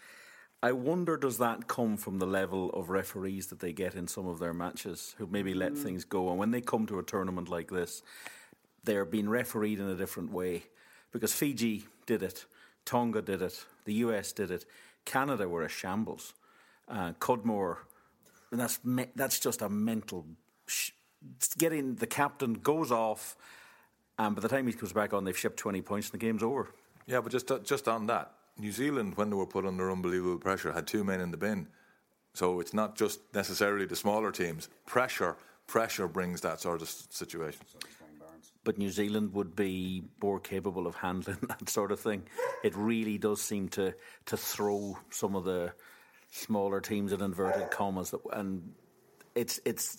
I 0.64 0.74
wonder 0.74 1.18
does 1.18 1.40
that 1.40 1.68
come 1.68 1.98
from 1.98 2.20
the 2.20 2.28
level 2.28 2.70
of 2.72 2.90
referees 2.90 3.48
that 3.48 3.60
they 3.60 3.74
get 3.74 3.96
in 3.96 4.08
some 4.08 4.28
of 4.28 4.38
their 4.38 4.54
matches 4.54 5.16
who 5.18 5.26
maybe 5.26 5.56
let 5.56 5.74
mm. 5.74 5.78
things 5.78 6.06
go? 6.06 6.30
And 6.30 6.38
when 6.38 6.52
they 6.52 6.62
come 6.62 6.86
to 6.88 7.00
a 7.00 7.04
tournament 7.04 7.50
like 7.50 7.72
this 7.72 8.04
they're 8.84 9.06
being 9.06 9.30
refereed 9.30 9.80
in 9.80 9.88
a 9.88 9.96
different 9.96 10.32
way. 10.32 10.64
Because 11.12 11.34
Fiji 11.34 11.86
did 12.06 12.24
it 12.24 12.46
Tonga 12.86 13.22
did 13.22 13.42
it 13.42 13.66
the 13.86 13.94
US 14.06 14.32
did 14.32 14.52
it 14.52 14.66
Canada 15.06 15.50
were 15.50 15.64
a 15.64 15.70
shambles 15.70 16.34
uh, 16.88 17.14
Cudmore 17.20 17.78
that's 18.52 18.84
me- 18.86 19.12
that's 19.16 19.40
just 19.40 19.62
a 19.62 19.70
mental 19.70 20.26
sh- 20.68 20.92
getting 21.58 21.96
the 21.96 22.08
captain 22.08 22.54
goes 22.54 22.92
off 22.92 23.36
and 24.20 24.36
by 24.36 24.42
the 24.42 24.48
time 24.48 24.68
he 24.68 24.74
comes 24.74 24.94
back 24.94 25.14
on 25.14 25.24
they've 25.24 25.38
shipped 25.38 25.58
20 25.58 25.82
points 25.82 26.08
and 26.08 26.20
the 26.20 26.24
game's 26.24 26.44
over. 26.44 26.70
Yeah 27.08 27.22
but 27.22 27.32
just 27.32 27.52
uh, 27.52 27.60
just 27.60 27.88
on 27.88 28.06
that 28.08 28.32
New 28.58 28.72
Zealand, 28.72 29.18
when 29.18 29.30
they 29.30 29.36
were 29.36 29.48
put 29.48 29.66
under 29.66 29.92
unbelievable 29.92 30.38
pressure, 30.38 30.72
had 30.72 30.88
two 30.88 31.04
men 31.04 31.22
in 31.22 31.32
the 31.32 31.38
bin. 31.38 31.68
So 32.34 32.60
it's 32.60 32.74
not 32.74 32.96
just 32.96 33.20
necessarily 33.34 33.86
the 33.86 33.96
smaller 33.96 34.32
teams. 34.32 34.70
Pressure, 34.86 35.36
pressure 35.68 36.08
brings 36.08 36.42
that 36.42 36.62
sort 36.62 36.82
of 36.82 36.90
situation. 36.90 37.62
But 38.64 38.78
New 38.78 38.90
Zealand 38.90 39.34
would 39.34 39.56
be 39.56 40.04
more 40.22 40.40
capable 40.40 40.86
of 40.86 40.96
handling 40.96 41.40
that 41.48 41.68
sort 41.70 41.92
of 41.92 42.00
thing. 42.00 42.24
It 42.64 42.76
really 42.76 43.18
does 43.18 43.42
seem 43.42 43.70
to 43.70 43.94
to 44.28 44.38
throw 44.38 44.98
some 45.10 45.36
of 45.36 45.46
the 45.46 45.74
smaller 46.32 46.80
teams 46.80 47.12
in 47.12 47.22
inverted 47.22 47.72
commas, 47.72 48.14
and 48.32 48.74
it's 49.36 49.60
it's 49.66 49.98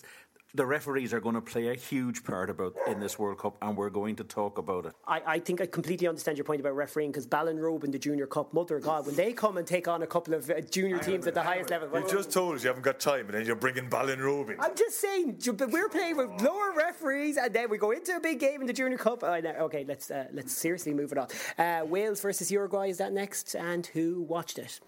the 0.55 0.65
referees 0.65 1.13
are 1.13 1.19
going 1.19 1.35
to 1.35 1.41
play 1.41 1.69
a 1.69 1.73
huge 1.73 2.23
part 2.23 2.49
about 2.49 2.75
in 2.87 2.99
this 2.99 3.17
World 3.17 3.39
Cup, 3.39 3.57
and 3.61 3.75
we're 3.75 3.89
going 3.89 4.15
to 4.17 4.23
talk 4.23 4.57
about 4.57 4.85
it. 4.85 4.93
I, 5.07 5.21
I 5.25 5.39
think 5.39 5.61
I 5.61 5.65
completely 5.65 6.07
understand 6.07 6.37
your 6.37 6.45
point 6.45 6.61
about 6.61 6.75
refereeing 6.75 7.11
because 7.11 7.25
Ballinrobe 7.25 7.83
in 7.83 7.91
the 7.91 7.97
Junior 7.97 8.27
Cup, 8.27 8.53
mother 8.53 8.77
of 8.77 8.83
God, 8.83 9.05
when 9.05 9.15
they 9.15 9.33
come 9.33 9.57
and 9.57 9.65
take 9.65 9.87
on 9.87 10.03
a 10.03 10.07
couple 10.07 10.33
of 10.33 10.49
uh, 10.49 10.61
junior 10.61 10.99
teams 10.99 11.25
at 11.25 11.33
the 11.33 11.41
highest 11.41 11.71
level, 11.71 11.89
you 11.99 12.07
just 12.07 12.31
told 12.31 12.55
us 12.55 12.63
you 12.63 12.67
haven't 12.67 12.83
got 12.83 12.99
time, 12.99 13.25
and 13.25 13.33
then 13.33 13.45
you're 13.45 13.55
bringing 13.55 13.89
Ballinrobe 13.89 14.51
in. 14.51 14.59
I'm 14.59 14.75
just 14.75 14.99
saying, 14.99 15.39
we're 15.47 15.89
playing 15.89 16.17
with 16.17 16.41
lower 16.41 16.73
referees, 16.75 17.37
and 17.37 17.53
then 17.53 17.69
we 17.69 17.77
go 17.77 17.91
into 17.91 18.15
a 18.15 18.19
big 18.19 18.39
game 18.39 18.61
in 18.61 18.67
the 18.67 18.73
Junior 18.73 18.97
Cup. 18.97 19.23
Oh, 19.23 19.33
okay, 19.33 19.85
let's 19.87 20.11
uh, 20.11 20.27
let's 20.33 20.53
seriously 20.53 20.93
move 20.93 21.11
it 21.11 21.17
on. 21.17 21.27
Uh, 21.57 21.85
Wales 21.85 22.21
versus 22.21 22.51
Uruguay 22.51 22.89
is 22.89 22.97
that 22.97 23.11
next, 23.11 23.55
and 23.55 23.87
who 23.87 24.21
watched 24.21 24.59
it? 24.59 24.79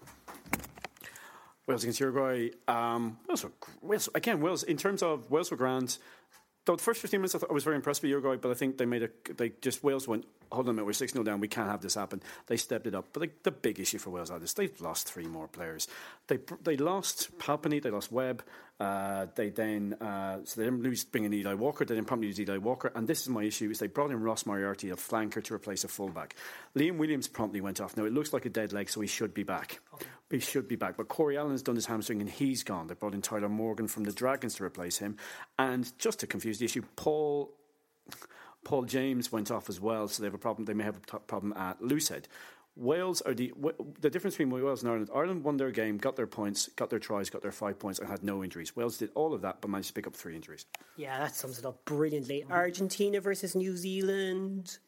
Wales 1.66 1.82
against 1.82 2.00
Uruguay. 2.00 2.50
Um, 2.68 3.18
Wales, 3.28 3.44
were, 3.44 3.52
Wales, 3.82 4.08
again, 4.14 4.40
Wales 4.40 4.62
in 4.62 4.76
terms 4.76 5.02
of 5.02 5.30
Wales 5.30 5.50
were 5.50 5.56
grand. 5.56 5.98
the 6.64 6.82
first 6.82 7.00
15 7.00 7.20
minutes 7.20 7.34
I, 7.34 7.38
thought 7.38 7.50
I 7.50 7.54
was 7.54 7.64
very 7.64 7.76
impressed 7.76 8.02
with 8.02 8.10
Uruguay, 8.10 8.36
but 8.36 8.50
I 8.50 8.54
think 8.54 8.78
they 8.78 8.86
made 8.86 9.02
a 9.02 9.08
they 9.36 9.52
just 9.60 9.82
Wales 9.82 10.08
went 10.08 10.26
hold 10.50 10.66
on 10.66 10.70
a 10.70 10.72
minute 10.74 10.86
we're 10.86 10.92
6 10.92 11.12
0 11.12 11.24
down 11.24 11.40
we 11.40 11.48
can't 11.48 11.70
have 11.70 11.80
this 11.80 11.94
happen. 11.94 12.22
They 12.46 12.56
stepped 12.56 12.86
it 12.86 12.94
up, 12.94 13.06
but 13.12 13.22
the, 13.22 13.30
the 13.42 13.50
big 13.50 13.80
issue 13.80 13.98
for 13.98 14.10
Wales 14.10 14.30
is 14.30 14.54
they've 14.54 14.80
lost 14.80 15.10
three 15.12 15.26
more 15.26 15.48
players. 15.48 15.88
They 16.28 16.38
they 16.62 16.76
lost 16.76 17.30
Halfpenny, 17.40 17.80
they 17.80 17.90
lost 17.90 18.12
Webb, 18.12 18.42
uh, 18.78 19.26
they 19.34 19.48
then 19.48 19.94
uh, 19.94 20.38
so 20.44 20.60
they 20.60 20.66
didn't 20.66 20.82
lose 20.82 21.02
bringing 21.04 21.32
Eli 21.32 21.54
Walker. 21.54 21.84
They 21.84 21.94
didn't 21.94 22.06
promptly 22.06 22.28
lose 22.28 22.40
Eli 22.40 22.58
Walker, 22.58 22.92
and 22.94 23.08
this 23.08 23.22
is 23.22 23.28
my 23.28 23.42
issue: 23.42 23.70
is 23.70 23.78
they 23.78 23.86
brought 23.86 24.10
in 24.10 24.20
Ross 24.20 24.44
Moriarty, 24.44 24.90
a 24.90 24.96
flanker, 24.96 25.42
to 25.44 25.54
replace 25.54 25.84
a 25.84 25.88
fullback. 25.88 26.36
Liam 26.76 26.98
Williams 26.98 27.26
promptly 27.26 27.62
went 27.62 27.80
off. 27.80 27.96
Now 27.96 28.04
it 28.04 28.12
looks 28.12 28.34
like 28.34 28.44
a 28.44 28.50
dead 28.50 28.74
leg, 28.74 28.90
so 28.90 29.00
he 29.00 29.06
should 29.06 29.32
be 29.32 29.44
back. 29.44 29.80
Okay. 29.94 30.06
He 30.30 30.40
should 30.40 30.68
be 30.68 30.76
back. 30.76 30.98
But 30.98 31.08
Cory 31.08 31.38
Allen's 31.38 31.62
done 31.62 31.76
his 31.76 31.86
hamstring 31.86 32.20
and 32.20 32.28
he's 32.28 32.64
gone. 32.64 32.88
They 32.88 32.94
brought 32.94 33.14
in 33.14 33.22
Tyler 33.22 33.48
Morgan 33.48 33.88
from 33.88 34.04
the 34.04 34.12
Dragons 34.12 34.56
to 34.56 34.64
replace 34.64 34.98
him, 34.98 35.16
and 35.58 35.90
just 35.98 36.20
to 36.20 36.26
confuse 36.26 36.58
the 36.58 36.66
issue, 36.66 36.82
Paul. 36.96 37.50
Paul 38.66 38.82
James 38.82 39.30
went 39.30 39.52
off 39.52 39.68
as 39.68 39.80
well, 39.80 40.08
so 40.08 40.20
they 40.20 40.26
have 40.26 40.34
a 40.34 40.38
problem. 40.38 40.64
They 40.64 40.74
may 40.74 40.82
have 40.82 40.96
a 40.96 41.00
t- 41.00 41.24
problem 41.28 41.52
at 41.52 41.80
Loosehead. 41.80 42.24
Wales 42.74 43.22
are 43.22 43.32
the 43.32 43.54
the 44.00 44.10
difference 44.10 44.34
between 44.34 44.50
Wales 44.50 44.82
and 44.82 44.90
Ireland. 44.90 45.08
Ireland 45.14 45.44
won 45.44 45.56
their 45.56 45.70
game, 45.70 45.98
got 45.98 46.16
their 46.16 46.26
points, 46.26 46.68
got 46.74 46.90
their 46.90 46.98
tries, 46.98 47.30
got 47.30 47.42
their 47.42 47.52
five 47.52 47.78
points, 47.78 48.00
and 48.00 48.08
had 48.08 48.24
no 48.24 48.42
injuries. 48.42 48.74
Wales 48.74 48.98
did 48.98 49.10
all 49.14 49.32
of 49.32 49.40
that, 49.42 49.60
but 49.60 49.70
managed 49.70 49.88
to 49.88 49.94
pick 49.94 50.08
up 50.08 50.16
three 50.16 50.34
injuries. 50.34 50.66
Yeah, 50.96 51.16
that 51.20 51.36
sums 51.36 51.60
it 51.60 51.64
up 51.64 51.84
brilliantly. 51.84 52.44
Argentina 52.50 53.20
versus 53.20 53.54
New 53.54 53.76
Zealand. 53.76 54.78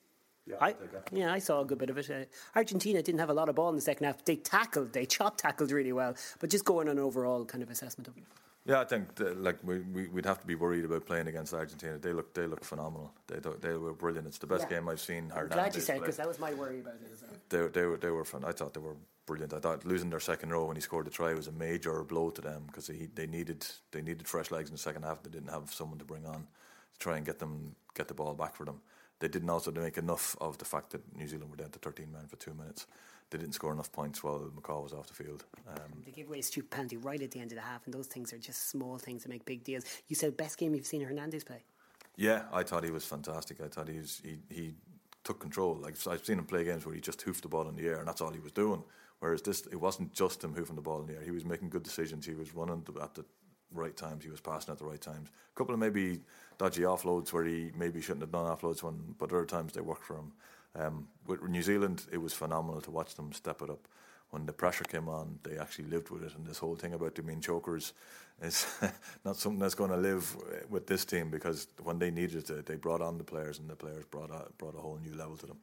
Yeah, 0.45 0.57
I, 0.61 0.75
yeah, 1.13 1.33
I 1.33 1.39
saw 1.39 1.61
a 1.61 1.65
good 1.65 1.79
bit 1.79 1.91
of 1.91 1.99
it. 1.99 2.11
Uh, 2.11 2.25
Argentina 2.57 3.01
didn't 3.01 3.21
have 3.21 3.31
a 3.31 3.35
lot 3.35 3.49
of 3.49 3.55
ball 3.55 3.69
in 3.69 3.77
the 3.77 3.81
second 3.81 4.07
half. 4.07 4.25
They 4.25 4.37
tackled, 4.37 4.93
they 4.93 5.07
chop 5.07 5.37
tackled 5.37 5.71
really 5.71 5.93
well, 5.93 6.17
but 6.41 6.51
just 6.51 6.65
going 6.65 6.89
on 6.89 6.99
an 6.99 7.05
overall 7.05 7.45
kind 7.45 7.63
of 7.63 7.71
assessment 7.71 8.09
of 8.09 8.17
it. 8.17 8.25
Yeah, 8.69 8.81
I 8.81 8.85
think 8.85 9.15
that, 9.15 9.43
like 9.43 9.57
we, 9.65 9.79
we 9.79 10.09
would 10.09 10.27
have 10.27 10.43
to 10.43 10.47
be 10.47 10.55
worried 10.55 10.85
about 10.85 11.07
playing 11.07 11.27
against 11.27 11.55
Argentina. 11.55 11.97
They 11.97 12.13
look 12.13 12.35
they 12.35 12.47
look 12.47 12.63
phenomenal. 12.63 13.11
They 13.27 13.39
they 13.63 13.75
were 13.79 13.95
brilliant. 13.95 14.27
It's 14.27 14.37
the 14.37 14.47
best 14.47 14.65
yeah. 14.65 14.77
game 14.77 14.91
I've 14.91 15.01
seen. 15.01 15.33
I'm 15.35 15.49
glad 15.49 15.75
you 15.75 15.81
said 15.81 16.01
because 16.01 16.19
that 16.19 16.29
was 16.29 16.39
my 16.39 16.53
worry 16.53 16.81
about 16.81 16.97
it. 16.97 17.49
They 17.49 17.67
they 17.69 17.87
were 17.87 17.97
they 17.97 18.11
were 18.11 18.27
fun. 18.27 18.45
I 18.45 18.53
thought 18.53 18.75
they 18.75 18.81
were 18.81 18.97
brilliant. 19.25 19.55
I 19.55 19.59
thought 19.59 19.87
losing 19.87 20.11
their 20.11 20.21
second 20.21 20.51
row 20.51 20.67
when 20.67 20.77
he 20.77 20.83
scored 20.83 21.07
the 21.07 21.11
try 21.11 21.33
was 21.33 21.49
a 21.49 21.53
major 21.53 22.05
blow 22.05 22.29
to 22.29 22.43
them 22.43 22.65
because 22.67 22.89
they, 22.89 23.09
they 23.15 23.27
needed 23.27 23.67
they 23.91 24.03
needed 24.03 24.29
fresh 24.29 24.51
legs 24.51 24.69
in 24.69 24.75
the 24.75 24.83
second 24.83 25.03
half. 25.03 25.23
They 25.23 25.31
didn't 25.31 25.51
have 25.51 25.73
someone 25.73 25.99
to 25.99 26.05
bring 26.05 26.27
on 26.27 26.47
to 26.93 26.99
try 26.99 27.17
and 27.17 27.25
get 27.25 27.39
them 27.39 27.75
get 27.95 28.09
the 28.09 28.15
ball 28.15 28.35
back 28.35 28.55
for 28.55 28.67
them. 28.67 28.83
They 29.21 29.29
didn't 29.29 29.49
also 29.49 29.73
make 29.73 29.97
enough 29.97 30.37
of 30.43 30.59
the 30.59 30.67
fact 30.67 30.91
that 30.91 31.01
New 31.17 31.27
Zealand 31.27 31.51
were 31.51 31.57
down 31.57 31.71
to 31.71 31.79
13 31.79 32.13
men 32.13 32.27
for 32.29 32.37
two 32.37 32.53
minutes 32.53 32.87
they 33.31 33.39
didn't 33.39 33.55
score 33.55 33.73
enough 33.73 33.93
points 33.93 34.23
while 34.23 34.51
McCaw 34.57 34.83
was 34.83 34.93
off 34.93 35.07
the 35.07 35.15
field. 35.15 35.45
Um, 35.69 36.03
they 36.05 36.13
gave 36.13 36.29
away 36.29 36.39
a 36.39 36.43
stupid 36.43 36.71
penalty 36.71 36.97
right 36.97 37.21
at 37.21 37.31
the 37.31 37.41
end 37.41 37.53
of 37.53 37.57
the 37.57 37.63
half, 37.63 37.85
and 37.85 37.93
those 37.93 38.07
things 38.07 38.33
are 38.33 38.39
just 38.39 38.71
small 38.71 38.99
things 38.99 39.23
that 39.23 39.29
make 39.29 39.45
big 39.45 39.65
deals. 39.65 39.85
You 40.09 40.17
said 40.17 40.37
best 40.37 40.59
game 40.59 40.75
you've 40.75 40.87
seen 40.87 41.03
Hernandez 41.03 41.45
play. 41.45 41.63
Yeah, 42.17 42.43
I 42.53 42.63
thought 42.63 42.85
he 42.85 42.91
was 42.91 43.05
fantastic. 43.05 43.61
I 43.61 43.69
thought 43.69 43.89
he 43.89 43.99
was 43.99 44.21
he, 44.25 44.39
he 44.53 44.75
took 45.25 45.41
control. 45.41 45.75
Like 45.75 45.95
I've 46.07 46.25
seen 46.25 46.39
him 46.39 46.47
play 46.47 46.65
games 46.65 46.87
where 46.87 46.95
he 46.95 47.01
just 47.01 47.23
hoofed 47.23 47.43
the 47.43 47.49
ball 47.49 47.69
in 47.69 47.77
the 47.77 47.87
air, 47.87 47.99
and 47.99 48.09
that's 48.09 48.21
all 48.21 48.33
he 48.33 48.41
was 48.41 48.53
doing. 48.53 48.83
Whereas 49.21 49.43
this, 49.43 49.67
it 49.67 49.77
wasn't 49.77 50.13
just 50.15 50.43
him 50.43 50.55
hoofing 50.55 50.77
the 50.77 50.83
ball 50.83 51.01
in 51.01 51.07
the 51.07 51.15
air. 51.15 51.23
He 51.23 51.33
was 51.33 51.45
making 51.45 51.71
good 51.71 51.83
decisions. 51.83 52.25
He 52.25 52.35
was 52.35 52.55
running 52.55 52.85
at 53.03 53.15
the 53.15 53.25
right 53.73 53.97
times. 53.97 54.25
He 54.25 54.31
was 54.31 54.41
passing 54.41 54.73
at 54.73 54.79
the 54.79 54.85
right 54.85 55.01
times. 55.01 55.29
A 55.29 55.59
couple 55.59 55.75
of 55.75 55.81
maybe 55.81 56.21
dodgy 56.57 56.83
offloads 56.83 57.33
where 57.33 57.45
he 57.45 57.71
maybe 57.77 58.01
shouldn't 58.01 58.23
have 58.23 58.33
done 58.33 58.47
offloads, 58.47 58.83
when, 58.83 59.15
but 59.19 59.33
other 59.33 59.45
times 59.45 59.73
they 59.73 59.81
worked 59.81 60.05
for 60.05 60.17
him. 60.17 60.33
Um, 60.75 61.09
with 61.27 61.43
New 61.43 61.63
Zealand, 61.63 62.07
it 62.13 62.19
was 62.19 62.33
phenomenal 62.33 62.81
to 62.83 62.91
watch 62.91 63.15
them 63.15 63.33
step 63.33 63.63
it 63.63 63.71
up. 63.71 63.87
When 64.31 64.45
the 64.45 64.53
pressure 64.53 64.85
came 64.85 65.09
on, 65.09 65.39
they 65.43 65.57
actually 65.57 65.87
lived 65.87 66.11
with 66.11 66.23
it. 66.23 66.35
And 66.35 66.47
this 66.47 66.59
whole 66.59 66.77
thing 66.77 66.93
about 66.93 67.15
the 67.15 67.23
mean 67.23 67.41
chokers 67.41 67.95
is 68.43 68.67
not 69.25 69.37
something 69.37 69.59
that's 69.59 69.75
going 69.75 69.91
to 69.91 69.97
live 69.97 70.37
with 70.69 70.87
this 70.87 71.05
team 71.05 71.31
because 71.31 71.67
when 71.83 71.99
they 71.99 72.11
needed 72.11 72.49
it, 72.51 72.67
they 72.67 72.77
brought 72.77 73.01
on 73.01 73.19
the 73.19 73.25
players, 73.25 73.59
and 73.59 73.69
the 73.69 73.77
players 73.77 74.05
brought 74.11 74.31
a, 74.31 74.47
brought 74.59 74.75
a 74.75 74.79
whole 74.79 74.99
new 75.03 75.15
level 75.15 75.37
to 75.37 75.47
them. 75.47 75.59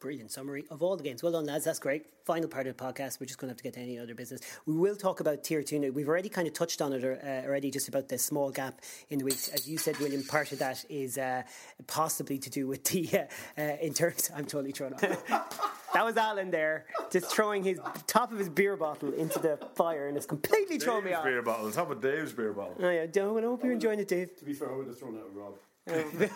Brilliant 0.00 0.30
summary 0.30 0.64
of 0.70 0.82
all 0.82 0.96
the 0.96 1.02
games. 1.02 1.22
Well 1.22 1.32
done, 1.32 1.44
lads. 1.44 1.66
That's 1.66 1.78
great. 1.78 2.06
Final 2.24 2.48
part 2.48 2.66
of 2.66 2.74
the 2.74 2.82
podcast. 2.82 3.20
We're 3.20 3.26
just 3.26 3.38
going 3.38 3.48
to 3.48 3.52
have 3.52 3.58
to 3.58 3.62
get 3.62 3.74
to 3.74 3.80
any 3.80 3.98
other 3.98 4.14
business. 4.14 4.40
We 4.64 4.74
will 4.74 4.96
talk 4.96 5.20
about 5.20 5.44
tier 5.44 5.62
two 5.62 5.78
now. 5.78 5.90
We've 5.90 6.08
already 6.08 6.30
kind 6.30 6.48
of 6.48 6.54
touched 6.54 6.80
on 6.80 6.94
it 6.94 7.04
uh, 7.04 7.46
already, 7.46 7.70
just 7.70 7.86
about 7.86 8.08
the 8.08 8.16
small 8.16 8.50
gap 8.50 8.80
in 9.10 9.18
the 9.18 9.26
weeks. 9.26 9.48
As 9.48 9.68
you 9.68 9.76
said, 9.76 9.98
William, 9.98 10.22
part 10.24 10.52
of 10.52 10.58
that 10.60 10.86
is 10.88 11.18
uh, 11.18 11.42
possibly 11.86 12.38
to 12.38 12.48
do 12.48 12.66
with 12.66 12.82
the 12.84 13.10
uh, 13.12 13.60
uh 13.60 13.76
in 13.82 13.92
terms. 13.92 14.30
I'm 14.34 14.46
totally 14.46 14.72
thrown 14.72 14.94
off. 14.94 15.00
that 15.92 16.02
was 16.02 16.16
Alan 16.16 16.50
there, 16.50 16.86
just 17.10 17.26
throwing 17.26 17.62
his 17.62 17.78
top 18.06 18.32
of 18.32 18.38
his 18.38 18.48
beer 18.48 18.78
bottle 18.78 19.12
into 19.12 19.38
the 19.38 19.58
fire, 19.74 20.08
and 20.08 20.16
it's 20.16 20.24
completely 20.24 20.78
thrown 20.78 21.04
me 21.04 21.12
off. 21.12 21.24
Beer 21.24 21.42
bottle, 21.42 21.70
top 21.70 21.90
of 21.90 22.00
Dave's 22.00 22.32
beer 22.32 22.54
bottle. 22.54 22.76
Oh 22.80 22.88
yeah, 22.88 23.02
I 23.02 23.18
hope 23.18 23.62
you're 23.62 23.72
enjoying 23.74 24.00
it, 24.00 24.08
Dave. 24.08 24.34
To 24.38 24.46
be 24.46 24.54
fair, 24.54 24.72
I 24.72 24.76
would 24.76 24.86
have 24.86 24.98
thrown 24.98 25.16
out 25.16 25.34
Rob. 25.34 25.58
Oh, 25.88 25.94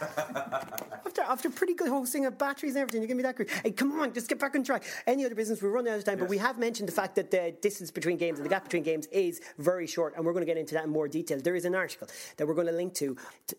after, 1.07 1.23
after 1.23 1.51
pretty 1.51 1.75
good 1.75 1.89
hosting 1.89 2.25
of 2.25 2.39
batteries 2.39 2.75
and 2.75 2.83
everything, 2.83 3.03
you 3.03 3.09
give 3.09 3.17
me 3.17 3.23
that 3.23 3.37
great. 3.37 3.51
Hey, 3.51 3.73
come 3.73 4.01
on, 4.01 4.13
just 4.13 4.29
get 4.29 4.39
back 4.39 4.55
on 4.55 4.65
track. 4.65 4.85
Any 5.07 5.25
other 5.25 5.35
business, 5.35 5.63
we're 5.63 5.71
running 5.71 5.93
out 5.93 5.99
of 5.99 6.05
time, 6.05 6.15
yes. 6.15 6.21
but 6.21 6.31
we 6.31 6.39
have 6.39 6.59
mentioned 6.59 6.89
the 6.89 6.93
fact 6.93 7.15
that 7.17 7.31
the 7.31 7.55
distance 7.61 7.91
between 7.91 8.17
games 8.17 8.39
and 8.39 8.47
the 8.47 8.49
gap 8.49 8.65
between 8.65 8.83
games 8.83 9.07
is 9.09 9.41
very 9.59 9.87
short, 9.87 10.15
and 10.17 10.25
we're 10.25 10.33
going 10.33 10.45
to 10.45 10.51
get 10.51 10.57
into 10.57 10.75
that 10.75 10.85
in 10.85 10.91
more 10.91 11.09
detail. 11.09 11.39
There 11.39 11.55
is 11.55 11.67
an 11.67 11.75
article 11.75 12.09
that 12.37 12.47
we're 12.47 12.55
going 12.55 12.67
to 12.69 12.73
link 12.73 12.95
to 12.95 13.17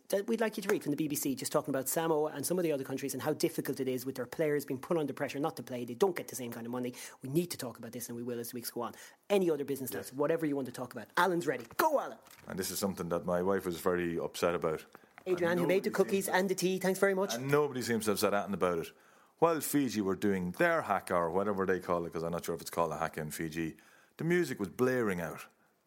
that 0.09 0.27
we'd 0.27 0.41
like 0.41 0.57
you 0.57 0.63
to 0.63 0.69
read 0.69 0.83
from 0.83 0.93
the 0.93 1.07
BBC, 1.07 1.38
just 1.38 1.51
talking 1.51 1.73
about 1.73 1.88
Samoa 1.88 2.31
and 2.33 2.45
some 2.45 2.57
of 2.57 2.63
the 2.63 2.71
other 2.71 2.83
countries 2.83 3.13
and 3.13 3.21
how 3.21 3.33
difficult 3.33 3.79
it 3.79 3.88
is 3.88 4.05
with 4.05 4.15
their 4.15 4.25
players 4.25 4.65
being 4.65 4.79
put 4.79 4.97
under 4.97 5.13
pressure 5.13 5.39
not 5.39 5.55
to 5.57 5.63
play. 5.63 5.86
They 5.86 5.93
don't 5.93 6.15
get 6.15 6.27
the 6.27 6.36
same 6.36 6.51
kind 6.51 6.65
of 6.65 6.71
money. 6.71 6.93
We 7.21 7.29
need 7.29 7.51
to 7.51 7.57
talk 7.57 7.77
about 7.77 7.91
this, 7.91 8.09
and 8.09 8.17
we 8.17 8.23
will 8.23 8.39
as 8.39 8.49
the 8.49 8.55
weeks 8.55 8.71
go 8.71 8.81
on. 8.81 8.93
Any 9.29 9.51
other 9.51 9.63
business, 9.63 9.91
yes. 9.93 10.11
whatever 10.13 10.45
you 10.45 10.55
want 10.55 10.65
to 10.65 10.73
talk 10.73 10.93
about. 10.93 11.07
Alan's 11.15 11.45
ready. 11.45 11.65
Go, 11.77 11.99
Alan. 11.99 12.17
And 12.47 12.57
this 12.57 12.71
is 12.71 12.79
something 12.79 13.09
that 13.09 13.25
my 13.25 13.41
wife 13.41 13.65
was 13.65 13.77
very 13.77 14.19
upset 14.19 14.55
about 14.55 14.83
Adrian, 15.28 15.57
who 15.57 15.65
made 15.65 15.84
the 15.84 15.89
cookies 15.89 16.28
and 16.28 16.47
the 16.47 16.53
tea. 16.53 16.78
Thanks 16.78 16.99
very 16.99 17.15
much. 17.15 17.36
And 17.36 17.49
nobody 17.49 17.82
seems 17.82 18.05
to 18.05 18.11
have 18.11 18.19
said 18.19 18.34
anything 18.34 18.53
about 18.53 18.80
it. 18.80 18.91
While 19.39 19.59
Fiji 19.59 20.01
were 20.01 20.15
doing 20.15 20.51
their 20.57 20.84
haka 20.84 21.15
or 21.15 21.32
whatever 21.32 21.65
they 21.65 21.80
call 21.80 22.05
it, 22.05 22.13
because 22.13 22.23
I'm 22.23 22.32
not 22.32 22.45
sure 22.45 22.53
if 22.53 22.61
it's 22.61 22.69
called 22.69 22.91
a 22.91 22.97
haka 22.97 23.21
in 23.21 23.32
Fiji, 23.32 23.76
the 24.17 24.23
music 24.23 24.59
was 24.59 24.69
blaring 24.69 25.21
out 25.21 25.41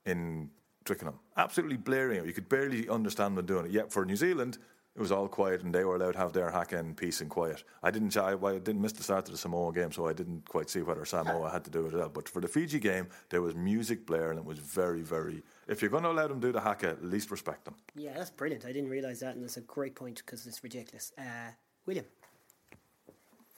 in 0.04 0.50
Twickenham. 0.84 1.20
Absolutely 1.36 1.76
blaring 1.76 2.18
out. 2.18 2.26
You 2.26 2.32
could 2.32 2.48
barely 2.48 2.88
understand 2.88 3.38
them 3.38 3.46
doing 3.46 3.66
it. 3.66 3.70
Yet 3.70 3.92
for 3.92 4.04
New 4.04 4.16
Zealand, 4.16 4.58
it 4.96 5.00
was 5.00 5.12
all 5.12 5.28
quiet 5.28 5.62
and 5.62 5.72
they 5.72 5.84
were 5.84 5.94
allowed 5.94 6.12
to 6.12 6.18
have 6.18 6.32
their 6.32 6.50
haka 6.50 6.76
in 6.76 6.94
peace 6.94 7.20
and 7.20 7.30
quiet. 7.30 7.62
I 7.82 7.92
didn't 7.92 8.16
I, 8.16 8.32
I, 8.32 8.58
didn't 8.58 8.82
miss 8.82 8.92
the 8.92 9.04
start 9.04 9.26
of 9.26 9.32
the 9.32 9.38
Samoa 9.38 9.72
game, 9.72 9.92
so 9.92 10.08
I 10.08 10.12
didn't 10.12 10.48
quite 10.48 10.68
see 10.68 10.82
whether 10.82 11.04
Samoa 11.04 11.48
had 11.48 11.64
to 11.64 11.70
do 11.70 11.84
it 11.84 11.88
as 11.88 11.94
well. 11.94 12.08
But 12.08 12.28
for 12.28 12.40
the 12.40 12.48
Fiji 12.48 12.80
game, 12.80 13.06
there 13.30 13.40
was 13.40 13.54
music 13.54 14.04
blaring 14.04 14.38
and 14.38 14.40
it 14.40 14.44
was 14.44 14.58
very, 14.58 15.02
very 15.02 15.44
if 15.68 15.82
you're 15.82 15.90
going 15.90 16.02
to 16.04 16.10
allow 16.10 16.26
them 16.26 16.40
to 16.40 16.48
do 16.48 16.52
the 16.52 16.60
haka, 16.60 16.88
at 16.88 17.04
least 17.04 17.30
respect 17.30 17.64
them. 17.64 17.74
Yeah, 17.94 18.14
that's 18.16 18.30
brilliant. 18.30 18.64
I 18.64 18.72
didn't 18.72 18.88
realise 18.88 19.20
that, 19.20 19.34
and 19.34 19.44
that's 19.44 19.58
a 19.58 19.62
great 19.62 19.94
point 19.94 20.22
because 20.24 20.46
it's 20.46 20.64
ridiculous. 20.64 21.12
Uh, 21.18 21.52
William. 21.86 22.06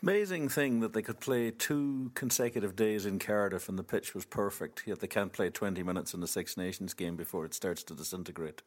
Amazing 0.03 0.49
thing 0.49 0.81
that 0.81 0.95
they 0.95 1.03
could 1.03 1.21
play 1.21 1.51
two 1.51 2.11
consecutive 2.15 2.75
days 2.75 3.05
in 3.05 3.19
Cardiff 3.19 3.69
and 3.69 3.79
the 3.79 3.83
pitch 3.83 4.15
was 4.15 4.25
perfect, 4.25 4.83
yet 4.87 5.01
they 5.01 5.07
can't 5.07 5.33
play 5.33 5.51
20 5.51 5.83
minutes 5.83 6.15
in 6.15 6.21
the 6.21 6.27
Six 6.27 6.57
Nations 6.57 6.95
game 6.95 7.17
before 7.17 7.45
it 7.45 7.53
starts 7.53 7.83
to 7.85 7.95
disintegrate. 7.95 8.63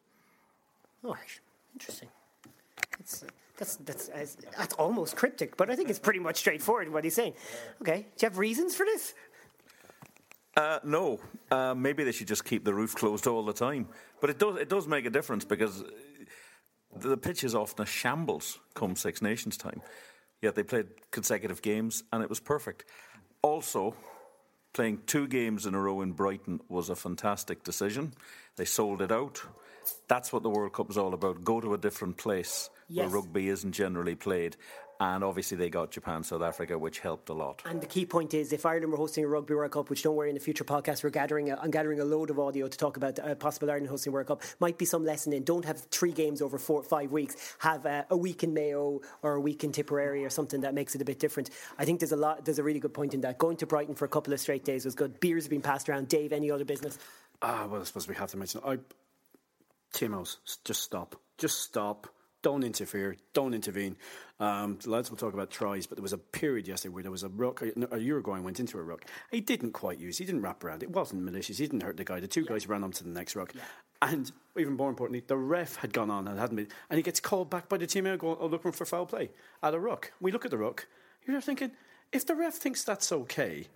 Oh, 1.02 1.16
interesting. 1.74 2.08
That's, 2.96 3.24
that's, 3.58 3.76
that's, 3.76 4.08
uh, 4.08 4.26
that's 4.56 4.74
almost 4.74 5.16
cryptic, 5.16 5.56
but 5.56 5.70
I 5.70 5.76
think 5.76 5.90
it's 5.90 5.98
pretty 5.98 6.20
much 6.20 6.36
straightforward 6.36 6.92
what 6.92 7.02
he's 7.02 7.14
saying. 7.14 7.34
Okay, 7.82 8.06
do 8.16 8.26
you 8.26 8.28
have 8.28 8.38
reasons 8.38 8.76
for 8.76 8.86
this? 8.86 9.14
Uh, 10.56 10.78
no, 10.84 11.20
uh, 11.50 11.74
maybe 11.74 12.04
they 12.04 12.12
should 12.12 12.28
just 12.28 12.44
keep 12.44 12.64
the 12.64 12.74
roof 12.74 12.94
closed 12.94 13.26
all 13.26 13.44
the 13.44 13.52
time. 13.52 13.88
But 14.20 14.30
it 14.30 14.38
does 14.38 14.56
it 14.56 14.68
does 14.68 14.86
make 14.86 15.04
a 15.04 15.10
difference 15.10 15.44
because 15.44 15.82
the 16.96 17.16
pitch 17.16 17.42
is 17.42 17.54
often 17.54 17.82
a 17.82 17.86
shambles 17.86 18.58
come 18.74 18.96
Six 18.96 19.20
Nations 19.20 19.56
time. 19.56 19.82
Yet 20.40 20.54
they 20.54 20.62
played 20.62 20.86
consecutive 21.10 21.62
games 21.62 22.04
and 22.12 22.22
it 22.22 22.28
was 22.28 22.40
perfect. 22.40 22.84
Also, 23.42 23.94
playing 24.72 25.00
two 25.06 25.26
games 25.26 25.66
in 25.66 25.74
a 25.74 25.80
row 25.80 26.02
in 26.02 26.12
Brighton 26.12 26.60
was 26.68 26.90
a 26.90 26.96
fantastic 26.96 27.64
decision. 27.64 28.12
They 28.56 28.64
sold 28.64 29.02
it 29.02 29.10
out. 29.10 29.42
That's 30.08 30.32
what 30.32 30.42
the 30.42 30.50
World 30.50 30.72
Cup 30.72 30.90
is 30.90 30.98
all 30.98 31.14
about. 31.14 31.44
Go 31.44 31.60
to 31.60 31.74
a 31.74 31.78
different 31.78 32.16
place 32.16 32.70
yes. 32.88 33.02
where 33.10 33.20
rugby 33.20 33.48
isn't 33.48 33.72
generally 33.72 34.14
played 34.14 34.56
and 35.00 35.24
obviously 35.24 35.56
they 35.56 35.70
got 35.70 35.90
Japan, 35.90 36.22
South 36.22 36.42
Africa, 36.42 36.78
which 36.78 37.00
helped 37.00 37.28
a 37.28 37.32
lot. 37.32 37.62
And 37.64 37.80
the 37.80 37.86
key 37.86 38.06
point 38.06 38.34
is, 38.34 38.52
if 38.52 38.64
Ireland 38.64 38.90
were 38.90 38.96
hosting 38.96 39.24
a 39.24 39.28
Rugby 39.28 39.54
World 39.54 39.72
Cup, 39.72 39.90
which 39.90 40.02
don't 40.02 40.16
worry, 40.16 40.28
in 40.28 40.34
the 40.34 40.40
future 40.40 40.64
podcast 40.64 41.02
we're 41.02 41.10
gathering, 41.10 41.50
a, 41.50 41.56
I'm 41.56 41.70
gathering 41.70 42.00
a 42.00 42.04
load 42.04 42.30
of 42.30 42.38
audio 42.38 42.68
to 42.68 42.78
talk 42.78 42.96
about 42.96 43.18
uh, 43.18 43.34
possible 43.34 43.70
Ireland 43.70 43.88
hosting 43.88 44.12
World 44.12 44.28
Cup. 44.28 44.42
Might 44.60 44.78
be 44.78 44.84
some 44.84 45.04
lesson 45.04 45.32
in. 45.32 45.44
Don't 45.44 45.64
have 45.64 45.80
three 45.80 46.12
games 46.12 46.40
over 46.40 46.58
four, 46.58 46.82
five 46.82 47.12
weeks. 47.12 47.36
Have 47.58 47.86
uh, 47.86 48.04
a 48.10 48.16
week 48.16 48.42
in 48.44 48.54
Mayo 48.54 49.00
or 49.22 49.34
a 49.34 49.40
week 49.40 49.64
in 49.64 49.72
Tipperary 49.72 50.24
or 50.24 50.30
something 50.30 50.60
that 50.62 50.74
makes 50.74 50.94
it 50.94 51.02
a 51.02 51.04
bit 51.04 51.18
different. 51.18 51.50
I 51.78 51.84
think 51.84 52.00
there's 52.00 52.12
a 52.12 52.16
lot. 52.16 52.44
There's 52.44 52.58
a 52.58 52.64
really 52.64 52.80
good 52.80 52.94
point 52.94 53.14
in 53.14 53.20
that. 53.22 53.38
Going 53.38 53.56
to 53.58 53.66
Brighton 53.66 53.94
for 53.94 54.04
a 54.04 54.08
couple 54.08 54.32
of 54.32 54.40
straight 54.40 54.64
days 54.64 54.84
was 54.84 54.94
good. 54.94 55.20
Beers 55.20 55.44
have 55.44 55.50
been 55.50 55.62
passed 55.62 55.88
around. 55.88 56.08
Dave, 56.08 56.32
any 56.32 56.50
other 56.50 56.64
business? 56.64 56.98
Ah, 57.42 57.66
well, 57.68 57.80
I 57.80 57.84
suppose 57.84 58.08
we 58.08 58.14
have 58.14 58.30
to 58.30 58.36
mention. 58.36 58.60
I, 58.64 58.78
TMOs, 59.92 60.38
just 60.64 60.82
stop. 60.82 61.16
Just 61.38 61.62
stop 61.62 62.06
don't 62.44 62.62
interfere, 62.62 63.16
don't 63.32 63.54
intervene. 63.54 63.96
Um, 64.38 64.78
the 64.82 64.90
lads 64.90 65.10
will 65.10 65.16
talk 65.16 65.32
about 65.32 65.50
tries, 65.50 65.86
but 65.86 65.96
there 65.96 66.02
was 66.02 66.12
a 66.12 66.18
period 66.18 66.68
yesterday 66.68 66.92
where 66.92 67.02
there 67.02 67.10
was 67.10 67.22
a 67.22 67.28
ruck, 67.30 67.62
a 67.62 67.98
Uruguayan 67.98 68.44
went 68.44 68.60
into 68.60 68.78
a 68.78 68.82
ruck. 68.82 69.06
He 69.30 69.40
didn't 69.40 69.72
quite 69.72 69.98
use, 69.98 70.18
he 70.18 70.26
didn't 70.26 70.42
wrap 70.42 70.62
around. 70.62 70.82
It 70.82 70.90
wasn't 70.90 71.22
malicious, 71.22 71.56
he 71.56 71.66
didn't 71.66 71.82
hurt 71.82 71.96
the 71.96 72.04
guy. 72.04 72.20
The 72.20 72.28
two 72.28 72.42
yeah. 72.42 72.50
guys 72.50 72.68
ran 72.68 72.84
on 72.84 72.92
to 72.92 73.02
the 73.02 73.08
next 73.08 73.34
ruck. 73.34 73.54
Yeah. 73.54 73.62
And 74.02 74.30
even 74.58 74.74
more 74.74 74.90
importantly, 74.90 75.24
the 75.26 75.38
ref 75.38 75.76
had 75.76 75.94
gone 75.94 76.10
on 76.10 76.28
and 76.28 76.38
hadn't 76.38 76.56
been, 76.56 76.68
and 76.90 76.98
he 76.98 77.02
gets 77.02 77.18
called 77.18 77.48
back 77.48 77.70
by 77.70 77.78
the 77.78 77.86
team 77.86 78.06
out 78.06 78.22
oh, 78.22 78.46
looking 78.46 78.72
for 78.72 78.84
foul 78.84 79.06
play 79.06 79.30
at 79.62 79.72
a 79.72 79.80
ruck. 79.80 80.12
We 80.20 80.30
look 80.30 80.44
at 80.44 80.50
the 80.50 80.58
ruck, 80.58 80.86
you're 81.26 81.40
thinking, 81.40 81.72
if 82.12 82.26
the 82.26 82.34
ref 82.34 82.54
thinks 82.54 82.84
that's 82.84 83.10
okay, 83.10 83.68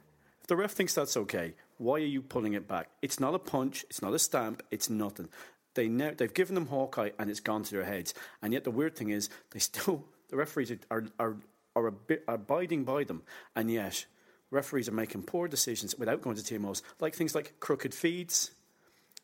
if 0.42 0.46
the 0.46 0.56
ref 0.56 0.72
thinks 0.72 0.94
that's 0.94 1.16
okay, 1.16 1.54
why 1.78 1.94
are 1.94 1.98
you 2.00 2.20
pulling 2.20 2.52
it 2.52 2.68
back? 2.68 2.90
It's 3.00 3.18
not 3.18 3.34
a 3.34 3.38
punch, 3.38 3.86
it's 3.88 4.02
not 4.02 4.12
a 4.12 4.18
stamp, 4.18 4.62
it's 4.70 4.90
nothing. 4.90 5.30
They 5.78 5.86
now, 5.86 6.10
they've 6.16 6.34
given 6.34 6.56
them 6.56 6.66
Hawkeye 6.66 7.10
and 7.20 7.30
it's 7.30 7.38
gone 7.38 7.62
to 7.62 7.70
their 7.70 7.84
heads. 7.84 8.12
And 8.42 8.52
yet 8.52 8.64
the 8.64 8.72
weird 8.72 8.96
thing 8.96 9.10
is, 9.10 9.30
they 9.52 9.60
still 9.60 10.04
the 10.28 10.36
referees 10.36 10.72
are 10.90 11.04
are 11.20 11.36
are, 11.76 11.90
bit, 11.92 12.24
abiding 12.26 12.82
by 12.82 13.04
them, 13.04 13.22
and 13.54 13.70
yet 13.70 14.04
referees 14.50 14.88
are 14.88 14.92
making 14.92 15.22
poor 15.22 15.46
decisions 15.46 15.96
without 15.96 16.20
going 16.20 16.34
to 16.34 16.42
TMOs, 16.42 16.82
like 16.98 17.14
things 17.14 17.32
like 17.32 17.60
crooked 17.60 17.94
feeds. 17.94 18.50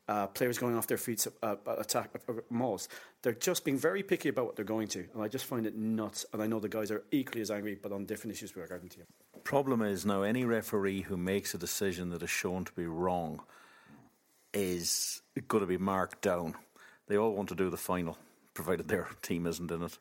Uh, 0.06 0.26
players 0.26 0.58
going 0.58 0.76
off 0.76 0.86
their 0.86 0.98
feet, 0.98 1.26
uh, 1.42 1.56
attack 1.78 2.10
uh, 2.28 2.34
mauls. 2.50 2.90
They're 3.22 3.32
just 3.32 3.64
being 3.64 3.78
very 3.78 4.02
picky 4.02 4.28
about 4.28 4.44
what 4.44 4.54
they're 4.54 4.64
going 4.64 4.88
to, 4.88 5.06
and 5.14 5.22
I 5.22 5.28
just 5.28 5.46
find 5.46 5.66
it 5.66 5.74
nuts. 5.74 6.26
And 6.32 6.42
I 6.42 6.46
know 6.46 6.60
the 6.60 6.68
guys 6.68 6.90
are 6.90 7.02
equally 7.10 7.40
as 7.40 7.50
angry, 7.50 7.74
but 7.74 7.90
on 7.90 8.04
different 8.04 8.36
issues 8.36 8.54
regarding 8.54 8.90
to 8.90 8.98
you. 8.98 9.04
Problem 9.44 9.80
is 9.80 10.04
now 10.04 10.22
any 10.22 10.44
referee 10.44 11.00
who 11.00 11.16
makes 11.16 11.54
a 11.54 11.58
decision 11.58 12.10
that 12.10 12.22
is 12.22 12.30
shown 12.30 12.66
to 12.66 12.72
be 12.74 12.86
wrong 12.86 13.40
is 14.54 15.20
going 15.48 15.60
to 15.62 15.66
be 15.66 15.76
marked 15.76 16.22
down. 16.22 16.54
They 17.08 17.18
all 17.18 17.32
want 17.32 17.50
to 17.50 17.54
do 17.54 17.68
the 17.68 17.76
final, 17.76 18.16
provided 18.54 18.88
their 18.88 19.08
team 19.22 19.46
isn't 19.46 19.70
in 19.70 19.82
it. 19.82 19.98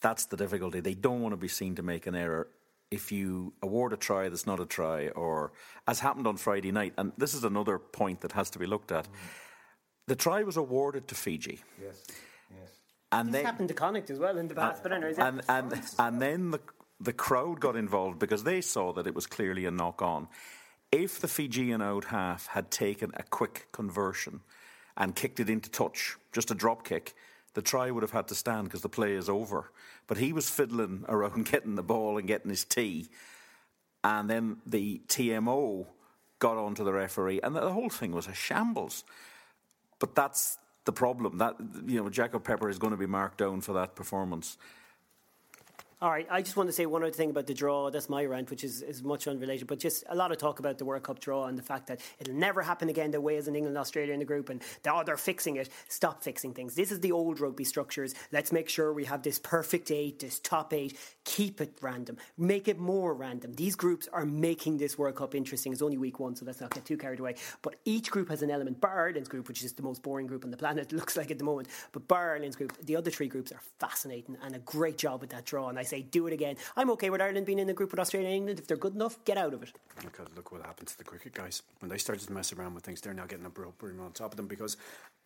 That's 0.00 0.26
the 0.26 0.36
difficulty. 0.36 0.80
They 0.80 0.94
don't 0.94 1.22
want 1.22 1.32
to 1.32 1.36
be 1.36 1.48
seen 1.48 1.76
to 1.76 1.82
make 1.82 2.06
an 2.06 2.14
error. 2.14 2.48
If 2.90 3.12
you 3.12 3.52
award 3.62 3.92
a 3.92 3.96
try 3.96 4.28
that's 4.28 4.46
not 4.46 4.58
a 4.58 4.66
try, 4.66 5.08
or 5.08 5.52
as 5.86 6.00
happened 6.00 6.26
on 6.26 6.36
Friday 6.36 6.72
night, 6.72 6.92
and 6.98 7.12
this 7.16 7.34
is 7.34 7.44
another 7.44 7.78
point 7.78 8.22
that 8.22 8.32
has 8.32 8.50
to 8.50 8.58
be 8.58 8.66
looked 8.66 8.90
at, 8.90 9.04
mm. 9.04 9.14
the 10.08 10.16
try 10.16 10.42
was 10.42 10.56
awarded 10.56 11.06
to 11.08 11.14
Fiji. 11.14 11.60
Yes. 11.80 12.04
Yes. 12.50 12.70
And 13.12 13.28
this 13.28 13.34
then, 13.34 13.44
happened 13.44 13.68
to 13.68 13.74
Connacht 13.74 14.10
as 14.10 14.18
well 14.18 14.38
in 14.38 14.48
the 14.48 14.54
past, 14.54 14.82
but 14.82 14.92
anyways, 14.92 15.18
and, 15.18 15.42
and, 15.48 15.72
and, 15.72 15.82
and 15.98 16.22
then 16.22 16.50
the, 16.50 16.60
the 16.98 17.12
crowd 17.12 17.60
got 17.60 17.76
involved 17.76 18.18
because 18.18 18.42
they 18.42 18.60
saw 18.60 18.92
that 18.94 19.06
it 19.06 19.14
was 19.14 19.26
clearly 19.26 19.66
a 19.66 19.70
knock 19.70 20.02
on. 20.02 20.26
If 20.92 21.20
the 21.20 21.28
Fijian 21.28 21.82
out 21.82 22.06
half 22.06 22.48
had 22.48 22.70
taken 22.70 23.12
a 23.14 23.22
quick 23.22 23.68
conversion 23.70 24.40
and 24.96 25.14
kicked 25.14 25.38
it 25.38 25.48
into 25.48 25.70
touch, 25.70 26.16
just 26.32 26.50
a 26.50 26.54
drop 26.54 26.84
kick, 26.84 27.14
the 27.54 27.62
try 27.62 27.90
would 27.90 28.02
have 28.02 28.10
had 28.10 28.28
to 28.28 28.34
stand 28.34 28.64
because 28.64 28.82
the 28.82 28.88
play 28.88 29.12
is 29.12 29.28
over. 29.28 29.70
But 30.08 30.18
he 30.18 30.32
was 30.32 30.50
fiddling 30.50 31.04
around 31.08 31.44
getting 31.50 31.76
the 31.76 31.82
ball 31.82 32.18
and 32.18 32.26
getting 32.26 32.50
his 32.50 32.64
tee. 32.64 33.08
And 34.02 34.28
then 34.28 34.56
the 34.66 35.00
TMO 35.06 35.86
got 36.40 36.56
onto 36.56 36.84
the 36.84 36.92
referee, 36.92 37.40
and 37.42 37.54
the 37.54 37.70
whole 37.70 37.90
thing 37.90 38.12
was 38.12 38.26
a 38.26 38.34
shambles. 38.34 39.04
But 39.98 40.14
that's 40.14 40.58
the 40.86 40.92
problem. 40.92 41.38
That 41.38 41.56
you 41.86 42.02
know, 42.02 42.08
Jaco 42.08 42.42
Peyper 42.42 42.70
is 42.70 42.78
going 42.78 42.92
to 42.92 42.96
be 42.96 43.06
marked 43.06 43.38
down 43.38 43.60
for 43.60 43.74
that 43.74 43.94
performance. 43.94 44.56
All 46.02 46.10
right, 46.10 46.26
I 46.30 46.40
just 46.40 46.56
want 46.56 46.66
to 46.66 46.72
say 46.72 46.86
one 46.86 47.02
other 47.02 47.12
thing 47.12 47.28
about 47.28 47.46
the 47.46 47.52
draw. 47.52 47.90
That's 47.90 48.08
my 48.08 48.24
rant, 48.24 48.48
which 48.48 48.64
is, 48.64 48.80
is 48.80 49.02
much 49.02 49.28
unrelated, 49.28 49.66
but 49.66 49.78
just 49.78 50.02
a 50.08 50.14
lot 50.14 50.32
of 50.32 50.38
talk 50.38 50.58
about 50.58 50.78
the 50.78 50.86
World 50.86 51.02
Cup 51.02 51.20
draw 51.20 51.44
and 51.44 51.58
the 51.58 51.62
fact 51.62 51.88
that 51.88 52.00
it'll 52.18 52.32
never 52.32 52.62
happen 52.62 52.88
again. 52.88 53.10
The 53.10 53.20
Wales 53.20 53.48
and 53.48 53.54
England, 53.54 53.76
and 53.76 53.78
Australia 53.78 54.14
in 54.14 54.18
the 54.18 54.24
group, 54.24 54.48
and 54.48 54.62
they, 54.82 54.88
oh, 54.88 55.02
they're 55.04 55.18
fixing 55.18 55.56
it. 55.56 55.68
Stop 55.88 56.22
fixing 56.22 56.54
things. 56.54 56.74
This 56.74 56.90
is 56.90 57.00
the 57.00 57.12
old 57.12 57.38
rugby 57.38 57.64
structures. 57.64 58.14
Let's 58.32 58.50
make 58.50 58.70
sure 58.70 58.94
we 58.94 59.04
have 59.04 59.22
this 59.22 59.38
perfect 59.38 59.90
eight, 59.90 60.20
this 60.20 60.38
top 60.38 60.72
eight. 60.72 60.96
Keep 61.24 61.60
it 61.60 61.76
random. 61.82 62.16
Make 62.38 62.66
it 62.66 62.78
more 62.78 63.12
random. 63.12 63.52
These 63.52 63.76
groups 63.76 64.08
are 64.10 64.24
making 64.24 64.78
this 64.78 64.96
World 64.96 65.16
Cup 65.16 65.34
interesting. 65.34 65.70
It's 65.70 65.82
only 65.82 65.98
week 65.98 66.18
one, 66.18 66.34
so 66.34 66.46
let's 66.46 66.62
not 66.62 66.72
get 66.72 66.86
too 66.86 66.96
carried 66.96 67.20
away. 67.20 67.34
But 67.60 67.74
each 67.84 68.10
group 68.10 68.30
has 68.30 68.40
an 68.40 68.50
element. 68.50 68.80
Bar 68.80 69.08
Ireland's 69.08 69.28
group, 69.28 69.48
which 69.48 69.62
is 69.62 69.74
the 69.74 69.82
most 69.82 70.02
boring 70.02 70.26
group 70.26 70.46
on 70.46 70.50
the 70.50 70.56
planet, 70.56 70.92
looks 70.94 71.18
like 71.18 71.30
at 71.30 71.36
the 71.36 71.44
moment. 71.44 71.68
But 71.92 72.08
Bar 72.08 72.30
Ireland's 72.30 72.56
group, 72.56 72.74
the 72.86 72.96
other 72.96 73.10
three 73.10 73.28
groups 73.28 73.52
are 73.52 73.60
fascinating 73.78 74.38
and 74.42 74.56
a 74.56 74.60
great 74.60 74.96
job 74.96 75.20
with 75.20 75.28
that 75.28 75.44
draw. 75.44 75.68
And 75.68 75.78
I 75.78 75.89
say, 75.90 76.02
do 76.02 76.26
it 76.26 76.32
again. 76.32 76.56
I'm 76.76 76.90
okay 76.90 77.10
with 77.10 77.20
Ireland 77.20 77.46
being 77.46 77.58
in 77.58 77.66
the 77.66 77.74
group 77.74 77.90
with 77.90 78.00
Australia 78.00 78.28
and 78.28 78.36
England. 78.36 78.58
If 78.58 78.66
they're 78.66 78.76
good 78.76 78.94
enough, 78.94 79.22
get 79.24 79.36
out 79.36 79.54
of 79.54 79.62
it. 79.62 79.72
Look, 80.02 80.20
look 80.36 80.52
what 80.52 80.62
happened 80.62 80.88
to 80.88 80.98
the 80.98 81.04
cricket 81.04 81.34
guys. 81.34 81.62
When 81.80 81.88
they 81.88 81.98
started 81.98 82.26
to 82.26 82.32
mess 82.32 82.52
around 82.52 82.74
with 82.74 82.84
things, 82.84 83.00
they're 83.00 83.14
now 83.14 83.26
getting 83.26 83.46
a 83.46 83.50
rope 83.50 83.82
on 83.82 84.12
top 84.12 84.32
of 84.32 84.36
them 84.36 84.46
because 84.46 84.76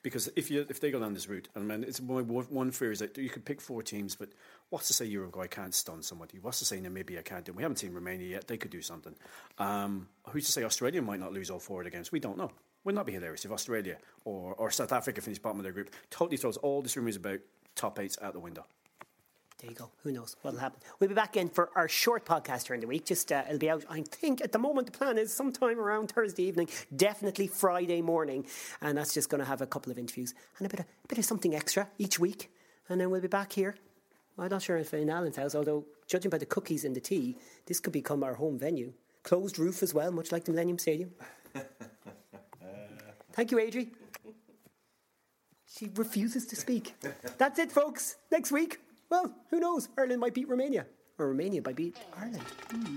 because 0.02 0.28
if 0.36 0.50
you 0.50 0.66
if 0.68 0.80
they 0.80 0.90
go 0.90 1.00
down 1.00 1.14
this 1.14 1.28
route, 1.28 1.48
and 1.54 1.72
I 1.72 1.76
mean, 1.76 1.88
it's 1.88 2.00
my 2.00 2.20
one 2.20 2.70
fear 2.70 2.92
is 2.92 2.98
that 2.98 3.16
you 3.16 3.30
could 3.30 3.44
pick 3.44 3.60
four 3.60 3.82
teams, 3.82 4.14
but 4.14 4.28
what's 4.68 4.86
to 4.88 4.92
say 4.92 5.06
Uruguay 5.06 5.46
can't 5.46 5.74
stun 5.74 6.02
somebody? 6.02 6.38
What's 6.38 6.58
to 6.58 6.66
say 6.66 6.78
Namibia 6.78 7.24
can't 7.24 7.44
do? 7.44 7.54
We 7.54 7.62
haven't 7.62 7.78
seen 7.78 7.94
Romania 7.94 8.28
yet; 8.28 8.46
they 8.46 8.58
could 8.58 8.70
do 8.70 8.82
something. 8.82 9.14
Um, 9.58 10.08
who's 10.28 10.44
to 10.46 10.52
say 10.52 10.62
Australia 10.62 11.00
might 11.00 11.20
not 11.20 11.32
lose 11.32 11.50
all 11.50 11.58
four 11.58 11.80
of 11.80 11.84
the 11.86 11.90
games? 11.90 12.12
We 12.12 12.20
don't 12.20 12.36
know. 12.36 12.50
Wouldn't 12.84 13.06
be 13.06 13.12
hilarious 13.12 13.46
if 13.46 13.50
Australia 13.50 13.96
or, 14.26 14.54
or 14.54 14.70
South 14.70 14.92
Africa 14.92 15.22
finish 15.22 15.38
bottom 15.38 15.58
of 15.58 15.64
their 15.64 15.72
group? 15.72 15.90
Totally 16.10 16.36
throws 16.36 16.58
all 16.58 16.82
this 16.82 16.96
rumours 16.96 17.16
about 17.16 17.40
top 17.74 17.98
eights 17.98 18.18
out 18.20 18.34
the 18.34 18.40
window. 18.40 18.66
There 19.64 19.70
you 19.70 19.78
go. 19.78 19.90
Who 20.02 20.12
knows 20.12 20.36
what'll 20.42 20.60
happen? 20.60 20.78
We'll 21.00 21.08
be 21.08 21.14
back 21.14 21.38
in 21.38 21.48
for 21.48 21.70
our 21.74 21.88
short 21.88 22.26
podcast 22.26 22.66
during 22.66 22.82
the 22.82 22.86
week. 22.86 23.06
Just 23.06 23.32
uh, 23.32 23.44
it'll 23.46 23.58
be 23.58 23.70
out. 23.70 23.82
I 23.88 24.02
think 24.02 24.42
at 24.42 24.52
the 24.52 24.58
moment 24.58 24.84
the 24.84 24.92
plan 24.92 25.16
is 25.16 25.32
sometime 25.32 25.80
around 25.80 26.08
Thursday 26.08 26.42
evening, 26.42 26.68
definitely 26.94 27.46
Friday 27.46 28.02
morning, 28.02 28.44
and 28.82 28.98
that's 28.98 29.14
just 29.14 29.30
going 29.30 29.38
to 29.38 29.46
have 29.46 29.62
a 29.62 29.66
couple 29.66 29.90
of 29.90 29.98
interviews 29.98 30.34
and 30.58 30.66
a 30.66 30.68
bit 30.68 30.80
of 30.80 30.86
a 30.86 31.08
bit 31.08 31.16
of 31.16 31.24
something 31.24 31.54
extra 31.54 31.88
each 31.96 32.18
week, 32.18 32.50
and 32.90 33.00
then 33.00 33.08
we'll 33.08 33.22
be 33.22 33.26
back 33.26 33.54
here. 33.54 33.74
I'm 34.38 34.50
not 34.50 34.60
sure 34.60 34.76
if 34.76 34.92
in 34.92 35.08
Alan's 35.08 35.36
house, 35.36 35.54
although 35.54 35.86
judging 36.08 36.28
by 36.28 36.36
the 36.36 36.44
cookies 36.44 36.84
and 36.84 36.94
the 36.94 37.00
tea, 37.00 37.38
this 37.64 37.80
could 37.80 37.94
become 37.94 38.22
our 38.22 38.34
home 38.34 38.58
venue. 38.58 38.92
Closed 39.22 39.58
roof 39.58 39.82
as 39.82 39.94
well, 39.94 40.12
much 40.12 40.30
like 40.30 40.44
the 40.44 40.52
Millennium 40.52 40.78
Stadium. 40.78 41.10
Thank 43.32 43.50
you, 43.50 43.56
Adri. 43.56 43.88
She 45.74 45.90
refuses 45.94 46.44
to 46.48 46.54
speak. 46.54 46.94
That's 47.38 47.58
it, 47.58 47.72
folks. 47.72 48.16
Next 48.30 48.52
week. 48.52 48.78
Well, 49.11 49.34
who 49.50 49.61
knows? 49.61 49.88
Ireland 49.96 50.20
might 50.20 50.34
beat 50.34 50.48
Romania. 50.48 50.86
Or 51.18 51.28
Romania 51.28 51.62
might 51.64 51.76
beat 51.76 51.96
Ireland. 52.16 52.42
Hmm. 52.70 52.96